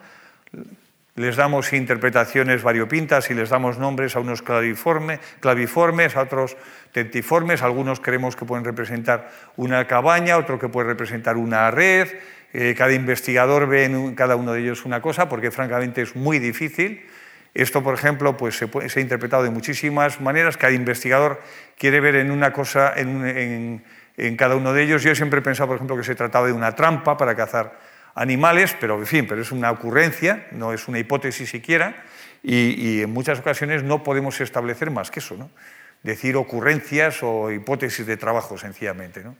Les 1.14 1.37
damos 1.37 1.72
interpretaciones 1.72 2.62
variopintas 2.62 3.30
y 3.30 3.34
les 3.34 3.49
damos 3.49 3.78
nombres 3.78 4.16
a 4.16 4.20
unos 4.20 4.43
claviformes, 4.43 6.16
a 6.16 6.20
otros 6.20 6.57
tentiformes. 6.93 7.62
Algunos 7.62 8.01
creemos 8.01 8.37
que 8.37 8.45
pueden 8.45 8.64
representar 8.64 9.30
una 9.57 9.87
cabaña, 9.87 10.37
otro 10.37 10.59
que 10.59 10.68
puede 10.68 10.89
representar 10.89 11.37
una 11.37 11.70
red. 11.70 12.09
Eh, 12.53 12.74
cada 12.76 12.93
investigador 12.93 13.66
ve 13.66 13.84
en 13.84 14.14
cada 14.14 14.37
uno 14.37 14.53
de 14.53 14.61
ellos 14.61 14.84
una 14.84 15.01
cosa 15.01 15.28
porque 15.28 15.51
francamente 15.51 16.03
es 16.03 16.16
muy 16.16 16.39
difícil. 16.39 17.07
Esto, 17.57 17.83
por 17.83 17.95
ejemplo, 17.95 18.37
pues 18.37 18.55
se, 18.55 18.67
ha 18.67 19.01
interpretado 19.01 19.43
de 19.43 19.49
muchísimas 19.49 20.21
maneras. 20.21 20.59
Cada 20.59 20.75
investigador 20.75 21.41
quiere 21.79 22.01
ver 22.01 22.17
en 22.17 22.31
una 22.31 22.53
cosa, 22.53 22.93
en, 22.95 23.83
cada 24.37 24.57
uno 24.57 24.75
de 24.75 24.83
ellos. 24.83 25.03
Yo 25.03 25.15
siempre 25.15 25.41
he 25.41 25.43
pensado, 25.43 25.69
por 25.69 25.77
ejemplo, 25.77 25.97
que 25.97 26.05
se 26.05 26.15
trataba 26.15 26.49
de 26.49 26.53
una 26.53 26.75
trampa 26.75 27.17
para 27.17 27.35
cazar 27.35 27.79
animales, 28.15 28.77
pero 28.79 28.99
en 28.99 29.07
fin, 29.07 29.27
pero 29.27 29.41
es 29.41 29.53
una 29.53 29.71
ocurrencia, 29.71 30.49
no 30.53 30.75
es 30.75 30.87
una 30.87 30.99
hipótesis 30.99 31.49
siquiera, 31.49 32.05
y, 32.43 33.01
en 33.01 33.11
muchas 33.11 33.39
ocasiones 33.39 33.83
no 33.83 34.03
podemos 34.03 34.39
establecer 34.43 34.91
más 34.91 35.11
que 35.11 35.21
eso, 35.21 35.35
¿no? 35.39 35.49
decir 36.03 36.37
ocurrencias 36.37 37.23
o 37.23 37.51
hipótesis 37.51 38.05
de 38.05 38.19
trabajo 38.19 38.59
sencillamente. 38.59 39.25
¿no? 39.25 39.35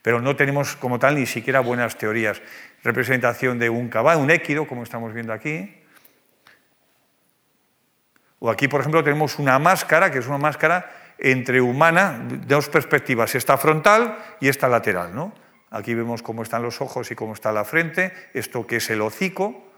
Pero 0.00 0.22
no 0.22 0.34
tenemos 0.34 0.76
como 0.76 0.98
tal 0.98 1.16
ni 1.16 1.26
siquiera 1.26 1.60
buenas 1.60 1.98
teorías. 1.98 2.40
Representación 2.82 3.58
de 3.58 3.68
un 3.68 3.88
caballo, 3.90 4.20
un 4.20 4.30
équido, 4.30 4.66
como 4.66 4.82
estamos 4.82 5.12
viendo 5.12 5.34
aquí, 5.34 5.79
o 8.40 8.50
aquí, 8.50 8.68
por 8.68 8.80
ejemplo, 8.80 9.04
tenemos 9.04 9.38
una 9.38 9.58
máscara, 9.58 10.10
que 10.10 10.18
es 10.18 10.26
una 10.26 10.38
máscara 10.38 10.90
entre 11.18 11.60
humana, 11.60 12.26
dos 12.46 12.68
perspectivas, 12.70 13.34
esta 13.34 13.58
frontal 13.58 14.16
y 14.40 14.48
esta 14.48 14.66
lateral. 14.66 15.14
¿no? 15.14 15.32
Aquí 15.70 15.94
vemos 15.94 16.22
cómo 16.22 16.42
están 16.42 16.62
los 16.62 16.80
ojos 16.80 17.10
y 17.10 17.14
cómo 17.14 17.34
está 17.34 17.52
la 17.52 17.64
frente, 17.64 18.12
esto 18.32 18.66
que 18.66 18.76
es 18.76 18.88
el 18.88 19.02
hocico, 19.02 19.70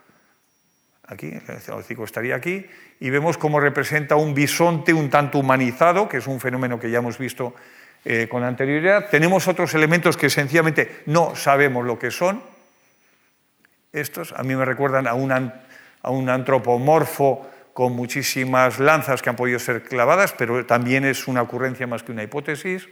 aquí, 1.09 1.33
el 1.33 1.73
hocico 1.73 2.05
estaría 2.05 2.37
aquí, 2.37 2.65
y 3.01 3.11
vemos 3.11 3.37
cómo 3.37 3.59
representa 3.59 4.15
un 4.15 4.33
bisonte 4.33 4.95
un 4.95 5.11
tanto 5.11 5.39
humanizado, 5.39 6.09
que 6.09 6.19
es 6.19 6.29
un 6.29 6.39
fenómeno 6.39 6.79
que 6.79 6.89
ya 6.89 6.99
hemos 6.99 7.19
visto 7.19 7.55
eh, 8.05 8.29
con 8.31 8.45
anterioridad. 8.45 9.11
Tenemos 9.11 9.49
otros 9.49 9.75
elementos 9.75 10.17
que 10.17 10.31
sencillamente 10.31 11.03
no 11.07 11.35
sabemos 11.35 11.85
lo 11.85 11.99
que 11.99 12.13
son. 12.13 12.41
Estos 13.93 14.33
a 14.33 14.45
mí 14.45 14.55
me 14.55 14.65
recuerdan 14.65 15.09
a 15.09 15.15
un, 15.15 15.33
a 15.33 16.11
un 16.11 16.29
antropomorfo 16.29 17.52
con 17.73 17.95
muchísimas 17.95 18.79
lanzas 18.79 19.23
que 19.23 19.31
han 19.31 19.37
podido 19.37 19.59
ser 19.59 19.83
clavadas, 19.83 20.33
pero 20.33 20.67
también 20.67 21.05
es 21.05 21.27
una 21.27 21.43
ocurrencia 21.43 21.87
más 21.87 22.03
que 22.03 22.13
una 22.13 22.23
hipótesis. 22.23 22.89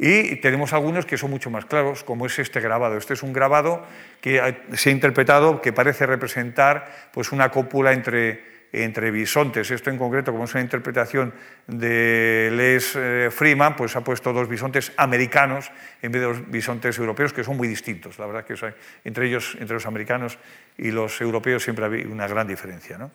Y 0.00 0.36
tenemos 0.36 0.72
algunos 0.72 1.06
que 1.06 1.18
son 1.18 1.30
mucho 1.30 1.50
más 1.50 1.64
claros, 1.64 2.04
como 2.04 2.26
es 2.26 2.38
este 2.38 2.60
grabado. 2.60 2.96
Este 2.96 3.14
es 3.14 3.22
un 3.24 3.32
grabado 3.32 3.84
que 4.20 4.56
se 4.74 4.90
ha 4.90 4.92
interpretado 4.92 5.60
que 5.60 5.72
parece 5.72 6.06
representar 6.06 7.10
pues, 7.12 7.32
una 7.32 7.50
cópula 7.50 7.92
entre, 7.92 8.44
entre 8.72 9.10
bisontes. 9.10 9.72
Esto 9.72 9.90
en 9.90 9.98
concreto, 9.98 10.30
como 10.30 10.44
es 10.44 10.54
una 10.54 10.62
interpretación 10.62 11.34
de 11.66 12.50
Les 12.52 12.94
eh, 12.94 13.28
Freeman, 13.32 13.74
pues 13.74 13.96
ha 13.96 14.04
puesto 14.04 14.32
dos 14.32 14.48
bisontes 14.48 14.92
americanos 14.96 15.72
en 16.00 16.12
vez 16.12 16.22
de 16.22 16.28
dos 16.28 16.48
bisontes 16.48 16.96
europeos, 16.96 17.32
que 17.32 17.42
son 17.42 17.56
muy 17.56 17.66
distintos. 17.66 18.20
La 18.20 18.26
verdad 18.26 18.44
que 18.44 18.54
entre 19.02 19.26
ellos, 19.26 19.56
entre 19.58 19.74
los 19.74 19.86
americanos 19.86 20.38
y 20.76 20.92
los 20.92 21.20
europeos, 21.20 21.64
siempre 21.64 21.84
hay 21.84 22.04
una 22.04 22.28
gran 22.28 22.46
diferencia. 22.46 22.98
¿no? 22.98 23.10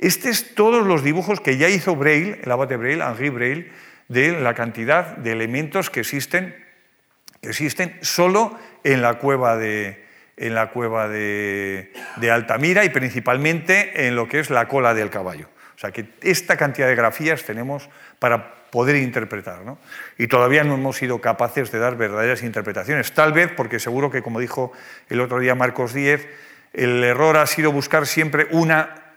Este 0.00 0.30
es 0.30 0.54
todos 0.54 0.86
los 0.86 1.04
dibujos 1.04 1.40
que 1.40 1.58
ya 1.58 1.68
hizo 1.68 1.94
Braille, 1.94 2.40
el 2.42 2.50
abate 2.50 2.78
Braille, 2.78 3.02
Henri 3.02 3.28
Braille, 3.28 3.70
de 4.08 4.32
la 4.32 4.54
cantidad 4.54 5.18
de 5.18 5.32
elementos 5.32 5.90
que 5.90 6.00
existen, 6.00 6.56
que 7.42 7.50
existen 7.50 7.98
solo 8.00 8.58
en 8.82 9.02
la 9.02 9.18
cueva 9.18 9.58
de, 9.58 10.02
en 10.38 10.54
la 10.54 10.70
cueva 10.70 11.06
de, 11.06 11.92
Altamira 12.32 12.86
y 12.86 12.88
principalmente 12.88 14.06
en 14.06 14.16
lo 14.16 14.26
que 14.26 14.40
es 14.40 14.48
la 14.48 14.68
cola 14.68 14.94
del 14.94 15.10
caballo. 15.10 15.50
O 15.76 15.78
sea 15.78 15.92
que 15.92 16.06
esta 16.22 16.56
cantidad 16.56 16.88
de 16.88 16.94
grafías 16.94 17.44
tenemos 17.44 17.90
para 18.18 18.54
poder 18.70 18.96
interpretar. 18.96 19.66
¿no? 19.66 19.78
Y 20.16 20.28
todavía 20.28 20.64
no 20.64 20.74
hemos 20.74 20.96
sido 20.96 21.20
capaces 21.20 21.70
de 21.72 21.78
dar 21.78 21.96
verdaderas 21.96 22.42
interpretaciones. 22.42 23.12
Tal 23.12 23.34
vez 23.34 23.52
porque 23.54 23.78
seguro 23.78 24.10
que, 24.10 24.22
como 24.22 24.40
dijo 24.40 24.72
el 25.10 25.20
otro 25.20 25.40
día 25.40 25.54
Marcos 25.54 25.92
Díez, 25.92 26.26
el 26.72 27.04
error 27.04 27.36
ha 27.36 27.46
sido 27.46 27.70
buscar 27.70 28.06
siempre 28.06 28.46
una 28.50 29.09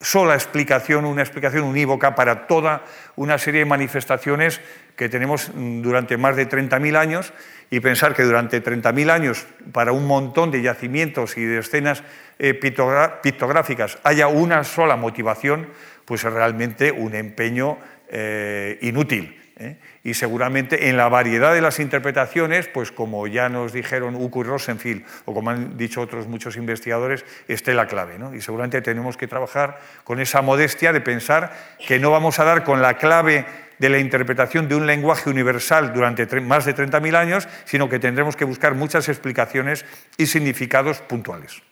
sola 0.00 0.34
explicación, 0.34 1.04
una 1.04 1.22
explicación 1.22 1.64
unívoca 1.64 2.14
para 2.14 2.46
toda 2.46 2.84
una 3.16 3.36
serie 3.38 3.60
de 3.60 3.66
manifestaciones 3.66 4.60
que 4.96 5.08
tenemos 5.08 5.50
durante 5.54 6.16
más 6.16 6.36
de 6.36 6.48
30.000 6.48 6.96
años 6.96 7.32
y 7.70 7.80
pensar 7.80 8.14
que 8.14 8.22
durante 8.22 8.62
30.000 8.62 9.10
años 9.10 9.46
para 9.72 9.92
un 9.92 10.06
montón 10.06 10.50
de 10.50 10.62
yacimientos 10.62 11.36
y 11.36 11.44
de 11.44 11.58
escenas 11.58 12.02
eh, 12.38 12.54
pictográficas 12.54 13.98
haya 14.02 14.26
una 14.28 14.64
sola 14.64 14.96
motivación, 14.96 15.68
pues 16.04 16.24
es 16.24 16.32
realmente 16.32 16.92
un 16.92 17.14
empeño 17.14 17.78
eh, 18.08 18.78
inútil. 18.82 19.39
¿Eh? 19.60 19.76
Y 20.02 20.14
seguramente 20.14 20.88
en 20.88 20.96
la 20.96 21.08
variedad 21.08 21.54
de 21.54 21.60
las 21.60 21.78
interpretaciones, 21.78 22.66
pues 22.66 22.90
como 22.90 23.26
ya 23.26 23.48
nos 23.48 23.72
dijeron 23.72 24.16
Uku 24.16 24.40
y 24.40 24.44
Rosenfield, 24.44 25.04
o 25.26 25.34
como 25.34 25.50
han 25.50 25.76
dicho 25.76 26.00
otros 26.00 26.26
muchos 26.26 26.56
investigadores, 26.56 27.24
esté 27.46 27.74
la 27.74 27.86
clave. 27.86 28.18
Y 28.34 28.40
seguramente 28.40 28.80
tenemos 28.82 29.16
que 29.16 29.28
trabajar 29.28 29.78
con 30.04 30.20
esa 30.20 30.42
modestia 30.42 30.92
de 30.92 31.00
pensar 31.00 31.52
que 31.86 31.98
no 31.98 32.10
vamos 32.10 32.38
a 32.38 32.44
dar 32.44 32.64
con 32.64 32.82
la 32.82 32.94
clave 32.94 33.44
de 33.78 33.88
la 33.88 33.98
interpretación 33.98 34.68
de 34.68 34.74
un 34.74 34.86
lenguaje 34.86 35.30
universal 35.30 35.92
durante 35.92 36.26
más 36.40 36.64
de 36.64 36.74
30.000 36.74 37.14
años, 37.14 37.48
sino 37.64 37.88
que 37.88 37.98
tendremos 37.98 38.36
que 38.36 38.44
buscar 38.44 38.74
muchas 38.74 39.08
explicaciones 39.08 39.84
y 40.16 40.26
significados 40.26 41.00
puntuales. 41.00 41.62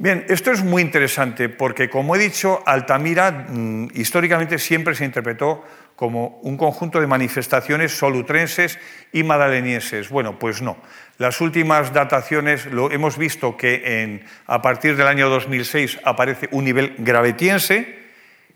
Bien, 0.00 0.24
esto 0.28 0.52
es 0.52 0.62
muy 0.62 0.82
interesante 0.82 1.48
porque, 1.48 1.90
como 1.90 2.14
he 2.14 2.20
dicho, 2.20 2.62
Altamira 2.64 3.46
mm, 3.48 3.88
históricamente 3.94 4.58
siempre 4.58 4.94
se 4.94 5.04
interpretó 5.04 5.64
como 5.98 6.38
un 6.42 6.56
conjunto 6.56 7.00
de 7.00 7.08
manifestaciones 7.08 7.90
solutrenses 7.90 8.78
y 9.12 9.24
madalenienses. 9.24 10.10
Bueno, 10.10 10.38
pues 10.38 10.62
no. 10.62 10.76
Las 11.18 11.40
últimas 11.40 11.92
dataciones 11.92 12.66
lo 12.66 12.92
hemos 12.92 13.18
visto 13.18 13.56
que 13.56 14.22
a 14.46 14.62
partir 14.62 14.94
del 14.94 15.08
año 15.08 15.28
2006 15.28 15.98
aparece 16.04 16.48
un 16.52 16.66
nivel 16.66 16.94
gravetiense 16.98 17.98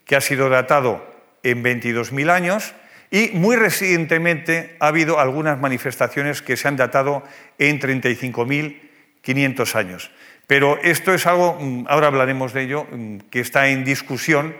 que 0.05 0.15
ha 0.15 0.21
sido 0.21 0.51
datado 0.51 1.05
en 1.43 1.65
22.000 1.65 2.31
años 2.31 2.75
y 3.11 3.31
muy 3.35 3.57
recientemente 3.57 4.77
ha 4.79 4.87
habido 4.87 5.19
algunas 5.19 5.59
manifestaciones 5.59 6.43
que 6.43 6.57
se 6.57 6.69
han 6.69 6.77
datado 6.77 7.25
en 7.59 7.81
35.500 7.81 9.75
años. 9.75 10.13
Pero 10.47 10.79
esto 10.81 11.13
es 11.13 11.27
algo, 11.27 11.59
mm, 11.61 11.87
ahora 11.89 12.07
hablaremos 12.07 12.53
de 12.53 12.63
ello, 12.63 12.87
mm, 12.89 13.17
que 13.33 13.41
está 13.41 13.67
en 13.67 13.83
discusión 13.83 14.55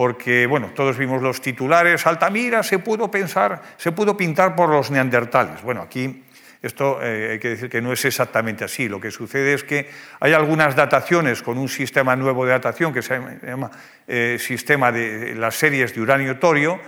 porque, 0.00 0.46
bueno, 0.46 0.72
todos 0.74 0.96
vimos 0.96 1.20
los 1.20 1.42
titulares, 1.42 2.06
Altamira 2.06 2.62
se 2.62 2.78
pudo 2.78 3.10
pensar, 3.10 3.60
se 3.76 3.92
pudo 3.92 4.16
pintar 4.16 4.56
por 4.56 4.70
los 4.70 4.90
neandertales. 4.90 5.60
Bueno, 5.60 5.82
aquí 5.82 6.24
esto 6.62 7.00
eh, 7.02 7.32
hay 7.32 7.38
que 7.38 7.50
decir 7.50 7.68
que 7.68 7.82
no 7.82 7.92
es 7.92 8.02
exactamente 8.06 8.64
así. 8.64 8.88
Lo 8.88 8.98
que 8.98 9.10
sucede 9.10 9.52
es 9.52 9.62
que 9.62 9.90
hay 10.18 10.32
algunas 10.32 10.74
dataciones 10.74 11.42
con 11.42 11.58
un 11.58 11.68
sistema 11.68 12.16
nuevo 12.16 12.46
de 12.46 12.52
datación 12.52 12.94
que 12.94 13.02
se 13.02 13.20
llama 13.46 13.70
eh, 14.08 14.38
sistema 14.40 14.90
de 14.90 15.34
las 15.34 15.56
series 15.56 15.94
de 15.94 16.00
uranio-torio, 16.00 16.80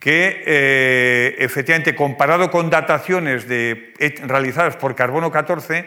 que 0.00 0.42
eh, 0.44 1.36
efectivamente 1.38 1.94
comparado 1.94 2.50
con 2.50 2.68
dataciones 2.68 3.46
realizadas 3.46 4.74
por 4.74 4.96
carbono 4.96 5.30
14, 5.30 5.86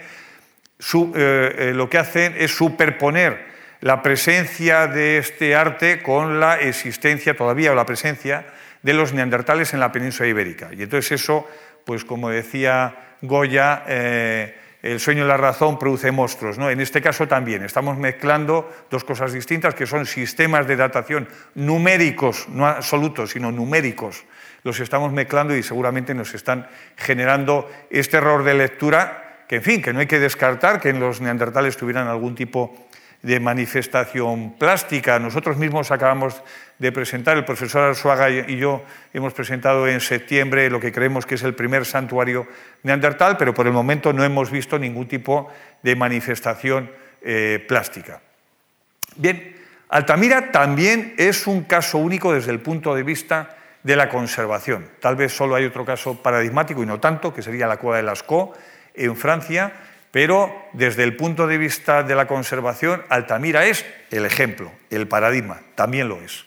lo 1.74 1.90
que 1.90 1.98
hacen 1.98 2.36
es 2.38 2.56
superponer 2.56 3.49
la 3.82 4.02
presencia 4.02 4.88
de 4.88 5.18
este 5.18 5.56
arte 5.56 6.02
con 6.02 6.40
la 6.40 6.60
existencia 6.60 7.36
todavía 7.36 7.72
o 7.72 7.76
la 7.76 7.86
presencia 7.86 8.46
de 8.82 8.94
los 8.94 9.14
neandertales 9.14 9.74
en 9.74 9.80
la 9.80 9.92
península 9.92 10.30
ibérica. 10.30 10.70
Y 10.72 10.84
entonces 10.84 11.14
eso, 11.14 11.48
pues 11.86 12.04
como 12.06 12.30
decía 12.30 13.16
Goya, 13.22 13.84
eh, 13.88 14.56
el 14.82 15.00
sueño 15.00 15.26
y 15.26 15.28
la 15.28 15.38
razón 15.38 15.78
produce 15.78 16.12
monstruos. 16.12 16.58
¿no? 16.58 16.70
En 16.70 16.80
este 16.80 17.02
caso 17.02 17.28
también 17.28 17.64
estamos 17.64 17.98
mezclando 17.98 18.72
dos 18.90 19.04
cosas 19.04 19.34
distintas, 19.34 19.76
que 19.76 19.86
son 19.86 20.06
sistemas 20.06 20.68
de 20.68 20.76
datación 20.76 21.28
numéricos, 21.56 22.48
no 22.50 22.66
absolutos, 22.66 23.32
sino 23.32 23.52
numéricos. 23.52 24.24
Los 24.64 24.80
estamos 24.80 25.12
mezclando 25.12 25.56
y 25.56 25.64
seguramente 25.64 26.14
nos 26.14 26.34
están 26.34 26.68
generando 26.98 27.70
este 27.90 28.18
error 28.18 28.44
de 28.44 28.54
lectura, 28.54 29.46
que 29.48 29.58
en 29.58 29.64
fin, 29.64 29.82
que 29.82 29.94
no 29.94 30.00
hay 30.00 30.08
que 30.08 30.20
descartar 30.20 30.80
que 30.80 30.90
en 30.90 31.00
los 31.00 31.22
neandertales 31.22 31.76
tuvieran 31.76 32.08
algún 32.08 32.36
tipo 32.36 32.89
de 33.22 33.40
manifestación 33.40 34.58
plástica. 34.58 35.20
Nosotros 35.20 35.58
mismos 35.58 35.92
acabamos 35.92 36.42
de 36.78 36.92
presentar, 36.92 37.36
el 37.36 37.44
profesor 37.44 37.82
Arzuaga 37.82 38.30
y 38.30 38.58
yo 38.58 38.84
hemos 39.14 39.34
presentado 39.34 39.88
en 39.88 40.00
septiembre 40.00 40.70
lo 40.70 40.80
que 40.80 40.94
creemos 40.94 41.26
que 41.26 41.36
es 41.36 41.44
el 41.44 41.54
primer 41.54 41.86
santuario 41.86 42.48
neandertal, 42.84 43.36
pero 43.38 43.54
por 43.54 43.68
el 43.68 43.74
momento 43.74 44.14
no 44.14 44.24
hemos 44.24 44.50
visto 44.50 44.80
ningún 44.80 45.08
tipo 45.08 45.52
de 45.84 45.96
manifestación 45.96 46.90
eh, 47.22 47.64
plástica. 47.68 48.22
Bien, 49.18 49.58
Altamira 49.90 50.52
también 50.52 51.16
es 51.18 51.48
un 51.48 51.64
caso 51.64 51.98
único 51.98 52.34
desde 52.34 52.52
el 52.52 52.62
punto 52.62 52.96
de 52.96 53.04
vista 53.04 53.58
de 53.84 53.96
la 53.96 54.08
conservación. 54.08 54.88
Tal 55.02 55.16
vez 55.16 55.34
solo 55.34 55.56
hay 55.56 55.66
otro 55.66 55.84
caso 55.84 56.22
paradigmático 56.22 56.84
y 56.84 56.86
no 56.86 57.00
tanto, 57.00 57.34
que 57.34 57.42
sería 57.42 57.68
la 57.68 57.78
cueva 57.78 57.98
de 57.98 58.04
Lascaux 58.04 58.58
en 58.94 59.16
Francia, 59.16 59.74
pero 60.12 60.54
desde 60.74 61.04
el 61.04 61.16
punto 61.16 61.46
de 61.48 61.58
vista 61.58 62.04
de 62.04 62.16
la 62.16 62.28
conservación, 62.28 63.04
Altamira 63.10 63.66
es 63.66 63.86
el 64.10 64.26
ejemplo, 64.26 64.72
el 64.90 65.08
paradigma, 65.08 65.62
también 65.76 66.10
lo 66.10 66.22
es. 66.22 66.46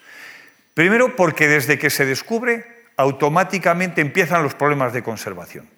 Primero 0.74 1.14
porque 1.14 1.48
desde 1.48 1.78
que 1.78 1.90
se 1.90 2.06
descubre, 2.06 2.64
automáticamente 2.96 4.00
empiezan 4.00 4.42
los 4.42 4.54
problemas 4.54 4.92
de 4.92 5.02
conservación. 5.02 5.68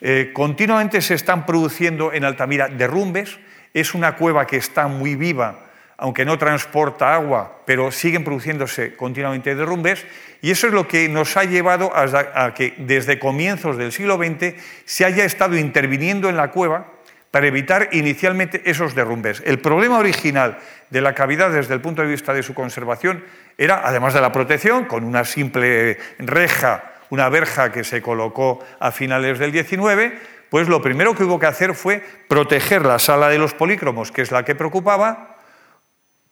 Eh, 0.00 0.30
continuamente 0.34 1.00
se 1.00 1.14
están 1.14 1.46
produciendo 1.46 2.12
en 2.12 2.24
Altamira 2.24 2.68
derrumbes, 2.68 3.38
es 3.72 3.94
una 3.94 4.16
cueva 4.16 4.46
que 4.46 4.56
está 4.56 4.88
muy 4.88 5.14
viva, 5.14 5.66
aunque 5.98 6.24
no 6.24 6.38
transporta 6.38 7.14
agua, 7.14 7.62
pero 7.66 7.90
siguen 7.90 8.24
produciéndose 8.24 8.96
continuamente 8.96 9.54
derrumbes, 9.54 10.04
y 10.42 10.50
eso 10.50 10.66
es 10.66 10.72
lo 10.72 10.88
que 10.88 11.08
nos 11.08 11.36
ha 11.36 11.44
llevado 11.44 11.92
a 11.94 12.52
que 12.54 12.74
desde 12.78 13.18
comienzos 13.18 13.78
del 13.78 13.92
siglo 13.92 14.16
XX 14.16 14.54
se 14.84 15.04
haya 15.04 15.24
estado 15.24 15.56
interviniendo 15.56 16.28
en 16.28 16.36
la 16.36 16.50
cueva 16.50 16.95
para 17.36 17.48
evitar 17.48 17.90
inicialmente 17.92 18.62
esos 18.64 18.94
derrumbes. 18.94 19.42
El 19.44 19.58
problema 19.58 19.98
original 19.98 20.56
de 20.88 21.02
la 21.02 21.14
cavidad 21.14 21.50
desde 21.50 21.74
el 21.74 21.82
punto 21.82 22.00
de 22.00 22.08
vista 22.08 22.32
de 22.32 22.42
su 22.42 22.54
conservación 22.54 23.22
era, 23.58 23.82
además 23.84 24.14
de 24.14 24.22
la 24.22 24.32
protección, 24.32 24.86
con 24.86 25.04
una 25.04 25.22
simple 25.26 25.98
reja, 26.18 26.94
una 27.10 27.28
verja 27.28 27.72
que 27.72 27.84
se 27.84 28.00
colocó 28.00 28.64
a 28.80 28.90
finales 28.90 29.38
del 29.38 29.52
19, 29.52 30.18
pues 30.48 30.66
lo 30.66 30.80
primero 30.80 31.14
que 31.14 31.24
hubo 31.24 31.38
que 31.38 31.44
hacer 31.44 31.74
fue 31.74 32.02
proteger 32.26 32.86
la 32.86 32.98
sala 32.98 33.28
de 33.28 33.36
los 33.36 33.52
polícromos, 33.52 34.12
que 34.12 34.22
es 34.22 34.30
la 34.30 34.42
que 34.42 34.54
preocupaba, 34.54 35.36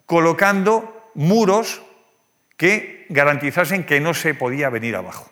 colocando 0.06 1.10
muros 1.12 1.82
que 2.56 3.04
garantizasen 3.10 3.84
que 3.84 4.00
no 4.00 4.14
se 4.14 4.32
podía 4.32 4.70
venir 4.70 4.96
abajo. 4.96 5.30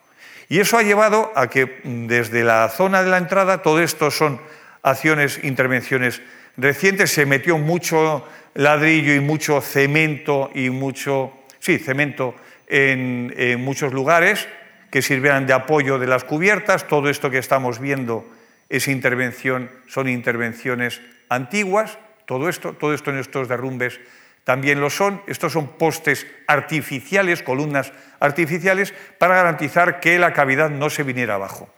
Y 0.51 0.61
eso 0.61 0.77
ha 0.77 0.83
llevado 0.83 1.33
a 1.35 1.47
que 1.47 1.81
desde 1.83 2.45
la 2.45 2.69
zona 2.69 3.03
de 3.03 3.09
la 3.09 3.17
entrada, 3.17 3.63
todo 3.63 3.81
esto 3.81 4.11
son 4.11 4.39
acciones, 4.83 5.43
intervenciones 5.43 6.21
recientes. 6.57 7.13
Se 7.13 7.27
metió 7.27 7.59
mucho 7.59 8.27
ladrillo 8.55 9.15
y 9.15 9.21
mucho 9.21 9.61
cemento 9.61 10.51
y 10.55 10.71
mucho, 10.71 11.33
sí, 11.59 11.79
cemento 11.79 12.35
en, 12.67 13.61
muchos 13.61 13.93
lugares 13.93 14.49
que 14.91 15.03
sirvieran 15.03 15.47
de 15.47 15.55
apoyo 15.55 15.99
de 15.99 16.07
las 16.07 16.25
cubiertas. 16.25 16.87
Todo 16.87 17.09
esto 17.09 17.31
que 17.31 17.39
estamos 17.39 17.79
viendo 17.79 18.27
es 18.69 18.89
intervención, 18.89 19.71
son 19.89 20.09
intervenciones 20.09 21.01
antiguas. 21.29 21.99
Todo 22.27 22.49
esto, 22.49 22.75
todo 22.75 22.95
esto 22.95 23.11
en 23.11 23.19
estos 23.19 23.49
derrumbes 23.49 24.01
también 24.45 24.81
lo 24.81 24.91
son. 24.91 25.23
Estos 25.27 25.53
son 25.53 25.79
postes 25.79 26.27
artificiales, 26.47 27.43
columnas 27.43 27.93
artificiales, 28.21 28.93
para 29.19 29.37
garantizar 29.37 30.01
que 30.01 30.19
la 30.19 30.33
cavidad 30.33 30.71
no 30.71 30.91
se 30.91 31.03
viniera 31.03 31.35
abajo. 31.35 31.73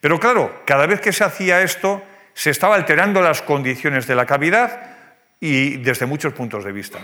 Pero 0.00 0.18
claro, 0.18 0.62
cada 0.66 0.86
vez 0.86 1.00
que 1.00 1.12
se 1.12 1.24
hacía 1.24 1.62
esto, 1.62 2.02
se 2.34 2.50
estaba 2.50 2.74
alterando 2.74 3.20
las 3.20 3.42
condiciones 3.42 4.06
de 4.06 4.14
la 4.14 4.26
cavidad 4.26 4.96
y 5.40 5.78
desde 5.78 6.06
muchos 6.06 6.32
puntos 6.32 6.64
de 6.64 6.72
vista. 6.72 6.98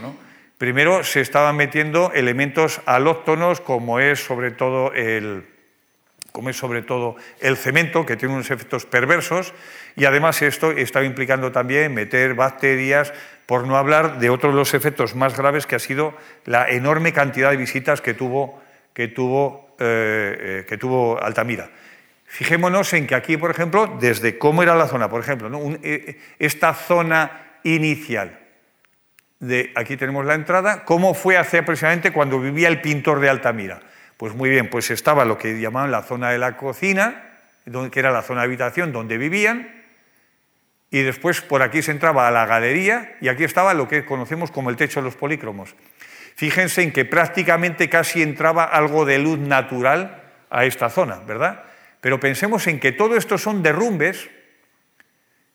Primero 0.59 1.05
se 1.05 1.21
estaban 1.21 1.57
metiendo 1.57 2.13
elementos 2.13 2.81
alóctonos 2.87 3.61
como 3.61 4.01
es 4.01 4.25
sobre 4.25 4.51
todo 4.51 4.93
el, 4.93 5.45
como 6.33 6.51
es 6.51 6.57
sobre 6.57 6.83
todo 6.83 7.17
el 7.41 7.57
cemento, 7.57 8.07
que 8.07 8.17
tiene 8.17 8.35
unos 8.35 8.51
efectos 8.51 8.87
perversos, 8.87 9.55
y 9.97 10.05
además 10.05 10.43
esto 10.43 10.71
estaba 10.71 11.05
implicando 11.05 11.53
también 11.53 11.95
meter 11.95 12.35
bacterias, 12.35 13.13
por 13.47 13.67
no 13.67 13.77
hablar 13.77 14.19
de 14.19 14.31
otro 14.31 14.51
de 14.51 14.57
los 14.57 14.75
efectos 14.75 15.15
más 15.15 15.37
graves, 15.37 15.67
que 15.67 15.77
ha 15.77 15.81
sido 15.81 16.15
la 16.45 16.69
enorme 16.69 17.13
cantidad 17.13 17.51
de 17.51 17.57
visitas 17.57 18.01
que 18.01 18.15
tuvo, 18.15 18.63
que 18.93 19.09
tuvo, 19.09 19.75
eh, 19.79 20.37
eh, 20.39 20.67
que 20.69 20.77
tuvo 20.77 21.21
Altamira. 21.21 21.71
Fijémonos 22.29 22.93
en 22.93 23.07
que 23.07 23.15
aquí, 23.15 23.39
por 23.39 23.51
ejemplo, 23.51 23.97
desde 23.99 24.39
cómo 24.39 24.63
era 24.63 24.77
la 24.77 24.87
zona, 24.87 25.09
por 25.09 25.21
ejemplo, 25.21 25.51
eh, 25.51 25.79
eh, 25.83 26.21
esta 26.39 26.75
zona 26.75 27.61
inicial, 27.65 28.39
de, 29.41 29.73
aquí 29.75 29.97
tenemos 29.97 30.27
la 30.27 30.35
entrada, 30.35 30.85
¿cómo 30.85 31.15
fue 31.15 31.39
hace 31.39 31.59
aproximadamente 31.59 32.13
cuando 32.13 32.39
vivía 32.39 32.69
el 32.69 32.83
pintor 32.83 33.21
de 33.21 33.31
Altamira? 33.31 33.81
Pues 34.19 34.35
muy 34.35 34.51
bien, 34.51 34.69
pues 34.69 34.91
estaba 34.91 35.25
lo 35.25 35.39
que 35.39 35.59
llamaban 35.59 35.91
la 35.91 36.03
zona 36.03 36.31
de 36.31 36.39
la 36.39 36.57
cocina, 36.57 37.25
que 37.91 37.99
era 37.99 38.11
la 38.11 38.23
zona 38.23 38.43
de 38.43 38.47
habitación 38.47 38.93
donde 38.93 39.17
vivían, 39.17 39.79
y 40.91 41.03
después 41.03 41.41
por 41.41 41.63
aquí 41.63 41.81
se 41.83 41.93
entraba 41.93 42.29
a 42.29 42.31
la 42.31 42.47
galería 42.47 43.17
y 43.21 43.29
aquí 43.29 43.45
estaba 43.45 43.75
lo 43.75 43.89
que 43.89 44.05
conocemos 44.05 44.51
como 44.51 44.71
el 44.71 44.77
techo 44.77 45.01
de 45.01 45.05
los 45.05 45.17
polícromos. 45.17 45.75
Fíjense 46.35 46.83
en 46.83 46.93
que 46.93 47.05
prácticamente 47.05 47.89
casi 47.89 48.23
entraba 48.23 48.65
algo 48.65 49.05
de 49.05 49.19
luz 49.19 49.39
natural 49.39 50.23
a 50.51 50.65
esta 50.65 50.91
zona, 50.91 51.21
¿verdad? 51.27 51.65
Pero 52.01 52.21
pensemos 52.21 52.67
en 52.67 52.81
que 52.81 52.93
todo 52.93 53.17
esto 53.17 53.39
son 53.39 53.63
derrumbes 53.63 54.29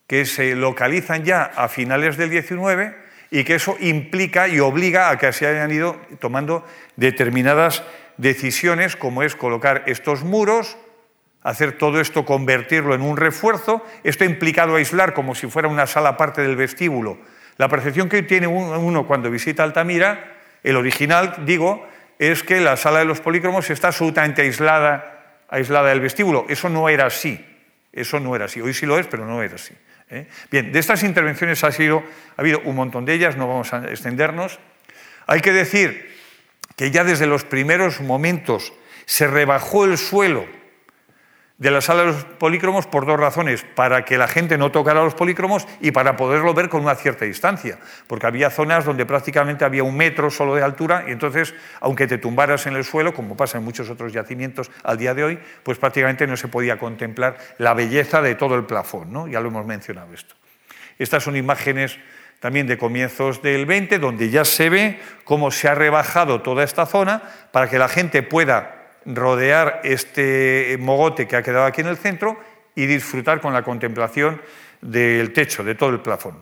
que 0.08 0.26
se 0.26 0.56
localizan 0.56 1.24
ya 1.24 1.44
a 1.44 1.70
finales 1.70 2.18
del 2.18 2.30
19 2.30 2.96
y 3.32 3.44
que 3.44 3.56
eso 3.56 3.78
implica 3.80 4.48
y 4.48 4.60
obliga 4.60 5.10
a 5.10 5.18
que 5.18 5.32
se 5.34 5.48
hayan 5.48 5.72
ido 5.72 6.00
tomando 6.20 6.66
determinadas 6.98 7.84
decisiones, 8.18 8.96
como 8.96 9.24
es 9.24 9.36
colocar 9.36 9.84
estos 9.88 10.24
muros, 10.24 10.78
hacer 11.42 11.78
todo 11.78 12.00
esto, 12.00 12.26
convertirlo 12.26 12.94
en 12.94 13.02
un 13.02 13.18
refuerzo. 13.18 13.84
Esto 14.04 14.24
ha 14.24 14.28
implicado 14.28 14.76
aislar 14.76 15.14
como 15.14 15.36
si 15.36 15.48
fuera 15.48 15.68
una 15.68 15.88
sala 15.88 16.10
aparte 16.10 16.42
del 16.42 16.56
vestíbulo. 16.56 17.18
La 17.58 17.70
percepción 17.70 18.10
que 18.10 18.24
tiene 18.24 18.48
uno 18.48 19.08
cuando 19.08 19.32
visita 19.32 19.64
Altamira, 19.64 20.36
el 20.64 20.76
original, 20.76 21.44
digo, 21.46 21.88
es 22.20 22.44
que 22.44 22.60
la 22.62 22.78
sala 22.78 23.00
de 23.00 23.06
los 23.06 23.20
polícromos 23.20 23.70
está 23.70 23.88
absolutamente 23.88 24.42
aislada 24.42 25.13
aislada 25.54 25.90
del 25.90 26.02
vestíbulo. 26.02 26.46
Eso 26.50 26.68
no 26.68 26.90
era 26.90 27.06
así. 27.06 27.40
Eso 27.92 28.20
no 28.20 28.36
era 28.36 28.46
así. 28.46 28.60
Hoy 28.60 28.74
sí 28.74 28.86
lo 28.86 28.98
es, 28.98 29.06
pero 29.06 29.26
no 29.26 29.44
era 29.44 29.56
así. 29.56 29.74
¿eh? 30.10 30.28
Bien, 30.50 30.72
de 30.72 30.80
estas 30.80 31.04
intervenciones 31.04 31.64
ha, 31.64 31.72
sido, 31.72 32.04
ha 32.36 32.42
habido 32.42 32.60
un 32.66 32.76
montón 32.76 33.06
de 33.06 33.14
ellas, 33.14 33.38
no 33.38 33.48
vamos 33.48 33.72
a 33.72 33.90
extendernos. 33.90 34.60
Hay 35.28 35.42
que 35.42 35.54
decir 35.54 36.12
que 36.76 36.90
ya 36.90 37.04
desde 37.04 37.28
los 37.28 37.44
primeros 37.44 38.02
momentos 38.02 38.74
se 39.06 39.28
rebajó 39.28 39.86
el 39.86 39.98
suelo 39.98 40.46
de 41.64 41.72
la 41.72 41.80
sala 41.80 42.02
de 42.02 42.08
los 42.08 42.26
polícromos 42.26 42.88
por 42.88 43.06
dos 43.06 43.18
razones, 43.18 43.64
para 43.64 44.04
que 44.04 44.18
la 44.18 44.28
gente 44.28 44.58
no 44.58 44.70
tocara 44.70 45.02
los 45.02 45.16
polícromos 45.16 45.66
y 45.80 45.92
para 45.92 46.18
poderlo 46.18 46.54
ver 46.54 46.68
con 46.68 46.82
una 46.82 46.94
cierta 46.94 47.24
distancia, 47.24 47.80
porque 48.06 48.28
había 48.28 48.50
zonas 48.50 48.84
donde 48.84 49.06
prácticamente 49.06 49.64
había 49.64 49.82
un 49.86 49.96
metro 49.96 50.30
solo 50.30 50.56
de 50.56 50.62
altura 50.62 51.06
y 51.08 51.14
entonces, 51.14 51.56
aunque 51.80 52.06
te 52.06 52.18
tumbaras 52.18 52.68
en 52.68 52.76
el 52.76 52.84
suelo, 52.84 53.14
como 53.14 53.38
pasa 53.38 53.60
en 53.60 53.64
muchos 53.64 53.90
otros 53.90 54.12
yacimientos 54.12 54.72
al 54.84 54.98
día 54.98 55.14
de 55.14 55.24
hoy, 55.24 55.40
pues 55.64 55.78
prácticamente 55.78 56.28
no 56.28 56.36
se 56.36 56.50
podía 56.50 56.78
contemplar 56.78 57.38
la 57.60 57.74
belleza 57.74 58.22
de 58.22 58.36
todo 58.36 58.56
el 58.56 58.66
plafón, 58.66 59.14
¿no? 59.14 59.30
ya 59.30 59.40
lo 59.40 59.48
hemos 59.48 59.66
mencionado 59.66 60.14
esto. 60.14 60.36
Estas 61.00 61.24
son 61.24 61.38
imágenes 61.38 61.98
también 62.42 62.68
de 62.68 62.78
comienzos 62.78 63.42
del 63.42 63.66
20, 63.66 64.00
donde 64.00 64.30
ya 64.30 64.44
se 64.44 64.70
ve 64.70 65.00
cómo 65.24 65.50
se 65.50 65.70
ha 65.70 65.76
rebajado 65.76 66.42
toda 66.42 66.66
esta 66.66 66.86
zona 66.86 67.24
para 67.54 67.70
que 67.70 67.80
la 67.80 67.88
gente 67.88 68.22
pueda 68.22 68.83
rodear 69.06 69.82
este 69.84 70.78
mogote 70.80 71.28
que 71.28 71.36
ha 71.36 71.44
quedado 71.44 71.66
aquí 71.66 71.82
en 71.82 71.88
el 71.88 71.98
centro 71.98 72.38
y 72.76 72.86
disfrutar 72.86 73.42
con 73.42 73.54
la 73.54 73.64
contemplación 73.64 74.42
del 74.82 75.34
techo, 75.34 75.64
de 75.64 75.76
todo 75.76 75.90
el 75.90 76.00
plafón. 76.00 76.38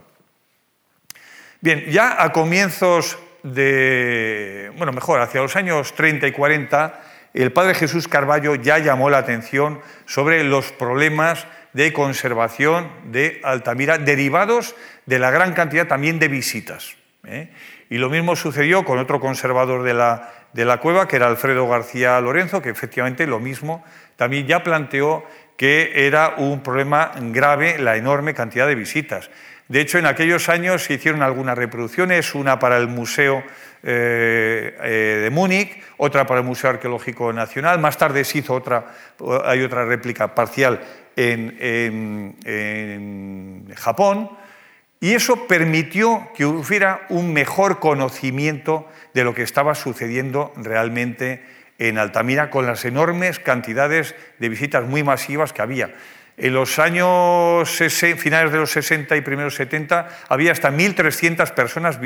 Bien, 1.59 1.85
ya 1.87 2.21
a 2.21 2.31
comienzos 2.31 3.17
de, 3.43 4.71
bueno, 4.77 4.91
mejor, 4.91 5.21
hacia 5.21 5.41
los 5.41 5.55
años 5.55 5.93
30 5.93 6.27
y 6.27 6.31
40, 6.31 7.01
el 7.33 7.51
padre 7.51 7.75
Jesús 7.75 8.07
Carballo 8.07 8.55
ya 8.55 8.79
llamó 8.79 9.09
la 9.09 9.19
atención 9.19 9.79
sobre 10.05 10.43
los 10.43 10.71
problemas 10.71 11.47
de 11.73 11.93
conservación 11.93 12.89
de 13.05 13.39
Altamira 13.43 13.97
derivados 13.97 14.75
de 15.05 15.19
la 15.19 15.31
gran 15.31 15.53
cantidad 15.53 15.87
también 15.87 16.19
de 16.19 16.27
visitas. 16.27 16.95
¿eh? 17.25 17.51
Y 17.89 17.97
lo 17.97 18.09
mismo 18.09 18.35
sucedió 18.35 18.83
con 18.83 18.99
otro 18.99 19.19
conservador 19.19 19.83
de 19.83 19.93
la 19.93 20.33
de 20.53 20.65
la 20.65 20.77
cueva, 20.77 21.07
que 21.07 21.15
era 21.15 21.27
Alfredo 21.27 21.67
García 21.67 22.19
Lorenzo, 22.19 22.61
que 22.61 22.69
efectivamente 22.69 23.27
lo 23.27 23.39
mismo 23.39 23.83
también 24.15 24.47
ya 24.47 24.63
planteó 24.63 25.23
que 25.57 26.07
era 26.07 26.35
un 26.37 26.61
problema 26.61 27.11
grave 27.15 27.77
la 27.77 27.95
enorme 27.95 28.33
cantidad 28.33 28.67
de 28.67 28.75
visitas. 28.75 29.29
De 29.67 29.79
hecho, 29.79 29.97
en 29.97 30.05
aquellos 30.05 30.49
años 30.49 30.83
se 30.83 30.95
hicieron 30.95 31.21
algunas 31.21 31.57
reproducciones, 31.57 32.35
una 32.35 32.59
para 32.59 32.77
el 32.77 32.87
Museo 32.87 33.43
eh, 33.83 34.77
eh, 34.83 35.19
de 35.23 35.29
Múnich, 35.29 35.81
otra 35.97 36.25
para 36.25 36.41
el 36.41 36.45
Museo 36.45 36.71
Arqueológico 36.71 37.31
Nacional, 37.31 37.79
más 37.79 37.97
tarde 37.97 38.25
se 38.25 38.39
hizo 38.39 38.53
otra, 38.53 38.85
hay 39.45 39.61
otra 39.61 39.85
réplica 39.85 40.35
parcial 40.35 40.81
en, 41.15 42.35
en 42.43 43.73
Japón, 43.75 44.29
y 45.01 45.15
eso 45.15 45.47
permitió 45.47 46.29
que 46.35 46.45
hubiera 46.45 47.07
un 47.09 47.33
mejor 47.33 47.79
conocimiento 47.79 48.87
de 49.15 49.23
lo 49.23 49.33
que 49.33 49.41
estaba 49.41 49.73
sucediendo 49.73 50.53
realmente 50.55 51.43
en 51.79 51.97
Altamira 51.97 52.51
con 52.51 52.67
las 52.67 52.85
enormes 52.85 53.39
cantidades 53.39 54.15
de 54.37 54.49
visitas 54.49 54.85
muy 54.85 55.03
masivas 55.03 55.53
que 55.53 55.63
había. 55.63 55.95
En 56.37 56.53
los 56.53 56.77
años 56.77 57.67
finales 58.17 58.51
de 58.51 58.59
los 58.59 58.71
60 58.71 59.17
y 59.17 59.21
primeros 59.21 59.55
70 59.55 60.07
había 60.29 60.51
hasta 60.51 60.71
1.300 60.71 61.51
personas 61.51 61.99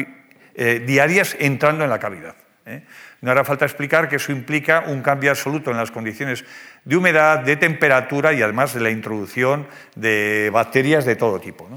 eh, 0.56 0.82
diarias 0.86 1.36
entrando 1.38 1.84
en 1.84 1.90
la 1.90 2.00
cavidad. 2.00 2.36
¿eh? 2.66 2.84
No 3.20 3.32
hará 3.32 3.44
falta 3.44 3.66
explicar 3.66 4.08
que 4.08 4.16
eso 4.16 4.32
implica 4.32 4.86
un 4.88 5.02
cambio 5.02 5.32
absoluto 5.32 5.70
en 5.70 5.76
las 5.76 5.92
condiciones 5.92 6.46
de 6.86 6.96
humedad, 6.96 7.40
de 7.40 7.58
temperatura 7.58 8.32
y 8.32 8.42
además 8.42 8.74
de 8.74 8.80
la 8.80 8.90
introducción 8.90 9.68
de 9.96 10.50
bacterias 10.54 11.04
de 11.04 11.18
todo 11.18 11.42
tipo. 11.42 11.68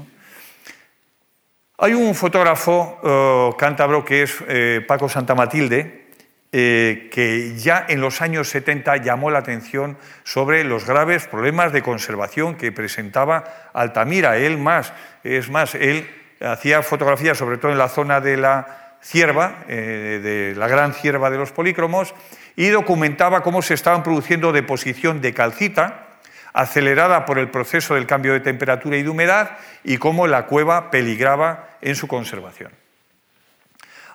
Hay 1.81 1.93
un 1.93 2.13
fotógrafo 2.13 2.99
eh, 3.01 3.55
cántabro 3.57 4.03
que 4.03 4.23
es 4.23 4.43
eh, 4.49 4.83
Paco 4.85 5.07
Santamatilde, 5.07 6.09
eh, 6.51 7.07
que 7.09 7.55
ya 7.55 7.85
en 7.87 8.01
los 8.01 8.21
años 8.21 8.49
70 8.49 8.97
llamó 8.97 9.31
la 9.31 9.39
atención 9.39 9.97
sobre 10.25 10.65
los 10.65 10.85
graves 10.85 11.27
problemas 11.27 11.71
de 11.71 11.81
conservación 11.81 12.55
que 12.55 12.73
presentaba 12.73 13.69
Altamira. 13.71 14.35
Él 14.35 14.57
más, 14.57 14.91
es 15.23 15.49
más, 15.49 15.73
él 15.73 16.05
hacía 16.41 16.81
fotografías 16.81 17.37
sobre 17.37 17.57
todo 17.57 17.71
en 17.71 17.77
la 17.77 17.87
zona 17.87 18.19
de 18.19 18.35
la 18.35 18.97
cierva, 19.01 19.63
de 19.69 20.53
la 20.57 20.67
gran 20.67 20.93
cierva 20.93 21.29
de 21.29 21.37
los 21.37 21.53
polícromos, 21.53 22.13
y 22.57 22.67
documentaba 22.67 23.41
cómo 23.41 23.61
se 23.61 23.73
estaban 23.73 24.03
produciendo 24.03 24.51
deposición 24.51 25.21
de 25.21 25.33
calcita, 25.33 26.08
acelerada 26.53 27.25
por 27.25 27.39
el 27.39 27.49
proceso 27.49 27.95
del 27.95 28.07
cambio 28.07 28.33
de 28.33 28.39
temperatura 28.39 28.97
y 28.97 29.03
de 29.03 29.09
humedad, 29.09 29.57
y 29.83 29.97
cómo 29.97 30.27
la 30.27 30.45
cueva 30.45 30.91
peligraba 30.91 31.77
en 31.81 31.95
su 31.95 32.07
conservación. 32.07 32.71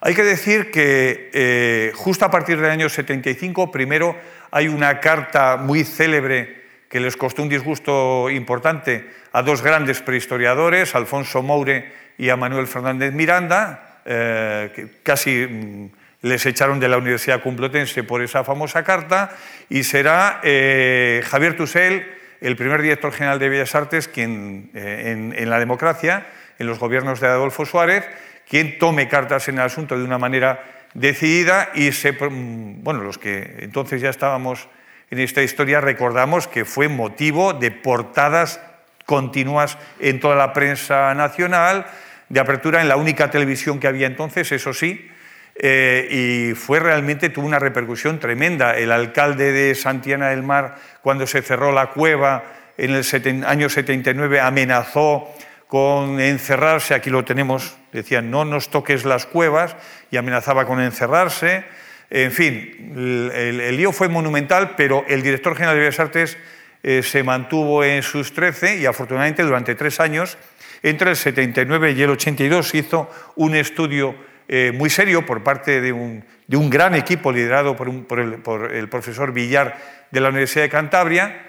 Hay 0.00 0.14
que 0.14 0.22
decir 0.22 0.70
que 0.70 1.30
eh, 1.32 1.92
justo 1.94 2.26
a 2.26 2.30
partir 2.30 2.60
del 2.60 2.70
año 2.70 2.90
75, 2.90 3.70
primero 3.70 4.14
hay 4.50 4.68
una 4.68 5.00
carta 5.00 5.56
muy 5.56 5.82
célebre 5.82 6.62
que 6.90 7.00
les 7.00 7.16
costó 7.16 7.42
un 7.42 7.48
disgusto 7.48 8.28
importante 8.28 9.10
a 9.32 9.42
dos 9.42 9.62
grandes 9.62 10.02
prehistoriadores, 10.02 10.94
Alfonso 10.94 11.42
Moure 11.42 11.90
y 12.18 12.28
a 12.28 12.36
Manuel 12.36 12.66
Fernández 12.66 13.12
Miranda, 13.12 14.00
eh, 14.04 14.70
que 14.74 14.88
casi 15.02 15.46
mm, 15.46 15.90
les 16.22 16.44
echaron 16.46 16.78
de 16.78 16.88
la 16.88 16.98
Universidad 16.98 17.42
Complutense 17.42 18.04
por 18.04 18.22
esa 18.22 18.44
famosa 18.44 18.84
carta, 18.84 19.34
y 19.68 19.84
será 19.84 20.40
eh, 20.44 21.22
Javier 21.24 21.56
Tusell, 21.56 22.06
el 22.40 22.56
primer 22.56 22.82
director 22.82 23.12
general 23.12 23.38
de 23.38 23.48
Bellas 23.48 23.74
Artes, 23.74 24.08
quien 24.08 24.70
en 24.74 25.50
la 25.50 25.58
democracia, 25.58 26.26
en 26.58 26.66
los 26.66 26.78
gobiernos 26.78 27.20
de 27.20 27.28
Adolfo 27.28 27.64
Suárez, 27.64 28.04
quien 28.48 28.78
tome 28.78 29.08
cartas 29.08 29.48
en 29.48 29.56
el 29.56 29.62
asunto 29.62 29.96
de 29.96 30.04
una 30.04 30.18
manera 30.18 30.62
decidida 30.94 31.70
y 31.74 31.92
se, 31.92 32.12
bueno, 32.12 33.02
los 33.02 33.18
que 33.18 33.56
entonces 33.60 34.00
ya 34.00 34.10
estábamos 34.10 34.68
en 35.10 35.18
esta 35.18 35.42
historia 35.42 35.80
recordamos 35.80 36.48
que 36.48 36.64
fue 36.64 36.88
motivo 36.88 37.52
de 37.52 37.70
portadas 37.70 38.60
continuas 39.04 39.76
en 40.00 40.20
toda 40.20 40.36
la 40.36 40.52
prensa 40.52 41.12
nacional, 41.14 41.86
de 42.28 42.40
apertura 42.40 42.80
en 42.80 42.88
la 42.88 42.96
única 42.96 43.30
televisión 43.30 43.78
que 43.78 43.86
había 43.86 44.06
entonces, 44.06 44.50
eso 44.50 44.72
sí, 44.72 45.10
eh, 45.56 46.08
y 46.10 46.54
fue 46.54 46.80
realmente, 46.80 47.28
tuvo 47.28 47.46
una 47.46 47.58
repercusión 47.58 48.18
tremenda. 48.18 48.76
El 48.76 48.90
alcalde 48.90 49.52
de 49.52 49.74
Santiana 49.74 50.30
del 50.30 50.42
Mar, 50.42 50.76
cuando 51.02 51.26
se 51.26 51.42
cerró 51.42 51.72
la 51.72 51.90
cueva 51.90 52.44
en 52.76 52.90
el 52.90 53.44
año 53.46 53.68
79, 53.68 54.40
amenazó 54.40 55.32
con 55.68 56.20
encerrarse, 56.20 56.94
aquí 56.94 57.10
lo 57.10 57.24
tenemos, 57.24 57.76
decían 57.92 58.30
no 58.30 58.44
nos 58.44 58.68
toques 58.68 59.04
las 59.04 59.26
cuevas 59.26 59.76
y 60.10 60.16
amenazaba 60.16 60.66
con 60.66 60.80
encerrarse. 60.80 61.64
En 62.10 62.32
fin, 62.32 63.30
el, 63.34 63.76
lío 63.76 63.92
fue 63.92 64.08
monumental, 64.08 64.74
pero 64.76 65.04
el 65.08 65.22
director 65.22 65.54
general 65.54 65.74
de 65.74 65.80
Bellas 65.80 66.00
Artes 66.00 66.36
eh, 66.82 67.02
se 67.02 67.22
mantuvo 67.22 67.82
en 67.82 68.02
sus 68.02 68.34
13 68.34 68.76
y 68.76 68.86
afortunadamente 68.86 69.42
durante 69.42 69.74
tres 69.74 70.00
años, 70.00 70.36
entre 70.82 71.10
el 71.10 71.16
79 71.16 71.92
y 71.92 72.02
el 72.02 72.10
82, 72.10 72.74
hizo 72.74 73.10
un 73.36 73.54
estudio 73.56 74.14
eh, 74.48 74.72
muy 74.74 74.90
serio 74.90 75.24
por 75.24 75.42
parte 75.42 75.80
de 75.80 75.92
un, 75.92 76.24
gran 76.48 76.94
equipo 76.94 77.32
liderado 77.32 77.76
por, 77.76 78.06
por 78.06 78.72
el 78.72 78.88
profesor 78.88 79.32
Villar 79.32 79.78
de 80.10 80.20
la 80.20 80.28
Universidad 80.28 80.64
de 80.64 80.70
Cantabria, 80.70 81.46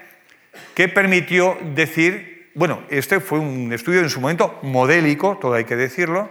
que 0.74 0.88
permitió 0.88 1.58
decir 1.74 2.36
bueno, 2.56 2.82
este 2.88 3.20
fue 3.20 3.38
un 3.38 3.70
estudio 3.74 4.00
en 4.00 4.08
su 4.08 4.18
momento 4.18 4.58
modélico, 4.62 5.36
todo 5.38 5.52
hay 5.52 5.64
que 5.64 5.76
decirlo, 5.76 6.30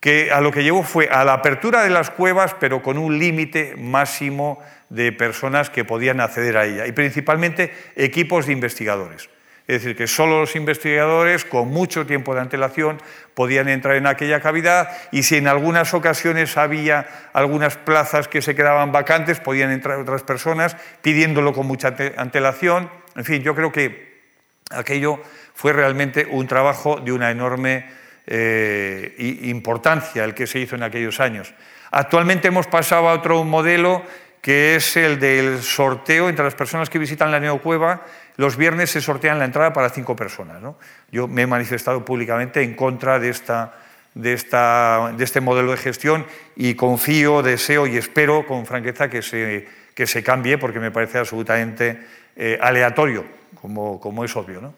que 0.00 0.30
a 0.30 0.42
lo 0.42 0.52
que 0.52 0.62
llevó 0.62 0.82
fue 0.82 1.08
a 1.08 1.24
la 1.24 1.32
apertura 1.32 1.82
de 1.82 1.88
las 1.88 2.10
cuevas, 2.10 2.54
pero 2.60 2.82
con 2.82 2.98
un 2.98 3.18
límite 3.18 3.74
máximo 3.78 4.62
de 4.90 5.12
personas 5.12 5.70
que 5.70 5.82
podían 5.82 6.20
acceder 6.20 6.58
a 6.58 6.66
ella, 6.66 6.86
y 6.86 6.92
principalmente 6.92 7.72
equipos 7.96 8.44
de 8.44 8.52
investigadores. 8.52 9.30
Es 9.66 9.82
decir, 9.82 9.96
que 9.96 10.06
solo 10.06 10.40
los 10.40 10.54
investigadores 10.54 11.44
con 11.44 11.68
mucho 11.68 12.06
tiempo 12.06 12.34
de 12.34 12.40
antelación 12.40 13.00
podían 13.34 13.68
entrar 13.68 13.96
en 13.96 14.06
aquella 14.06 14.40
cavidad 14.40 14.88
y 15.10 15.24
si 15.24 15.36
en 15.36 15.48
algunas 15.48 15.92
ocasiones 15.92 16.56
había 16.56 17.06
algunas 17.32 17.76
plazas 17.76 18.28
que 18.28 18.42
se 18.42 18.54
quedaban 18.54 18.92
vacantes, 18.92 19.40
podían 19.40 19.72
entrar 19.72 19.98
otras 19.98 20.22
personas 20.22 20.76
pidiéndolo 21.02 21.52
con 21.52 21.66
mucha 21.66 21.96
antelación. 22.16 22.88
En 23.16 23.24
fin, 23.24 23.42
yo 23.42 23.56
creo 23.56 23.72
que 23.72 24.22
aquello 24.70 25.20
fue 25.54 25.72
realmente 25.72 26.28
un 26.30 26.46
trabajo 26.46 27.00
de 27.00 27.10
una 27.10 27.32
enorme 27.32 27.86
eh, 28.28 29.14
importancia 29.42 30.22
el 30.22 30.34
que 30.34 30.46
se 30.46 30.60
hizo 30.60 30.76
en 30.76 30.84
aquellos 30.84 31.18
años. 31.18 31.54
Actualmente 31.90 32.48
hemos 32.48 32.68
pasado 32.68 33.08
a 33.08 33.14
otro 33.14 33.42
modelo 33.42 34.04
que 34.46 34.76
es 34.76 34.96
el 34.96 35.18
del 35.18 35.60
sorteo 35.60 36.28
entre 36.28 36.44
las 36.44 36.54
personas 36.54 36.88
que 36.88 37.00
visitan 37.00 37.32
la 37.32 37.40
neocueva. 37.40 38.04
Los 38.36 38.56
viernes 38.56 38.90
se 38.90 39.00
sortean 39.00 39.38
la 39.38 39.44
entrada 39.44 39.72
para 39.72 39.88
cinco 39.90 40.14
personas. 40.14 40.62
Yo 41.10 41.28
me 41.28 41.42
he 41.42 41.46
manifestado 41.46 42.04
públicamente 42.04 42.62
en 42.62 42.74
contra 42.74 43.18
de, 43.18 43.30
esta, 43.30 43.74
de, 44.14 44.36
de 44.36 45.24
este 45.24 45.40
modelo 45.40 45.70
de 45.70 45.78
gestión 45.78 46.26
y 46.54 46.74
confío, 46.74 47.42
deseo 47.42 47.86
y 47.86 47.96
espero 47.96 48.46
con 48.46 48.66
franqueza 48.66 49.08
que 49.08 49.22
se, 49.22 49.66
que 49.94 50.06
se 50.06 50.22
cambie 50.22 50.58
porque 50.58 50.78
me 50.78 50.90
parece 50.90 51.18
absolutamente 51.18 51.98
eh, 52.36 52.58
aleatorio, 52.60 53.24
como, 53.62 54.24
es 54.24 54.36
obvio. 54.36 54.74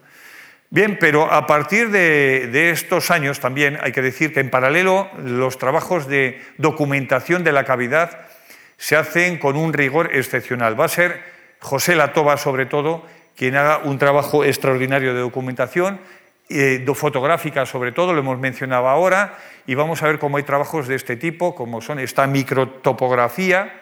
Bien, 0.70 0.96
pero 1.00 1.32
a 1.32 1.44
partir 1.48 1.90
de, 1.90 2.70
estos 2.70 3.10
años 3.10 3.40
también 3.40 3.78
hay 3.82 3.90
que 3.90 4.00
decir 4.00 4.32
que 4.32 4.38
en 4.38 4.48
paralelo 4.48 5.10
los 5.24 5.58
trabajos 5.58 6.06
de 6.06 6.40
documentación 6.58 7.42
de 7.42 7.50
la 7.50 7.64
cavidad 7.64 8.28
se 8.76 8.94
hacen 8.94 9.38
con 9.38 9.56
un 9.56 9.72
rigor 9.72 10.14
excepcional. 10.14 10.78
Va 10.78 10.84
a 10.84 10.88
ser 10.88 11.20
José 11.58 11.96
Latoba, 11.96 12.36
sobre 12.36 12.66
todo, 12.66 13.04
quien 13.38 13.54
haga 13.54 13.78
un 13.84 13.98
trabajo 13.98 14.44
extraordinario 14.44 15.14
de 15.14 15.20
documentación, 15.20 16.00
eh, 16.48 16.84
fotográfica 16.94 17.66
sobre 17.66 17.92
todo, 17.92 18.12
lo 18.12 18.18
hemos 18.18 18.38
mencionado 18.38 18.88
ahora, 18.88 19.38
y 19.64 19.76
vamos 19.76 20.02
a 20.02 20.06
ver 20.06 20.18
cómo 20.18 20.38
hay 20.38 20.42
trabajos 20.42 20.88
de 20.88 20.96
este 20.96 21.14
tipo, 21.14 21.54
como 21.54 21.80
son 21.80 22.00
esta 22.00 22.26
microtopografía, 22.26 23.80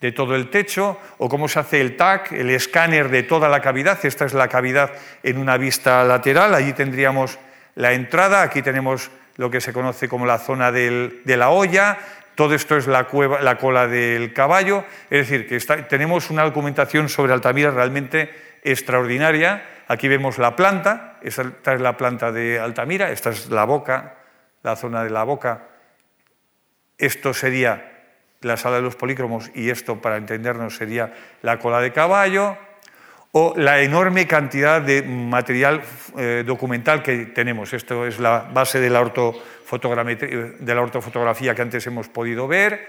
de 0.00 0.12
todo 0.12 0.34
el 0.34 0.48
techo, 0.48 0.98
o 1.18 1.28
cómo 1.28 1.48
se 1.48 1.60
hace 1.60 1.82
el 1.82 1.96
TAC, 1.96 2.32
el 2.32 2.48
escáner 2.48 3.10
de 3.10 3.22
toda 3.22 3.48
la 3.48 3.60
cavidad. 3.60 4.04
Esta 4.04 4.24
es 4.24 4.32
la 4.32 4.48
cavidad 4.48 4.92
en 5.22 5.38
una 5.38 5.58
vista 5.58 6.02
lateral, 6.04 6.54
allí 6.54 6.72
tendríamos 6.72 7.38
la 7.74 7.92
entrada, 7.92 8.42
aquí 8.42 8.62
tenemos 8.62 9.10
lo 9.36 9.50
que 9.50 9.60
se 9.60 9.72
conoce 9.72 10.08
como 10.08 10.24
la 10.24 10.38
zona 10.38 10.72
de 10.72 11.20
la 11.26 11.50
olla, 11.50 11.98
todo 12.34 12.54
esto 12.54 12.76
es 12.76 12.86
la, 12.86 13.04
cueva, 13.04 13.40
la 13.40 13.58
cola 13.58 13.86
del 13.86 14.32
caballo, 14.32 14.84
es 15.10 15.28
decir, 15.28 15.46
que 15.46 15.58
tenemos 15.84 16.30
una 16.30 16.42
documentación 16.42 17.08
sobre 17.08 17.32
Altamira 17.32 17.70
realmente 17.70 18.30
extraordinaria. 18.64 19.64
Aquí 19.86 20.08
vemos 20.08 20.38
la 20.38 20.56
planta, 20.56 21.18
esta 21.22 21.74
es 21.74 21.80
la 21.80 21.96
planta 21.96 22.32
de 22.32 22.58
Altamira, 22.58 23.10
esta 23.10 23.30
es 23.30 23.50
la 23.50 23.64
boca, 23.64 24.16
la 24.62 24.74
zona 24.74 25.04
de 25.04 25.10
la 25.10 25.22
boca. 25.24 25.68
Esto 26.98 27.34
sería 27.34 27.92
la 28.40 28.56
sala 28.56 28.76
de 28.76 28.82
los 28.82 28.96
polícromos, 28.96 29.50
y 29.54 29.70
esto 29.70 30.00
para 30.00 30.16
entendernos 30.16 30.76
sería 30.76 31.12
la 31.42 31.58
cola 31.58 31.80
de 31.80 31.92
caballo, 31.92 32.56
o 33.36 33.52
la 33.56 33.80
enorme 33.80 34.28
cantidad 34.28 34.80
de 34.80 35.02
material 35.02 35.82
eh, 36.16 36.44
documental 36.46 37.02
que 37.02 37.26
tenemos. 37.26 37.72
Esto 37.72 38.06
es 38.06 38.20
la 38.20 38.48
base 38.52 38.78
de 38.78 38.90
la, 38.90 39.02
de 39.02 40.74
la 40.74 40.80
ortofotografía 40.80 41.54
que 41.54 41.62
antes 41.62 41.84
hemos 41.88 42.08
podido 42.08 42.46
ver. 42.46 42.86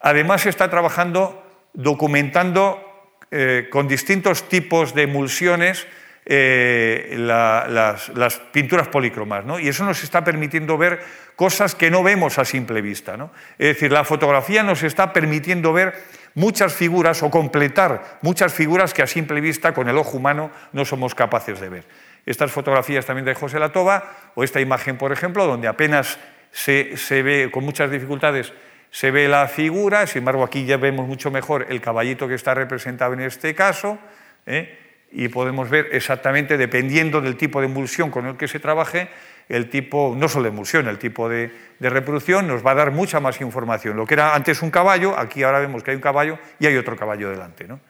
Además, 0.00 0.42
se 0.42 0.48
está 0.48 0.70
trabajando 0.70 1.42
documentando 1.74 2.95
eh, 3.30 3.68
con 3.70 3.88
distintos 3.88 4.48
tipos 4.48 4.94
de 4.94 5.02
emulsiones 5.02 5.86
eh, 6.28 7.14
las, 7.18 8.38
pinturas 8.52 8.88
polícromas, 8.88 9.44
¿no? 9.44 9.60
y 9.60 9.68
eso 9.68 9.84
nos 9.84 10.02
está 10.02 10.24
permitiendo 10.24 10.76
ver 10.76 11.00
cosas 11.36 11.76
que 11.76 11.90
no 11.90 12.02
vemos 12.02 12.38
a 12.38 12.44
simple 12.44 12.82
vista. 12.82 13.16
¿no? 13.16 13.30
Es 13.58 13.74
decir, 13.74 13.92
la 13.92 14.04
fotografía 14.04 14.62
nos 14.64 14.82
está 14.82 15.12
permitiendo 15.12 15.72
ver 15.72 15.94
muchas 16.34 16.74
figuras 16.74 17.22
o 17.22 17.30
completar 17.30 18.18
muchas 18.22 18.52
figuras 18.52 18.92
que 18.92 19.02
a 19.02 19.06
simple 19.06 19.40
vista 19.40 19.72
con 19.72 19.88
el 19.88 19.96
ojo 19.98 20.16
humano 20.16 20.50
no 20.72 20.84
somos 20.84 21.14
capaces 21.14 21.60
de 21.60 21.68
ver. 21.68 21.84
Estas 22.26 22.50
fotografías 22.50 23.06
también 23.06 23.24
de 23.24 23.34
José 23.34 23.60
Latoba, 23.60 24.32
o 24.34 24.42
esta 24.42 24.60
imagen, 24.60 24.98
por 24.98 25.12
ejemplo, 25.12 25.46
donde 25.46 25.68
apenas 25.68 26.18
se 26.50 27.22
ve 27.22 27.50
con 27.52 27.64
muchas 27.64 27.90
dificultades 27.90 28.52
se 28.90 29.10
ve 29.10 29.28
la 29.28 29.48
figura, 29.48 30.06
sin 30.06 30.20
embargo 30.20 30.44
aquí 30.44 30.64
ya 30.64 30.76
vemos 30.76 31.06
mucho 31.06 31.30
mejor 31.30 31.66
el 31.68 31.80
caballito 31.80 32.28
que 32.28 32.34
está 32.34 32.54
representado 32.54 33.12
en 33.12 33.20
este 33.20 33.54
caso, 33.54 33.98
¿eh? 34.46 34.78
y 35.12 35.28
podemos 35.28 35.70
ver 35.70 35.88
exactamente, 35.92 36.56
dependiendo 36.56 37.20
del 37.20 37.36
tipo 37.36 37.60
de 37.60 37.66
emulsión 37.66 38.10
con 38.10 38.26
el 38.26 38.36
que 38.36 38.48
se 38.48 38.60
trabaje, 38.60 39.08
el 39.48 39.70
tipo, 39.70 40.14
no 40.16 40.28
solo 40.28 40.44
de 40.44 40.48
emulsión, 40.50 40.88
el 40.88 40.98
tipo 40.98 41.28
de, 41.28 41.50
reproducción 41.80 42.48
nos 42.48 42.66
va 42.66 42.72
a 42.72 42.74
dar 42.74 42.90
mucha 42.90 43.20
más 43.20 43.40
información. 43.40 43.96
Lo 43.96 44.06
que 44.06 44.14
era 44.14 44.34
antes 44.34 44.62
un 44.62 44.70
caballo, 44.70 45.16
aquí 45.16 45.42
ahora 45.42 45.60
vemos 45.60 45.82
que 45.82 45.92
hay 45.92 45.96
un 45.96 46.02
caballo 46.02 46.38
y 46.58 46.66
hay 46.66 46.76
otro 46.76 46.96
caballo 46.96 47.30
delante. 47.30 47.66
¿no? 47.68 47.80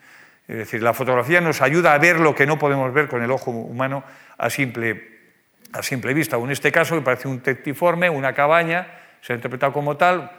Es 0.47 0.57
decir, 0.57 0.82
la 0.82 0.92
fotografía 0.92 1.40
nos 1.40 1.62
ayuda 1.62 1.94
a 1.94 1.99
ver 1.99 2.20
lo 2.20 2.34
que 2.34 2.47
no 2.47 2.59
podemos 2.59 2.92
ver 2.92 3.09
con 3.09 3.22
el 3.22 3.30
ojo 3.30 3.51
humano 3.51 4.05
a 4.36 4.51
simple, 4.51 5.18
a 5.72 5.82
simple 5.82 6.12
vista. 6.12 6.36
En 6.36 6.51
este 6.51 6.70
caso, 6.70 6.94
que 6.94 7.01
parece 7.01 7.26
un 7.26 7.40
tectiforme, 7.40 8.11
una 8.11 8.34
cabaña, 8.34 8.86
se 9.22 9.32
ha 9.32 9.36
interpretado 9.36 9.72
como 9.72 9.97
tal, 9.97 10.30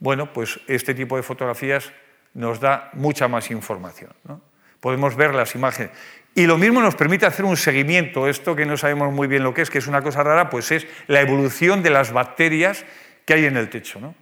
bueno, 0.00 0.32
pues 0.32 0.58
este 0.66 0.94
tipo 0.94 1.16
de 1.16 1.22
fotografías 1.22 1.92
nos 2.34 2.58
da 2.58 2.90
mucha 2.94 3.28
más 3.28 3.50
información. 3.50 4.12
¿no? 4.24 4.40
Podemos 4.80 5.14
ver 5.14 5.34
las 5.34 5.54
imágenes. 5.54 5.92
Y 6.34 6.46
lo 6.46 6.58
mismo 6.58 6.80
nos 6.80 6.94
permite 6.94 7.26
hacer 7.26 7.44
un 7.44 7.56
seguimiento. 7.56 8.26
Esto 8.26 8.56
que 8.56 8.66
no 8.66 8.76
sabemos 8.76 9.12
muy 9.12 9.28
bien 9.28 9.44
lo 9.44 9.52
que 9.52 9.62
es, 9.62 9.70
que 9.70 9.78
es 9.78 9.86
una 9.86 10.02
cosa 10.02 10.22
rara, 10.22 10.48
pues 10.48 10.70
es 10.72 10.86
la 11.06 11.20
evolución 11.20 11.82
de 11.82 11.90
las 11.90 12.12
bacterias 12.12 12.84
que 13.26 13.34
hay 13.34 13.44
en 13.44 13.56
el 13.56 13.68
techo. 13.68 14.00
¿no? 14.00 14.14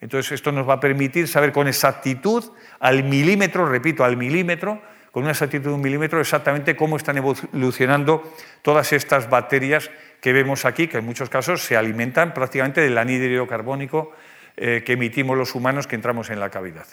Entonces 0.00 0.32
esto 0.32 0.52
nos 0.52 0.68
va 0.68 0.74
a 0.74 0.80
permitir 0.80 1.26
saber 1.26 1.52
con 1.52 1.66
exactitud, 1.66 2.44
al 2.78 3.02
milímetro, 3.02 3.66
repito, 3.66 4.04
al 4.04 4.16
milímetro, 4.16 4.80
con 5.10 5.22
una 5.22 5.32
exactitud 5.32 5.68
de 5.68 5.74
un 5.74 5.80
milímetro, 5.80 6.20
exactamente 6.20 6.76
cómo 6.76 6.96
están 6.96 7.16
evolucionando 7.16 8.22
todas 8.62 8.92
estas 8.92 9.30
bacterias 9.30 9.90
que 10.20 10.32
vemos 10.32 10.64
aquí, 10.64 10.88
que 10.88 10.98
en 10.98 11.06
muchos 11.06 11.30
casos 11.30 11.62
se 11.62 11.76
alimentan 11.76 12.34
prácticamente 12.34 12.80
del 12.80 12.98
anhídrido 12.98 13.46
carbónico 13.46 14.12
eh, 14.56 14.82
que 14.84 14.92
emitimos 14.92 15.36
los 15.36 15.54
humanos 15.54 15.86
que 15.86 15.96
entramos 15.96 16.30
en 16.30 16.38
la 16.38 16.50
cavidad. 16.50 16.86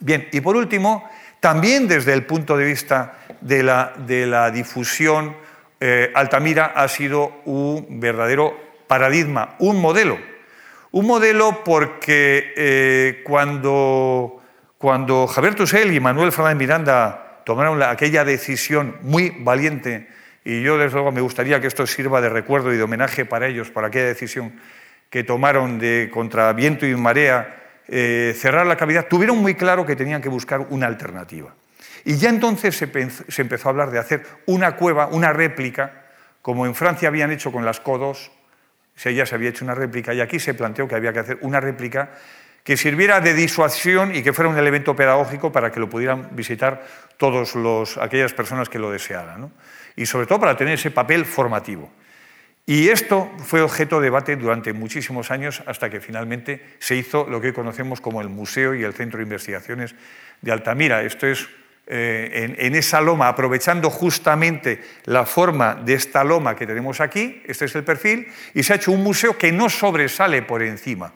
Bien, 0.00 0.28
y 0.32 0.40
por 0.40 0.56
último, 0.56 1.08
también 1.40 1.88
desde 1.88 2.12
el 2.12 2.24
punto 2.24 2.56
de 2.56 2.64
vista 2.64 3.18
de 3.40 3.62
la, 3.62 4.50
difusión, 4.52 5.36
eh, 5.80 6.12
Altamira 6.14 6.66
ha 6.66 6.86
sido 6.88 7.42
un 7.44 8.00
verdadero 8.00 8.56
paradigma, 8.86 9.56
un 9.58 9.80
modelo. 9.80 10.18
Un 10.92 11.06
modelo 11.06 11.64
porque 11.64 12.52
eh, 12.56 13.22
cuando, 13.24 14.40
cuando 14.78 15.26
Javier 15.26 15.56
Tusell 15.56 15.92
y 15.92 16.00
Manuel 16.00 16.32
Fernández 16.32 16.58
Miranda 16.58 17.42
tomaron 17.44 17.82
aquella 17.82 18.24
decisión 18.24 18.96
muy 19.02 19.30
valiente, 19.40 20.08
y 20.44 20.62
yo 20.62 20.78
desde 20.78 20.94
luego 20.94 21.10
me 21.10 21.20
gustaría 21.20 21.60
que 21.60 21.66
esto 21.66 21.86
sirva 21.86 22.20
de 22.20 22.28
recuerdo 22.28 22.72
y 22.72 22.76
de 22.76 22.82
homenaje 22.84 23.24
para 23.24 23.48
ellos, 23.48 23.70
por 23.70 23.84
aquella 23.84 24.06
decisión 24.06 24.52
que 25.14 25.22
tomaron 25.22 25.78
de 25.78 26.10
contra 26.12 26.52
viento 26.54 26.84
y 26.84 26.96
marea 26.96 27.82
eh, 27.86 28.34
cerrar 28.36 28.66
la 28.66 28.76
cavidad, 28.76 29.06
tuvieron 29.06 29.38
muy 29.38 29.54
claro 29.54 29.86
que 29.86 29.94
tenían 29.94 30.20
que 30.20 30.28
buscar 30.28 30.66
una 30.70 30.88
alternativa. 30.88 31.54
Y 32.04 32.16
ya 32.16 32.30
entonces 32.30 32.76
se, 32.76 32.90
empezó 33.40 33.68
a 33.68 33.70
hablar 33.70 33.92
de 33.92 34.00
hacer 34.00 34.26
una 34.46 34.74
cueva, 34.74 35.06
una 35.06 35.32
réplica, 35.32 36.02
como 36.42 36.66
en 36.66 36.74
Francia 36.74 37.06
habían 37.06 37.30
hecho 37.30 37.52
con 37.52 37.64
las 37.64 37.78
codos, 37.78 38.32
ya 39.04 39.24
se 39.24 39.36
había 39.36 39.50
hecho 39.50 39.64
una 39.64 39.76
réplica, 39.76 40.12
y 40.12 40.20
aquí 40.20 40.40
se 40.40 40.52
planteó 40.52 40.88
que 40.88 40.96
había 40.96 41.12
que 41.12 41.20
hacer 41.20 41.38
una 41.42 41.60
réplica 41.60 42.10
que 42.64 42.76
sirviera 42.76 43.20
de 43.20 43.34
disuasión 43.34 44.16
y 44.16 44.24
que 44.24 44.32
fuera 44.32 44.48
un 44.48 44.58
elemento 44.58 44.96
pedagógico 44.96 45.52
para 45.52 45.70
que 45.70 45.78
lo 45.78 45.88
pudieran 45.88 46.30
visitar 46.32 46.84
todas 47.18 47.54
aquellas 47.98 48.32
personas 48.32 48.68
que 48.68 48.80
lo 48.80 48.90
desearan. 48.90 49.52
Y 49.94 50.06
sobre 50.06 50.26
todo 50.26 50.40
para 50.40 50.56
tener 50.56 50.74
ese 50.74 50.90
papel 50.90 51.24
formativo. 51.24 51.88
Y 52.66 52.88
esto 52.88 53.30
fue 53.44 53.60
objeto 53.60 54.00
de 54.00 54.06
debate 54.06 54.36
durante 54.36 54.72
muchísimos 54.72 55.30
años 55.30 55.62
hasta 55.66 55.90
que 55.90 56.00
finalmente 56.00 56.64
se 56.78 56.96
hizo 56.96 57.26
lo 57.28 57.40
que 57.40 57.52
conocemos 57.52 58.00
como 58.00 58.22
el 58.22 58.30
Museo 58.30 58.74
y 58.74 58.84
el 58.84 58.94
Centro 58.94 59.18
de 59.18 59.24
Investigaciones 59.24 59.94
de 60.40 60.52
Altamira. 60.52 61.02
Esto 61.02 61.26
es 61.26 61.46
eh, 61.86 62.56
en, 62.58 62.74
esa 62.74 63.02
loma, 63.02 63.28
aprovechando 63.28 63.90
justamente 63.90 64.82
la 65.04 65.26
forma 65.26 65.74
de 65.74 65.92
esta 65.92 66.24
loma 66.24 66.56
que 66.56 66.66
tenemos 66.66 67.02
aquí, 67.02 67.42
este 67.46 67.66
es 67.66 67.74
el 67.74 67.84
perfil, 67.84 68.28
y 68.54 68.62
se 68.62 68.72
ha 68.72 68.76
hecho 68.76 68.92
un 68.92 69.02
museo 69.02 69.36
que 69.36 69.52
no 69.52 69.68
sobresale 69.68 70.40
por 70.40 70.62
encima. 70.62 71.12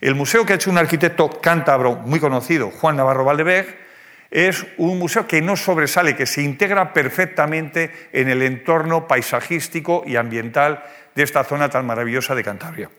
El 0.00 0.14
museo 0.14 0.46
que 0.46 0.52
ha 0.52 0.56
hecho 0.56 0.70
un 0.70 0.78
arquitecto 0.78 1.40
cántabro 1.40 1.96
muy 1.96 2.20
conocido, 2.20 2.70
Juan 2.70 2.96
Navarro 2.96 3.24
Valdeveg, 3.24 3.85
es 4.30 4.66
un 4.76 4.98
museo 4.98 5.26
que 5.26 5.40
no 5.40 5.56
sobresale, 5.56 6.16
que 6.16 6.26
se 6.26 6.42
integra 6.42 6.92
perfectamente 6.92 7.90
en 8.12 8.28
el 8.28 8.42
entorno 8.42 9.06
paisajístico 9.06 10.02
y 10.06 10.16
ambiental 10.16 10.82
de 11.14 11.22
esta 11.22 11.44
zona 11.44 11.68
tan 11.70 11.86
maravillosa 11.86 12.34
de 12.34 12.44
Cantabria. 12.44 12.90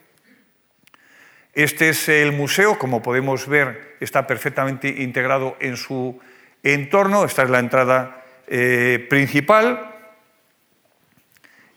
Este 1.54 1.90
es 1.90 2.08
el 2.08 2.34
museo, 2.34 2.78
como 2.78 3.02
podemos 3.02 3.48
ver, 3.48 3.96
está 4.00 4.28
perfectamente 4.28 4.88
integrado 4.88 5.58
en 5.60 5.76
su 5.76 6.20
entorno. 6.62 7.26
Esta 7.26 7.44
es 7.44 7.50
la 7.50 7.60
entrada 7.60 8.24
eh, 8.48 9.06
principal. 9.10 9.96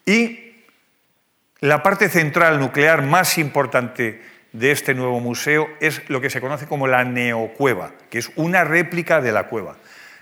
Y 0.05 0.64
la 1.61 1.82
parte 1.82 2.09
central 2.09 2.61
nuclear 2.61 3.03
más 3.03 3.38
importante 3.38 4.20
de 4.53 4.70
este 4.70 4.94
nuevo 4.94 5.20
museo 5.20 5.68
es 5.80 6.09
lo 6.09 6.20
que 6.20 6.30
se 6.30 6.40
conoce 6.40 6.66
como 6.66 6.86
la 6.86 7.05
neocueva, 7.05 7.92
que 8.11 8.18
es 8.18 8.30
una 8.36 8.64
réplica 8.64 9.20
de 9.20 9.32
la 9.32 9.44
cueva. 9.44 9.76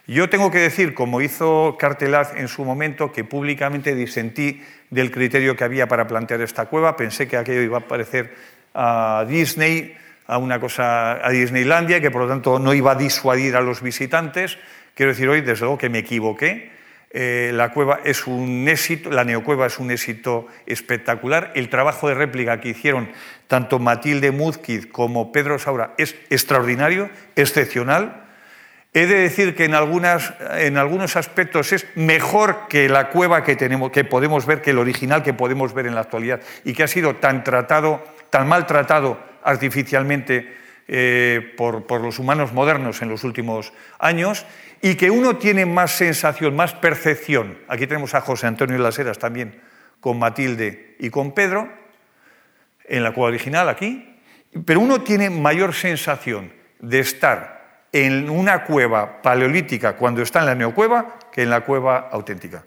Yo 0.07 0.31
tengo 0.31 0.51
que 0.51 0.59
decir, 0.59 0.95
como 0.95 1.21
hizo 1.21 1.77
Cartelaz 1.79 2.35
en 2.35 2.49
su 2.49 2.65
momento, 2.65 3.13
que 3.13 3.25
públicamente 3.25 3.95
disentí 3.95 4.63
del 4.89 5.11
criterio 5.11 5.55
que 5.55 5.65
había 5.65 5.87
para 5.87 6.07
plantear 6.07 6.41
esta 6.41 6.65
cueva. 6.65 6.97
Pensé 6.97 7.29
que 7.29 7.37
aquello 7.37 7.61
iba 7.61 7.79
a 7.79 7.89
parecer 7.89 8.35
a 8.73 9.27
Disney, 9.29 9.95
a 10.27 10.39
una 10.39 10.61
cosa 10.61 11.25
a 11.27 11.31
Disneylandia, 11.31 12.01
que 12.01 12.11
por 12.11 12.23
lo 12.23 12.29
tanto 12.29 12.59
no 12.59 12.73
iba 12.73 12.93
a 12.93 12.95
disuadir 12.95 13.55
a 13.55 13.61
los 13.61 13.83
visitantes. 13.83 14.59
Quiero 14.95 15.13
decir 15.13 15.29
hoy, 15.29 15.43
desde 15.43 15.61
luego, 15.61 15.77
que 15.77 15.91
me 15.91 15.99
equivoqué. 15.99 16.71
Eh, 17.11 17.51
la 17.55 17.73
cueva 17.73 18.01
es 18.05 18.27
un 18.27 18.67
éxito, 18.69 19.11
la 19.11 19.25
neocueva 19.25 19.67
es 19.67 19.79
un 19.79 19.91
éxito 19.91 20.47
espectacular. 20.67 21.53
El 21.55 21.69
trabajo 21.69 22.09
de 22.09 22.15
réplica 22.15 22.61
que 22.61 22.71
hicieron 22.71 23.11
tanto 23.49 23.79
Matilde 23.79 24.31
Muzquiz 24.31 24.87
como 24.87 25.33
Pedro 25.33 25.59
Saura 25.59 25.95
es 25.99 26.15
extraordinario, 26.31 27.11
excepcional. 27.35 28.27
He 28.95 29.07
de 29.07 29.17
decir 29.17 29.55
que 29.55 29.65
en 29.65 29.75
algunos 29.75 31.17
aspectos 31.17 31.73
es 31.73 31.87
mejor 31.95 32.69
que 32.69 32.89
la 32.89 33.11
cueva 33.11 33.43
que, 33.45 33.57
tenemos, 33.57 33.91
que 33.91 34.05
podemos 34.05 34.47
ver, 34.47 34.63
que 34.63 34.71
el 34.71 34.79
original 34.79 35.23
que 35.23 35.35
podemos 35.35 35.75
ver 35.75 35.87
en 35.87 35.95
la 35.95 36.03
actualidad 36.03 36.41
y 36.65 36.73
que 36.73 36.83
ha 36.83 36.89
sido 36.89 37.17
tan 37.17 37.43
tratado, 37.45 38.05
tan 38.31 38.49
maltratado 38.49 39.19
artificialmente 39.43 40.57
eh, 40.87 41.55
por, 41.57 41.87
por, 41.87 42.01
los 42.01 42.19
humanos 42.19 42.53
modernos 42.53 43.03
en 43.03 43.11
los 43.11 43.25
últimos 43.25 43.73
años 43.99 44.47
y 44.81 44.95
que 44.95 45.11
uno 45.11 45.37
tiene 45.37 45.67
más 45.67 45.93
sensación, 45.93 46.57
más 46.57 46.75
percepción. 46.75 47.59
Aquí 47.69 47.87
tenemos 47.87 48.15
a 48.15 48.23
José 48.23 48.47
Antonio 48.47 48.79
Las 48.79 48.99
Heras 48.99 49.19
también, 49.19 49.61
con 50.01 50.19
Matilde 50.19 50.97
y 50.99 51.11
con 51.11 51.33
Pedro, 51.33 51.69
en 52.89 53.03
la 53.03 53.13
cueva 53.13 53.29
original 53.29 53.69
aquí, 53.69 54.19
pero 54.65 54.81
uno 54.81 55.03
tiene 55.03 55.31
mayor 55.31 55.75
sensación 55.75 56.53
de 56.81 57.01
estar 57.01 57.87
en 57.93 58.29
una 58.31 58.65
cueva 58.65 59.23
paleolítica 59.23 59.97
cuando 59.97 60.23
está 60.23 60.41
en 60.41 60.47
la 60.47 60.55
neocueva 60.55 61.19
que 61.33 61.43
en 61.43 61.51
la 61.51 61.63
cueva 61.63 62.09
auténtica. 62.11 62.65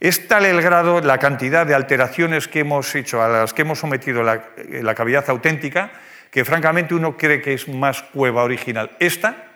Es 0.00 0.28
tal 0.28 0.44
el 0.44 0.62
grado, 0.62 1.00
la 1.00 1.18
cantidad 1.18 1.66
de 1.66 1.74
alteraciones 1.74 2.46
que 2.46 2.60
hemos 2.60 2.94
hecho, 2.94 3.22
a 3.22 3.28
las 3.28 3.52
que 3.52 3.62
hemos 3.62 3.80
sometido 3.80 4.22
la, 4.22 4.44
la 4.82 4.94
cavidad 4.94 5.28
auténtica, 5.28 5.90
que 6.30 6.44
francamente 6.44 6.94
uno 6.94 7.16
cree 7.16 7.42
que 7.42 7.54
es 7.54 7.68
más 7.68 8.02
cueva 8.02 8.44
original 8.44 8.92
esta, 9.00 9.48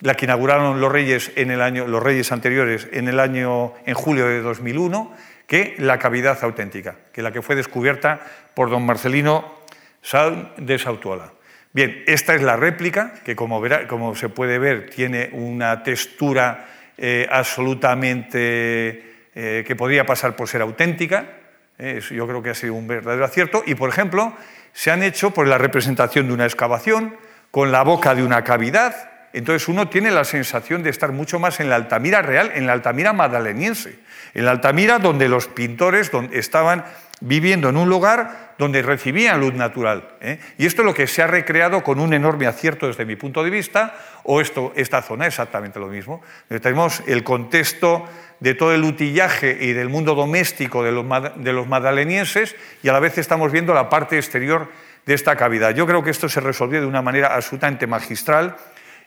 la 0.00 0.14
que 0.14 0.26
inauguraron 0.26 0.80
los 0.80 0.92
reyes, 0.92 1.32
en 1.36 1.50
el 1.50 1.62
año, 1.62 1.86
los 1.86 2.02
reyes 2.02 2.32
anteriores 2.32 2.88
en, 2.92 3.08
el 3.08 3.20
año, 3.20 3.72
en 3.86 3.94
julio 3.94 4.26
de 4.26 4.42
2001, 4.42 5.14
que 5.46 5.76
la 5.78 5.98
cavidad 5.98 6.42
auténtica, 6.42 6.96
que 7.12 7.22
la 7.22 7.32
que 7.32 7.42
fue 7.42 7.56
descubierta 7.56 8.20
por 8.54 8.70
don 8.70 8.84
Marcelino 8.84 9.56
Sal 10.02 10.52
de 10.56 10.78
Sautuola. 10.78 11.32
Bien, 11.72 12.04
esta 12.06 12.34
es 12.34 12.42
la 12.42 12.56
réplica, 12.56 13.12
que 13.24 13.36
como, 13.36 14.14
se 14.14 14.28
puede 14.28 14.58
ver 14.58 14.88
tiene 14.88 15.28
una 15.32 15.82
textura 15.82 16.66
eh, 16.96 17.28
absolutamente 17.30 19.28
eh, 19.34 19.64
que 19.66 19.76
podría 19.76 20.06
pasar 20.06 20.34
por 20.34 20.48
ser 20.48 20.62
auténtica. 20.62 21.26
Eh, 21.78 22.00
yo 22.10 22.26
creo 22.26 22.42
que 22.42 22.50
ha 22.50 22.54
sido 22.54 22.72
un 22.72 22.88
verdadero 22.88 23.24
acierto. 23.24 23.62
Y, 23.66 23.74
por 23.74 23.90
ejemplo, 23.90 24.32
se 24.72 24.90
han 24.90 25.02
hecho 25.02 25.32
por 25.32 25.46
la 25.46 25.58
representación 25.58 26.28
de 26.28 26.32
una 26.32 26.46
excavación, 26.46 27.16
con 27.50 27.70
la 27.70 27.82
boca 27.82 28.14
de 28.14 28.22
una 28.22 28.42
cavidad. 28.44 29.10
Entonces 29.36 29.68
uno 29.68 29.90
tiene 29.90 30.10
la 30.10 30.24
sensación 30.24 30.82
de 30.82 30.88
estar 30.88 31.12
mucho 31.12 31.38
más 31.38 31.60
en 31.60 31.68
la 31.68 31.76
Altamira 31.76 32.22
real, 32.22 32.52
en 32.54 32.66
la 32.66 32.72
Altamira 32.72 33.12
madaleniense, 33.12 33.98
en 34.32 34.46
la 34.46 34.52
Altamira 34.52 34.98
donde 34.98 35.28
los 35.28 35.46
pintores 35.46 36.10
estaban 36.32 36.86
viviendo 37.20 37.68
en 37.68 37.76
un 37.76 37.86
lugar 37.86 38.54
donde 38.56 38.80
recibían 38.80 39.38
luz 39.38 39.52
natural. 39.52 40.08
¿eh? 40.22 40.38
Y 40.56 40.64
esto 40.64 40.80
es 40.80 40.86
lo 40.86 40.94
que 40.94 41.06
se 41.06 41.20
ha 41.22 41.26
recreado 41.26 41.82
con 41.82 42.00
un 42.00 42.14
enorme 42.14 42.46
acierto 42.46 42.86
desde 42.86 43.04
mi 43.04 43.16
punto 43.16 43.44
de 43.44 43.50
vista, 43.50 43.94
o 44.22 44.40
esta 44.40 45.02
zona 45.02 45.26
exactamente 45.26 45.78
lo 45.78 45.88
mismo. 45.88 46.22
Tenemos 46.48 47.02
el 47.06 47.22
contexto 47.22 48.06
de 48.40 48.54
todo 48.54 48.72
el 48.72 48.84
utillaje 48.84 49.58
y 49.60 49.74
del 49.74 49.90
mundo 49.90 50.14
doméstico 50.14 50.82
de 50.82 50.92
los, 50.92 51.04
de 51.36 51.52
los 51.52 51.68
madalenienses 51.68 52.56
y 52.82 52.88
a 52.88 52.94
la 52.94 53.00
vez 53.00 53.18
estamos 53.18 53.52
viendo 53.52 53.74
la 53.74 53.90
parte 53.90 54.16
exterior 54.16 54.70
de 55.04 55.12
esta 55.12 55.36
cavidad. 55.36 55.74
Yo 55.74 55.86
creo 55.86 56.02
que 56.02 56.10
esto 56.10 56.26
se 56.30 56.40
resolvió 56.40 56.80
de 56.80 56.86
una 56.86 57.02
manera 57.02 57.34
absolutamente 57.34 57.86
magistral 57.86 58.56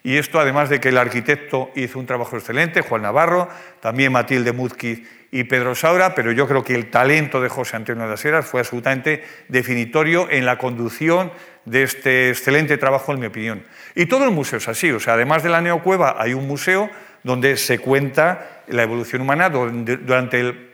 y 0.04 0.18
esto 0.18 0.40
además 0.40 0.70
de 0.70 0.80
que 0.80 0.90
el 0.90 0.98
arquitecto 0.98 1.72
hizo 1.76 2.00
un 2.00 2.06
trabajo 2.06 2.38
excelente, 2.38 2.82
Juan 2.82 3.02
Navarro, 3.02 3.50
también 3.82 4.12
Matilde 4.12 4.54
Muzquiz 4.54 5.08
y 5.32 5.44
Pedro 5.44 5.76
Saura, 5.76 6.16
pero 6.16 6.32
yo 6.32 6.48
creo 6.48 6.64
que 6.64 6.74
el 6.74 6.90
talento 6.90 7.42
de 7.42 7.50
José 7.50 7.76
Antonio 7.76 8.08
de 8.08 8.32
las 8.32 8.46
fue 8.46 8.62
absolutamente 8.62 9.24
definitorio 9.48 10.30
en 10.30 10.46
la 10.46 10.58
conducción 10.58 11.32
de 11.66 11.84
este 11.84 12.30
excelente 12.30 12.78
trabajo, 12.78 13.14
en 13.14 13.20
mi 13.20 13.28
opinión. 13.28 13.64
Y 13.94 14.06
todo 14.08 14.24
el 14.24 14.32
museo 14.32 14.58
es 14.58 14.68
así, 14.68 14.92
o 14.92 15.00
sea, 15.00 15.14
además 15.14 15.44
de 15.44 15.50
la 15.50 15.62
neocueva 15.62 16.16
hay 16.18 16.34
un 16.34 16.48
museo 16.48 16.90
donde 17.24 17.58
se 17.58 17.80
cuenta 17.80 18.64
la 18.68 18.84
evolución 18.84 19.22
humana 19.22 19.50
durante 19.50 20.40
el 20.40 20.70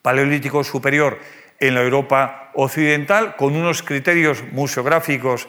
Paleolítico 0.00 0.64
Superior 0.64 1.18
en 1.60 1.74
la 1.74 1.82
Europa 1.82 2.50
occidental, 2.54 3.36
con 3.36 3.54
unos 3.54 3.82
criterios 3.82 4.42
museográficos 4.52 5.48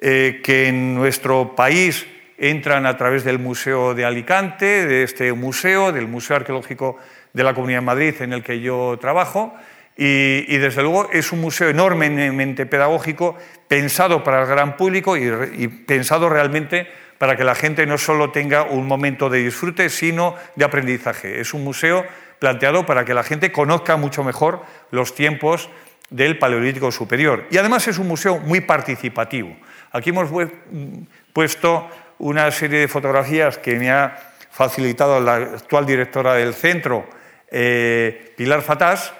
eh, 0.00 0.40
que 0.42 0.68
en 0.68 0.94
nuestro 0.94 1.54
país 1.54 2.06
entran 2.40 2.86
a 2.86 2.96
través 2.96 3.22
del 3.22 3.38
Museo 3.38 3.94
de 3.94 4.06
Alicante, 4.06 4.86
de 4.86 5.02
este 5.02 5.32
museo, 5.34 5.92
del 5.92 6.08
Museo 6.08 6.36
Arqueológico 6.36 6.96
de 7.34 7.44
la 7.44 7.54
Comunidad 7.54 7.80
de 7.80 7.86
Madrid 7.86 8.14
en 8.20 8.32
el 8.32 8.42
que 8.42 8.60
yo 8.60 8.98
trabajo. 8.98 9.54
Y, 9.96 10.56
desde 10.56 10.80
luego 10.80 11.10
es 11.12 11.30
un 11.30 11.42
museo 11.42 11.68
enormemente 11.68 12.64
pedagógico, 12.64 13.36
pensado 13.68 14.24
para 14.24 14.40
el 14.40 14.48
gran 14.48 14.78
público 14.78 15.18
y, 15.18 15.68
pensado 15.68 16.30
realmente 16.30 16.88
para 17.18 17.36
que 17.36 17.44
la 17.44 17.54
gente 17.54 17.84
no 17.84 17.98
solo 17.98 18.30
tenga 18.30 18.62
un 18.62 18.86
momento 18.86 19.28
de 19.28 19.44
disfrute, 19.44 19.90
sino 19.90 20.34
de 20.56 20.64
aprendizaje. 20.64 21.40
Es 21.40 21.52
un 21.52 21.62
museo 21.62 22.06
planteado 22.38 22.86
para 22.86 23.04
que 23.04 23.12
la 23.12 23.22
gente 23.22 23.52
conozca 23.52 23.98
mucho 23.98 24.24
mejor 24.24 24.62
los 24.90 25.14
tiempos 25.14 25.68
del 26.08 26.38
Paleolítico 26.38 26.90
Superior. 26.90 27.44
Y 27.50 27.58
además 27.58 27.86
es 27.86 27.98
un 27.98 28.08
museo 28.08 28.38
muy 28.38 28.62
participativo. 28.62 29.54
Aquí 29.92 30.10
hemos 30.10 30.30
puesto 31.34 31.90
una 32.20 32.50
serie 32.50 32.80
de 32.80 32.88
fotografías 32.88 33.58
que 33.58 33.76
me 33.76 33.90
ha 33.90 34.16
facilitado 34.50 35.20
la 35.20 35.36
actual 35.36 35.86
directora 35.86 36.34
del 36.34 36.54
centro, 36.54 37.08
eh, 37.50 38.34
Pilar 38.36 38.62
Fatás, 38.62 39.12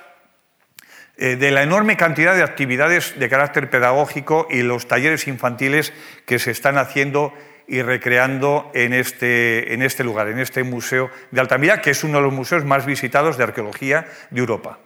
eh, 1.17 1.37
de 1.37 1.51
la 1.51 1.63
enorme 1.63 1.97
cantidad 1.97 2.35
de 2.35 2.43
actividades 2.43 3.19
de 3.19 3.29
carácter 3.29 3.69
pedagógico 3.69 4.47
y 4.51 4.63
los 4.63 4.87
talleres 4.87 5.29
infantiles 5.29 5.93
que 6.27 6.39
se 6.39 6.51
están 6.51 6.79
haciendo 6.79 7.35
y 7.67 7.83
recreando 7.83 8.71
en 8.75 8.93
este, 8.93 9.75
en 9.75 9.83
este 9.83 10.05
lugar, 10.05 10.29
en 10.29 10.39
este 10.39 10.63
Museo 10.63 11.11
de 11.31 11.41
Altamira, 11.41 11.81
que 11.81 11.91
es 11.91 12.05
uno 12.05 12.19
de 12.19 12.25
los 12.25 12.33
museos 12.33 12.65
más 12.65 12.85
visitados 12.85 13.39
de 13.39 13.45
arqueología 13.45 14.07
de 14.31 14.41
Europa. 14.41 14.79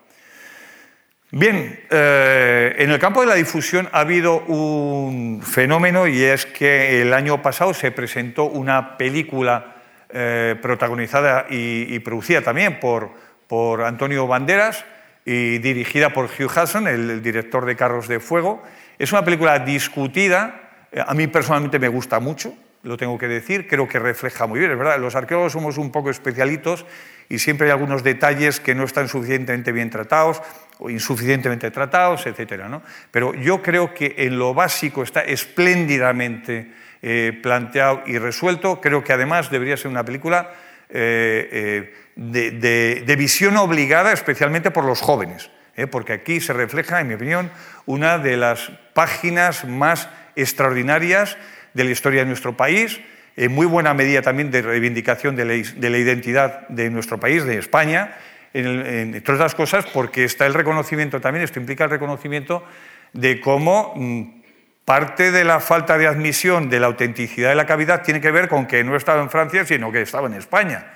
Bien, 1.37 1.81
eh, 1.91 2.77
en 2.79 2.93
el 2.93 3.01
campo 3.01 3.21
de 3.21 3.27
la 3.27 3.35
difusión 3.35 3.89
ha 3.91 4.03
habido 4.03 4.45
un 4.45 5.43
fenómeno 5.43 6.07
y 6.07 6.23
es 6.23 6.47
que 6.47 7.03
el 7.03 7.13
año 7.13 7.43
pasado 7.43 7.75
se 7.75 7.91
presentó 7.91 8.45
una 8.45 8.97
película 8.97 9.75
eh, 10.11 10.55
protagonizada 10.63 11.47
y, 11.51 11.99
producida 11.99 12.43
también 12.43 12.79
por, 12.79 13.11
por, 13.49 13.83
Antonio 13.83 14.29
Banderas 14.29 14.85
y 15.25 15.59
dirigida 15.59 16.11
por 16.11 16.27
Hugh 16.27 16.53
Hudson, 16.57 16.87
el, 16.87 17.21
director 17.21 17.67
de 17.67 17.75
Carros 17.75 18.07
de 18.07 18.21
Fuego. 18.21 18.63
Es 18.97 19.11
una 19.11 19.25
película 19.25 19.59
discutida, 19.59 20.71
eh, 20.93 21.03
a 21.05 21.15
mí 21.15 21.27
personalmente 21.27 21.81
me 21.81 21.89
gusta 21.89 22.21
mucho, 22.21 22.55
lo 22.85 22.97
tengo 22.97 23.19
que 23.19 23.27
decir, 23.27 23.67
creo 23.67 23.89
que 23.89 23.99
refleja 23.99 24.47
muy 24.47 24.61
bien, 24.61 24.71
es 24.71 24.79
verdad, 24.79 24.99
los 24.99 25.17
arqueólogos 25.17 25.53
somos 25.53 25.79
un 25.79 25.91
poco 25.91 26.11
especialitos 26.11 26.85
y 27.29 27.39
siempre 27.39 27.67
hay 27.67 27.73
algunos 27.73 28.05
detalles 28.05 28.61
que 28.61 28.75
no 28.75 28.85
están 28.85 29.09
suficientemente 29.09 29.73
bien 29.73 29.91
tratados 29.91 30.43
o 30.79 30.91
insuficientemente 30.91 31.71
tratados, 31.71 32.27
etc. 32.27 32.65
¿no? 32.69 32.83
Pero 33.11 33.35
yo 33.35 33.63
creo 33.63 33.95
que 33.95 34.15
en 34.19 34.39
lo 34.39 34.55
básico 34.55 35.03
está 35.03 35.23
espléndidamente 35.23 36.73
eh, 37.03 37.39
planteado 37.43 38.03
y 38.07 38.19
resuelto. 38.19 38.81
Creo 38.81 39.03
que 39.03 39.13
además 39.13 39.51
debería 39.51 39.77
ser 39.77 39.91
una 39.91 40.05
película 40.05 40.53
eh, 40.91 41.93
eh, 42.17 43.05
de, 43.05 43.17
visión 43.17 43.57
obligada, 43.57 44.13
especialmente 44.13 44.71
por 44.71 44.85
los 44.85 45.01
jóvenes, 45.01 45.51
porque 45.91 46.13
aquí 46.13 46.41
se 46.41 46.53
refleja, 46.53 47.01
en 47.01 47.09
mi 47.09 47.15
opinión, 47.15 47.51
una 47.87 48.19
de 48.19 48.37
las 48.37 48.71
páginas 48.93 49.65
más 49.65 50.09
extraordinarias 50.37 51.37
de 51.75 51.85
la 51.85 51.91
historia 51.91 52.21
de 52.21 52.27
nuestro 52.27 52.57
país, 52.57 53.01
en 53.37 53.53
muy 53.53 53.67
buena 53.67 53.95
medida 53.95 54.23
también 54.23 54.51
de 54.51 54.63
reivindicación 54.63 55.37
de 55.37 55.45
la, 55.45 55.99
identidad 55.99 56.67
de 56.69 56.89
nuestro 56.91 57.19
país, 57.19 57.45
de 57.45 57.59
España, 57.59 58.17
entre 58.53 59.35
otras 59.35 59.55
cosas 59.55 59.85
porque 59.87 60.25
está 60.25 60.47
el 60.47 60.55
reconocimiento 60.55 61.21
también, 61.21 61.45
esto 61.45 61.59
implica 61.59 61.85
el 61.85 61.91
reconocimiento 61.91 62.65
de 63.13 63.41
cómo 63.41 63.93
mm, 63.97 64.23
parte 64.85 65.33
de 65.33 65.45
la 65.45 65.59
falta 65.59 65.99
de 65.99 66.07
admisión 66.07 66.71
de 66.71 66.79
la 66.79 66.87
autenticidad 66.87 67.49
de 67.49 67.57
la 67.57 67.67
cavidad 67.67 68.03
tiene 68.03 68.21
que 68.21 68.31
ver 68.31 68.49
con 68.49 68.67
que 68.67 68.85
no 68.85 68.95
estaba 68.97 69.21
en 69.21 69.31
Francia, 69.31 69.65
sino 69.65 69.91
que 69.91 70.03
estaba 70.03 70.29
en 70.29 70.35
España. 70.35 70.87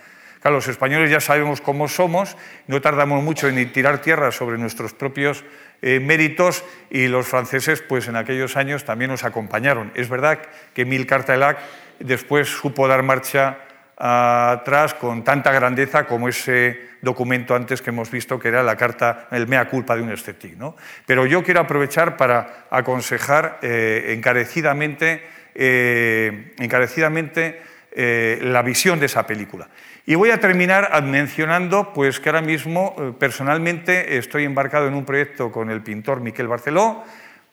Claro, 0.41 0.57
los 0.57 0.69
españoles 0.69 1.11
ya 1.11 1.21
sabemos 1.21 1.61
cómo 1.61 1.89
somos, 1.89 2.37
no 2.67 2.81
tardamos 2.81 3.23
mucho 3.23 3.49
en 3.49 3.73
tirar 3.73 4.01
tierra 4.01 4.31
sobre 4.31 4.59
nuestros 4.59 4.93
propios 4.93 5.45
eh, 5.83 6.01
méritos 6.01 6.65
y 6.91 7.07
los 7.07 7.29
franceses, 7.29 7.83
pues 7.83 8.09
en 8.09 8.17
aquellos 8.17 8.57
años 8.57 8.85
también 8.85 9.11
nos 9.11 9.25
acompañaron. 9.25 9.93
Es 9.95 10.09
verdad 10.09 10.41
que 10.75 10.83
Emile 10.83 11.07
Cartelac 11.07 11.59
después 12.01 12.49
supo 12.49 12.89
dar 12.89 13.05
marcha 13.05 13.59
atrás 13.97 14.95
con 14.95 15.25
tanta 15.25 15.53
grandeza 15.53 16.05
como 16.05 16.29
ese 16.29 16.89
documento 17.01 17.55
antes 17.55 17.83
que 17.83 17.91
hemos 17.91 18.11
visto 18.11 18.39
que 18.39 18.49
era 18.49 18.63
la 18.63 18.77
carta, 18.77 19.27
el 19.33 19.49
mea 19.49 19.69
culpa 19.69 19.97
de 19.97 20.03
un 20.03 20.11
escéptico. 20.11 20.57
¿no? 20.57 20.77
Pero 21.07 21.27
yo 21.27 21.45
quiero 21.45 21.61
aprovechar 21.61 22.17
para 22.17 22.67
aconsejar 22.71 23.59
eh, 23.63 24.15
encarecidamente, 24.17 25.23
eh, 25.55 26.55
encarecidamente 26.59 27.63
la 27.97 28.63
visión 28.63 29.01
de 29.01 29.07
esa 29.07 29.27
película. 29.27 29.69
Y 30.09 30.15
voy 30.15 30.31
a 30.31 30.41
terminar 30.41 31.03
mencionando 31.03 31.93
pues, 31.93 32.19
que 32.19 32.31
ahora 32.31 32.41
mismo 32.41 32.97
eh, 32.99 33.13
personalmente 33.19 34.17
estoy 34.17 34.45
embarcado 34.45 34.89
en 34.89 34.95
un 34.95 35.05
proyecto 35.05 35.53
con 35.53 35.69
el 35.69 35.83
pintor 35.83 36.23
Miquel 36.23 36.49
Barceló 36.49 37.05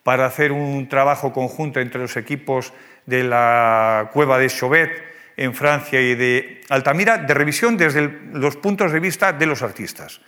para 0.03 0.25
hacer 0.25 0.53
un 0.53 0.87
trabajo 0.87 1.33
conjunto 1.33 1.81
entre 1.81 1.99
los 1.99 2.15
equipos 2.15 2.71
de 3.05 3.25
la 3.25 4.09
cueva 4.13 4.39
de 4.39 4.47
Chauvet 4.47 4.89
en 5.35 5.53
Francia 5.53 5.99
y 5.99 6.15
de 6.15 6.61
Altamira, 6.69 7.17
de 7.17 7.33
revisión 7.33 7.75
desde 7.75 8.09
los 8.31 8.55
puntos 8.55 8.93
de 8.93 9.01
vista 9.01 9.33
de 9.33 9.47
los 9.47 9.61
artistas. 9.61 10.21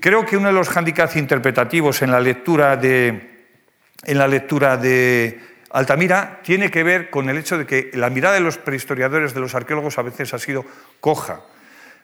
Creo 0.00 0.26
que 0.26 0.36
uno 0.36 0.48
de 0.48 0.54
los 0.54 0.68
hándicaps 0.68 1.14
interpretativos 1.14 2.02
en 2.02 2.10
la 2.10 2.18
lectura 2.18 2.76
de, 2.76 3.46
en 4.02 4.18
la 4.18 4.26
lectura 4.26 4.76
de 4.76 5.38
Altamira 5.74 6.38
tiene 6.44 6.70
que 6.70 6.84
ver 6.84 7.10
con 7.10 7.28
el 7.28 7.36
hecho 7.36 7.58
de 7.58 7.66
que 7.66 7.90
la 7.94 8.08
mirada 8.08 8.36
de 8.36 8.40
los 8.40 8.58
prehistoriadores, 8.58 9.34
de 9.34 9.40
los 9.40 9.56
arqueólogos, 9.56 9.98
a 9.98 10.02
veces 10.02 10.32
ha 10.32 10.38
sido 10.38 10.64
coja. 11.00 11.40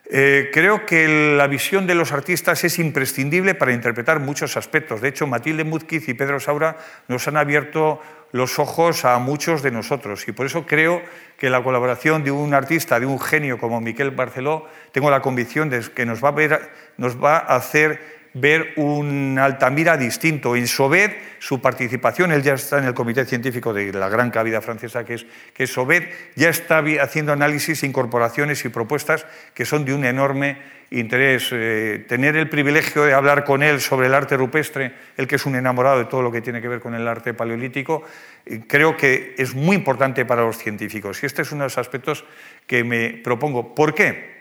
Eh, 0.09 0.49
creo 0.51 0.85
que 0.85 1.35
la 1.37 1.47
visión 1.47 1.87
de 1.87 1.95
los 1.95 2.11
artistas 2.11 2.65
es 2.65 2.79
imprescindible 2.79 3.55
para 3.55 3.71
interpretar 3.71 4.19
muchos 4.19 4.57
aspectos. 4.57 4.99
De 4.99 5.07
hecho, 5.07 5.25
Matilde 5.25 5.63
Muzquiz 5.63 6.09
y 6.09 6.13
Pedro 6.13 6.41
Saura 6.41 6.75
nos 7.07 7.25
han 7.29 7.37
abierto 7.37 8.01
los 8.33 8.59
ojos 8.59 9.05
a 9.05 9.17
muchos 9.19 9.61
de 9.63 9.71
nosotros 9.71 10.27
y 10.27 10.33
por 10.33 10.47
eso 10.47 10.65
creo 10.65 11.01
que 11.37 11.49
la 11.49 11.63
colaboración 11.63 12.25
de 12.25 12.31
un 12.31 12.53
artista, 12.53 12.99
de 12.99 13.05
un 13.05 13.21
genio 13.21 13.57
como 13.57 13.79
Miquel 13.79 14.11
Barceló, 14.11 14.67
tengo 14.91 15.09
la 15.09 15.21
convicción 15.21 15.69
de 15.69 15.81
que 15.95 16.05
nos 16.05 16.21
va 16.21 17.37
a 17.37 17.55
hacer 17.55 18.20
ver 18.33 18.73
un 18.77 19.37
Altamira 19.39 19.97
distinto. 19.97 20.55
En 20.55 20.67
Sobed, 20.67 21.11
su 21.39 21.61
participación, 21.61 22.31
él 22.31 22.43
ya 22.43 22.53
está 22.53 22.77
en 22.77 22.85
el 22.85 22.93
comité 22.93 23.25
científico 23.25 23.73
de 23.73 23.91
la 23.93 24.09
gran 24.09 24.31
cabida 24.31 24.61
francesa 24.61 25.03
que 25.03 25.15
es, 25.15 25.25
que 25.53 25.67
Sobed, 25.67 26.03
ya 26.35 26.49
está 26.49 26.83
haciendo 27.01 27.33
análisis, 27.33 27.83
incorporaciones 27.83 28.63
y 28.65 28.69
propuestas 28.69 29.25
que 29.53 29.65
son 29.65 29.85
de 29.85 29.93
un 29.93 30.05
enorme 30.05 30.57
interés. 30.91 31.49
Eh, 31.51 32.05
tener 32.07 32.35
el 32.35 32.49
privilegio 32.49 33.03
de 33.03 33.13
hablar 33.13 33.43
con 33.43 33.63
él 33.63 33.81
sobre 33.81 34.07
el 34.07 34.13
arte 34.13 34.37
rupestre, 34.37 34.93
él 35.17 35.27
que 35.27 35.35
es 35.35 35.45
un 35.45 35.55
enamorado 35.55 35.99
de 35.99 36.05
todo 36.05 36.21
lo 36.21 36.31
que 36.31 36.41
tiene 36.41 36.61
que 36.61 36.67
ver 36.67 36.79
con 36.79 36.93
el 36.93 37.07
arte 37.07 37.33
paleolítico, 37.33 38.03
eh, 38.45 38.61
creo 38.67 38.97
que 38.97 39.35
es 39.37 39.55
muy 39.55 39.75
importante 39.75 40.25
para 40.25 40.43
los 40.43 40.57
científicos. 40.57 41.23
Y 41.23 41.25
este 41.25 41.41
es 41.41 41.51
uno 41.51 41.63
de 41.63 41.67
los 41.67 41.77
aspectos 41.77 42.25
que 42.67 42.83
me 42.83 43.09
propongo. 43.09 43.73
¿Por 43.73 43.93
qué? 43.93 44.40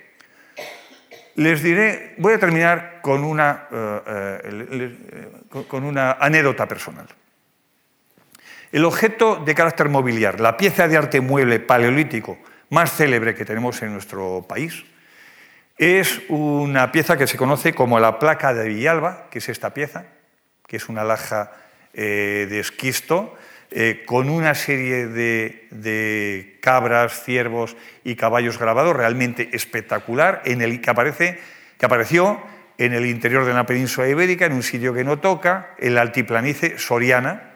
Les 1.36 1.62
diré, 1.62 2.14
voy 2.18 2.34
a 2.34 2.38
terminar 2.38 3.00
con 3.02 3.24
una, 3.24 3.68
eh, 3.70 4.40
eh, 4.72 5.64
con 5.68 5.84
una 5.84 6.12
anécdota 6.12 6.66
personal. 6.66 7.06
El 8.72 8.84
objeto 8.84 9.36
de 9.36 9.54
carácter 9.54 9.88
mobiliar, 9.88 10.40
la 10.40 10.56
pieza 10.56 10.86
de 10.86 10.96
arte 10.96 11.20
mueble 11.20 11.60
paleolítico 11.60 12.38
más 12.70 12.92
célebre 12.96 13.34
que 13.34 13.44
tenemos 13.44 13.82
en 13.82 13.92
nuestro 13.92 14.46
país, 14.48 14.84
es 15.76 16.20
una 16.28 16.92
pieza 16.92 17.16
que 17.16 17.26
se 17.26 17.36
conoce 17.36 17.72
como 17.72 17.98
la 17.98 18.18
placa 18.18 18.54
de 18.54 18.68
Villalba, 18.68 19.28
que 19.30 19.38
es 19.38 19.48
esta 19.48 19.72
pieza, 19.72 20.04
que 20.66 20.76
es 20.76 20.88
una 20.88 21.04
laja 21.04 21.52
eh, 21.94 22.46
de 22.48 22.60
esquisto, 22.60 23.34
eh, 23.72 24.02
con 24.04 24.28
una 24.28 24.54
serie 24.54 25.06
de, 25.06 26.58
cabras, 26.60 27.22
ciervos 27.22 27.76
y 28.02 28.16
caballos 28.16 28.58
grabados 28.58 28.96
realmente 28.96 29.50
espectacular, 29.52 30.42
en 30.44 30.60
el 30.60 30.80
que, 30.80 30.90
aparece, 30.90 31.38
que 31.78 31.86
apareció 31.86 32.40
en 32.78 32.94
el 32.94 33.06
interior 33.06 33.44
de 33.44 33.54
la 33.54 33.66
península 33.66 34.08
ibérica, 34.08 34.46
en 34.46 34.54
un 34.54 34.64
sitio 34.64 34.92
que 34.92 35.04
no 35.04 35.20
toca, 35.20 35.74
en 35.78 35.94
la 35.94 36.00
altiplanicie 36.00 36.78
soriana, 36.78 37.52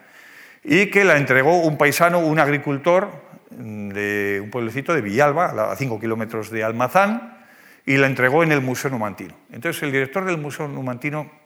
y 0.62 0.86
que 0.86 1.04
la 1.04 1.16
entregó 1.16 1.62
un 1.62 1.76
paisano, 1.76 2.20
un 2.20 2.38
agricultor 2.38 3.10
de 3.50 4.40
un 4.42 4.50
pueblecito 4.50 4.94
de 4.94 5.00
Villalba, 5.00 5.72
a 5.72 5.76
5 5.76 5.98
kilómetros 5.98 6.50
de 6.50 6.62
Almazán, 6.62 7.38
y 7.86 7.96
la 7.96 8.06
entregó 8.06 8.42
en 8.44 8.52
el 8.52 8.60
Museo 8.60 8.90
Numantino. 8.90 9.34
Entonces 9.50 9.82
el 9.82 9.92
director 9.92 10.24
del 10.24 10.38
Museo 10.38 10.68
Numantino 10.68 11.43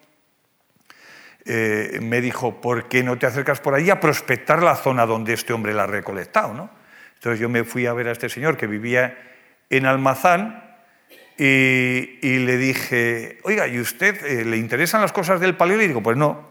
eh, 1.50 1.98
me 2.02 2.20
dijo, 2.20 2.60
¿por 2.60 2.88
qué 2.88 3.02
no 3.02 3.16
te 3.16 3.24
acercas 3.24 3.58
por 3.60 3.74
allí 3.74 3.88
a 3.88 4.00
prospectar 4.00 4.62
la 4.62 4.76
zona 4.76 5.06
donde 5.06 5.32
este 5.32 5.54
hombre 5.54 5.72
la 5.72 5.84
ha 5.84 5.86
recolectado? 5.86 6.52
¿no? 6.52 6.68
Entonces 7.14 7.40
yo 7.40 7.48
me 7.48 7.64
fui 7.64 7.86
a 7.86 7.94
ver 7.94 8.08
a 8.08 8.12
este 8.12 8.28
señor 8.28 8.58
que 8.58 8.66
vivía 8.66 9.16
en 9.70 9.86
Almazán 9.86 10.62
y, 11.38 12.38
le 12.40 12.58
dije, 12.58 13.38
oiga, 13.44 13.66
¿y 13.66 13.80
usted 13.80 14.22
eh, 14.26 14.44
le 14.44 14.58
interesan 14.58 15.00
las 15.00 15.12
cosas 15.12 15.40
del 15.40 15.56
paleolítico? 15.56 16.02
Pues 16.02 16.18
no. 16.18 16.48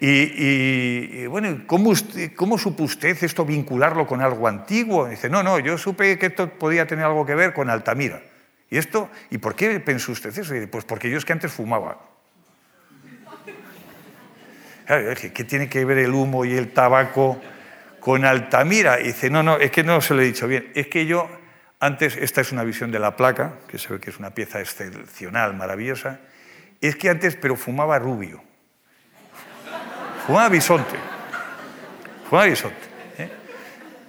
Y, 0.00 1.26
bueno, 1.26 1.64
¿cómo, 1.66 1.92
¿cómo, 2.34 2.58
supo 2.58 2.84
usted 2.84 3.22
esto 3.22 3.44
vincularlo 3.44 4.06
con 4.06 4.22
algo 4.22 4.48
antiguo? 4.48 5.08
dice, 5.08 5.28
no, 5.28 5.42
no, 5.42 5.58
yo 5.58 5.76
supe 5.76 6.18
que 6.18 6.26
esto 6.26 6.48
podía 6.48 6.86
tener 6.86 7.04
algo 7.04 7.26
que 7.26 7.34
ver 7.34 7.52
con 7.52 7.68
Altamira. 7.68 8.22
¿Y 8.70 8.78
esto? 8.78 9.10
¿Y 9.30 9.38
por 9.38 9.54
qué 9.54 9.78
pensó 9.78 10.10
usted 10.12 10.36
eso? 10.36 10.54
pues 10.70 10.84
porque 10.86 11.10
yo 11.10 11.18
es 11.18 11.24
que 11.24 11.34
antes 11.34 11.52
fumaba. 11.52 12.11
¿Qué 15.32 15.44
tiene 15.44 15.68
que 15.68 15.84
ver 15.84 15.98
el 15.98 16.12
humo 16.12 16.44
y 16.44 16.54
el 16.54 16.72
tabaco 16.72 17.40
con 18.00 18.24
Altamira? 18.24 19.00
Y 19.00 19.08
dice, 19.08 19.30
no, 19.30 19.42
no, 19.42 19.58
es 19.58 19.70
que 19.70 19.84
no 19.84 20.00
se 20.00 20.14
lo 20.14 20.22
he 20.22 20.24
dicho 20.24 20.46
bien. 20.46 20.70
Es 20.74 20.88
que 20.88 21.06
yo, 21.06 21.28
antes, 21.80 22.16
esta 22.16 22.40
es 22.40 22.52
una 22.52 22.64
visión 22.64 22.90
de 22.90 22.98
la 22.98 23.16
placa, 23.16 23.54
que 23.68 23.78
se 23.78 23.92
ve 23.92 24.00
que 24.00 24.10
es 24.10 24.18
una 24.18 24.30
pieza 24.30 24.60
excepcional, 24.60 25.54
maravillosa. 25.54 26.20
Es 26.80 26.96
que 26.96 27.10
antes, 27.10 27.36
pero 27.36 27.56
fumaba 27.56 27.98
rubio. 27.98 28.42
Fumaba 30.26 30.48
bisonte. 30.48 30.96
Fumaba 32.28 32.46
bisonte. 32.46 32.86
¿eh? 33.18 33.28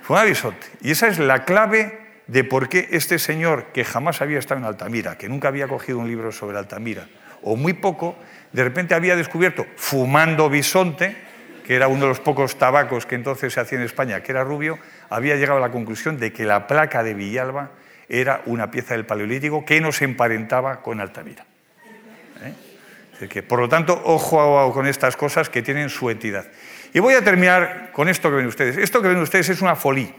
Fumaba 0.01 0.25
bisonte. 0.25 0.67
Y 0.81 0.91
esa 0.91 1.07
es 1.07 1.19
la 1.19 1.45
clave 1.45 2.03
de 2.27 2.43
por 2.43 2.69
qué 2.69 2.87
este 2.91 3.19
señor, 3.19 3.67
que 3.73 3.83
jamás 3.83 4.21
había 4.21 4.39
estado 4.39 4.59
en 4.59 4.65
Altamira, 4.65 5.17
que 5.17 5.29
nunca 5.29 5.49
había 5.49 5.67
cogido 5.67 5.99
un 5.99 6.07
libro 6.07 6.31
sobre 6.31 6.57
Altamira, 6.57 7.07
o 7.41 7.55
muy 7.55 7.73
poco, 7.73 8.15
de 8.53 8.63
repente 8.63 8.95
había 8.95 9.15
descubierto, 9.15 9.65
fumando 9.75 10.49
bisonte, 10.49 11.15
que 11.65 11.75
era 11.75 11.87
uno 11.87 12.01
de 12.01 12.07
los 12.09 12.19
pocos 12.19 12.57
tabacos 12.57 13.05
que 13.05 13.15
entonces 13.15 13.51
se 13.53 13.59
hacía 13.59 13.79
en 13.79 13.83
España, 13.83 14.21
que 14.21 14.31
era 14.31 14.43
rubio, 14.43 14.77
había 15.09 15.35
llegado 15.35 15.57
a 15.57 15.61
la 15.61 15.71
conclusión 15.71 16.17
de 16.17 16.31
que 16.31 16.45
la 16.45 16.67
placa 16.67 17.03
de 17.03 17.13
Villalba 17.13 17.71
era 18.07 18.41
una 18.45 18.69
pieza 18.69 18.93
del 18.93 19.05
Paleolítico 19.05 19.65
que 19.65 19.81
nos 19.81 20.01
emparentaba 20.01 20.81
con 20.81 21.01
Altamira. 21.01 21.45
¿Eh? 22.43 23.27
Que, 23.27 23.41
por 23.41 23.59
lo 23.59 23.69
tanto, 23.69 23.99
ojo 24.05 24.71
con 24.73 24.85
estas 24.85 25.15
cosas 25.15 25.49
que 25.49 25.61
tienen 25.61 25.89
su 25.89 26.09
entidad. 26.09 26.45
Y 26.93 26.99
voy 26.99 27.13
a 27.15 27.23
terminar 27.23 27.91
con 27.91 28.09
esto 28.09 28.29
que 28.29 28.35
ven 28.35 28.47
ustedes. 28.47 28.77
Esto 28.77 29.01
que 29.01 29.07
ven 29.07 29.17
ustedes 29.17 29.49
es 29.49 29.61
una 29.61 29.75
folie, 29.75 30.13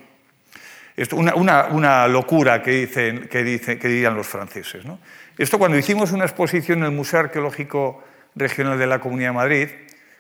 una, 1.12 2.09
locura 2.09 2.62
que, 2.62 2.70
dicen, 2.70 3.28
que, 3.28 3.45
dicen, 3.45 3.78
que 3.78 3.89
dirían 3.89 4.16
los 4.16 4.26
franceses. 4.26 4.85
¿no? 4.85 4.99
Esto 5.37 5.59
cuando 5.59 5.76
hicimos 5.76 6.12
una 6.12 6.24
exposición 6.24 6.78
en 6.78 6.85
el 6.87 6.91
Museo 6.93 7.20
Arqueológico 7.20 8.03
Regional 8.35 8.78
de 8.78 8.87
la 8.87 9.01
Comunidad 9.01 9.30
de 9.30 9.35
Madrid, 9.35 9.68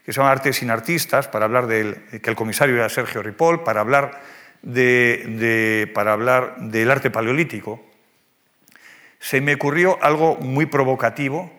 que 0.04 0.12
se 0.12 0.20
llama 0.20 0.32
Artes 0.32 0.56
sin 0.56 0.70
Artistas, 0.70 1.28
para 1.28 1.46
hablar 1.46 1.66
del 1.66 2.04
que 2.22 2.30
el 2.30 2.36
comisario 2.36 2.76
era 2.76 2.88
Sergio 2.88 3.22
Ripoll, 3.22 3.64
para 3.64 3.80
hablar, 3.80 4.20
de, 4.62 5.90
para 5.94 6.12
hablar 6.12 6.56
del 6.58 6.90
arte 6.90 7.10
paleolítico, 7.10 7.84
se 9.18 9.40
me 9.40 9.54
ocurrió 9.54 9.98
algo 10.02 10.36
muy 10.36 10.66
provocativo 10.66 11.50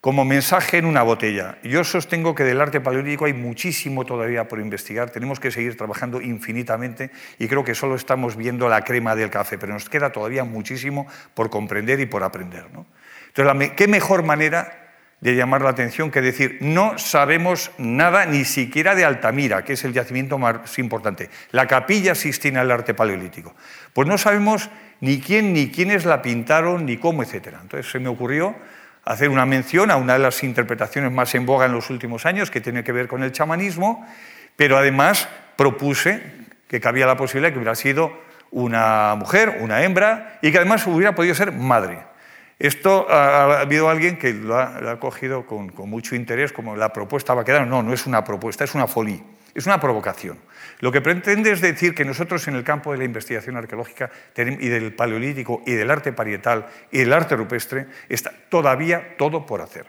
como 0.00 0.24
mensaje 0.24 0.78
en 0.78 0.86
una 0.86 1.02
botella. 1.02 1.58
Yo 1.62 1.84
sostengo 1.84 2.34
que 2.34 2.44
del 2.44 2.60
arte 2.60 2.80
paleolítico 2.80 3.26
hay 3.26 3.32
muchísimo 3.32 4.04
todavía 4.04 4.48
por 4.48 4.60
investigar, 4.60 5.10
tenemos 5.10 5.40
que 5.40 5.50
seguir 5.50 5.76
trabajando 5.76 6.20
infinitamente 6.20 7.10
y 7.38 7.48
creo 7.48 7.64
que 7.64 7.74
solo 7.74 7.94
estamos 7.94 8.36
viendo 8.36 8.68
la 8.68 8.82
crema 8.82 9.14
del 9.14 9.30
café, 9.30 9.56
pero 9.56 9.72
nos 9.72 9.88
queda 9.88 10.12
todavía 10.12 10.44
muchísimo 10.44 11.06
por 11.34 11.48
comprender 11.48 12.00
y 12.00 12.06
por 12.06 12.22
aprender. 12.22 12.66
Entonces, 13.34 13.72
¿qué 13.76 13.88
mejor 13.88 14.24
manera 14.24 14.83
de 15.20 15.34
llamar 15.34 15.62
la 15.62 15.70
atención 15.70 16.10
que 16.10 16.20
decir, 16.20 16.58
no 16.60 16.98
sabemos 16.98 17.70
nada 17.78 18.26
ni 18.26 18.44
siquiera 18.44 18.94
de 18.94 19.04
Altamira, 19.04 19.64
que 19.64 19.72
es 19.72 19.84
el 19.84 19.92
yacimiento 19.92 20.38
más 20.38 20.78
importante, 20.78 21.30
la 21.50 21.66
capilla 21.66 22.14
Sistina 22.14 22.60
del 22.60 22.70
arte 22.70 22.94
paleolítico? 22.94 23.54
Pues 23.92 24.06
no 24.06 24.18
sabemos 24.18 24.68
ni 25.00 25.20
quién, 25.20 25.52
ni 25.52 25.70
quiénes 25.70 26.04
la 26.04 26.22
pintaron, 26.22 26.84
ni 26.86 26.96
cómo, 26.96 27.22
etc. 27.22 27.54
Entonces 27.62 27.90
se 27.90 27.98
me 27.98 28.08
ocurrió 28.08 28.54
hacer 29.04 29.28
una 29.28 29.46
mención 29.46 29.90
a 29.90 29.96
una 29.96 30.14
de 30.14 30.18
las 30.18 30.42
interpretaciones 30.42 31.12
más 31.12 31.34
en 31.34 31.46
boga 31.46 31.66
en 31.66 31.72
los 31.72 31.90
últimos 31.90 32.26
años, 32.26 32.50
que 32.50 32.60
tiene 32.60 32.84
que 32.84 32.92
ver 32.92 33.08
con 33.08 33.22
el 33.22 33.32
chamanismo, 33.32 34.06
pero 34.56 34.76
además 34.78 35.28
propuse 35.56 36.22
que 36.68 36.80
cabía 36.80 37.06
la 37.06 37.16
posibilidad 37.16 37.48
de 37.48 37.52
que 37.52 37.58
hubiera 37.58 37.74
sido 37.74 38.12
una 38.50 39.14
mujer, 39.16 39.58
una 39.60 39.82
hembra, 39.82 40.38
y 40.42 40.52
que 40.52 40.58
además 40.58 40.86
hubiera 40.86 41.14
podido 41.14 41.34
ser 41.34 41.52
madre. 41.52 42.13
Esto 42.58 43.10
ha, 43.10 43.60
habido 43.60 43.88
alguien 43.88 44.16
que 44.16 44.32
lo 44.32 44.58
ha, 44.58 44.98
cogido 45.00 45.44
con, 45.46 45.72
mucho 45.88 46.14
interés, 46.14 46.52
como 46.52 46.76
la 46.76 46.92
propuesta 46.92 47.34
va 47.34 47.42
a 47.42 47.44
quedar. 47.44 47.66
No, 47.66 47.82
no 47.82 47.92
es 47.92 48.06
una 48.06 48.22
propuesta, 48.22 48.64
es 48.64 48.74
una 48.74 48.86
folie, 48.86 49.22
es 49.54 49.66
una 49.66 49.80
provocación. 49.80 50.38
Lo 50.80 50.92
que 50.92 51.00
pretende 51.00 51.50
es 51.50 51.60
decir 51.60 51.94
que 51.94 52.04
nosotros 52.04 52.46
en 52.48 52.54
el 52.54 52.64
campo 52.64 52.92
de 52.92 52.98
la 52.98 53.04
investigación 53.04 53.56
arqueológica 53.56 54.10
y 54.36 54.68
del 54.68 54.92
paleolítico 54.94 55.62
y 55.66 55.72
del 55.72 55.90
arte 55.90 56.12
parietal 56.12 56.66
y 56.90 56.98
del 56.98 57.12
arte 57.12 57.36
rupestre 57.36 57.86
está 58.08 58.32
todavía 58.48 59.16
todo 59.16 59.46
por 59.46 59.60
hacer. 59.60 59.86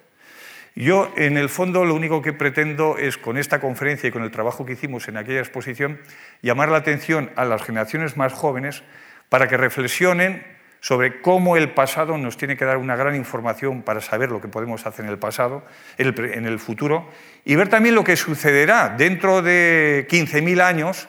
Yo, 0.75 1.13
en 1.15 1.37
el 1.37 1.47
fondo, 1.47 1.85
lo 1.85 1.95
único 1.95 2.21
que 2.21 2.33
pretendo 2.33 2.97
es, 2.97 3.17
con 3.17 3.37
esta 3.37 3.61
conferencia 3.61 4.09
y 4.09 4.11
con 4.11 4.23
el 4.23 4.31
trabajo 4.31 4.65
que 4.65 4.73
hicimos 4.73 5.07
en 5.07 5.15
aquella 5.15 5.39
exposición, 5.39 6.01
llamar 6.41 6.67
la 6.67 6.77
atención 6.77 7.31
a 7.37 7.45
las 7.45 7.63
generaciones 7.63 8.17
más 8.17 8.33
jóvenes 8.33 8.83
para 9.29 9.47
que 9.47 9.55
reflexionen 9.55 10.54
sobre 10.85 11.19
cómo 11.19 11.57
el 11.57 11.71
pasado 11.71 12.15
nos 12.15 12.37
tiene 12.37 12.55
que 12.55 12.63
dar 12.63 12.77
una 12.77 12.95
gran 12.95 13.15
información 13.15 13.81
para 13.81 14.01
saber 14.01 14.29
lo 14.29 14.39
que 14.39 14.47
podemos 14.47 14.85
hacer 14.85 15.03
en 15.03 15.09
el 15.09 15.17
pasado, 15.17 15.63
en 15.97 16.45
el 16.45 16.59
futuro, 16.59 17.09
y 17.43 17.55
ver 17.55 17.69
también 17.69 17.95
lo 17.95 18.03
que 18.03 18.15
sucederá 18.15 18.89
dentro 18.95 19.41
de 19.41 20.05
15.000 20.07 20.61
años, 20.61 21.07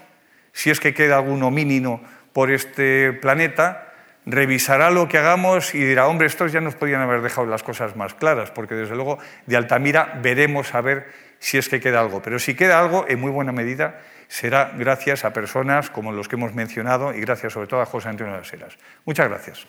si 0.55 0.71
es 0.71 0.81
que 0.81 0.95
queda 0.95 1.17
algún 1.17 1.43
homínino 1.43 2.01
por 2.33 2.51
este 2.51 3.13
planeta, 3.13 3.93
revisará 4.25 4.91
lo 4.91 5.09
que 5.09 5.19
hagamos 5.19 5.75
y 5.75 5.85
dirá, 5.85 6.07
hombre, 6.07 6.27
estos 6.27 6.53
ya 6.53 6.63
nos 6.63 6.75
podían 6.75 7.03
haber 7.03 7.21
dejado 7.21 7.47
las 7.47 7.63
cosas 7.63 7.97
más 7.97 8.15
claras, 8.15 8.51
porque 8.51 8.75
desde 8.75 8.95
luego 8.95 9.19
de 9.45 9.59
Altamira 9.59 10.19
veremos 10.23 10.75
a 10.75 10.81
ver 10.81 11.13
si 11.39 11.59
es 11.59 11.69
que 11.69 11.81
queda 11.81 12.01
algo. 12.01 12.23
Pero 12.23 12.39
si 12.39 12.55
queda 12.55 12.81
algo, 12.81 13.05
en 13.09 13.21
muy 13.21 13.31
buena 13.31 13.53
medida, 13.53 14.01
será 14.29 14.73
gracias 14.77 15.25
a 15.25 15.33
personas 15.33 15.91
como 15.91 16.13
los 16.13 16.29
que 16.29 16.37
hemos 16.37 16.55
mencionado 16.55 17.15
y 17.15 17.21
gracias 17.21 17.53
sobre 17.53 17.69
todo 17.69 17.81
a 17.81 17.87
José 17.87 18.09
Antonio 18.09 18.37
Las 18.37 18.53
Heras. 18.53 18.77
Muchas 19.05 19.29
gracias. 19.29 19.67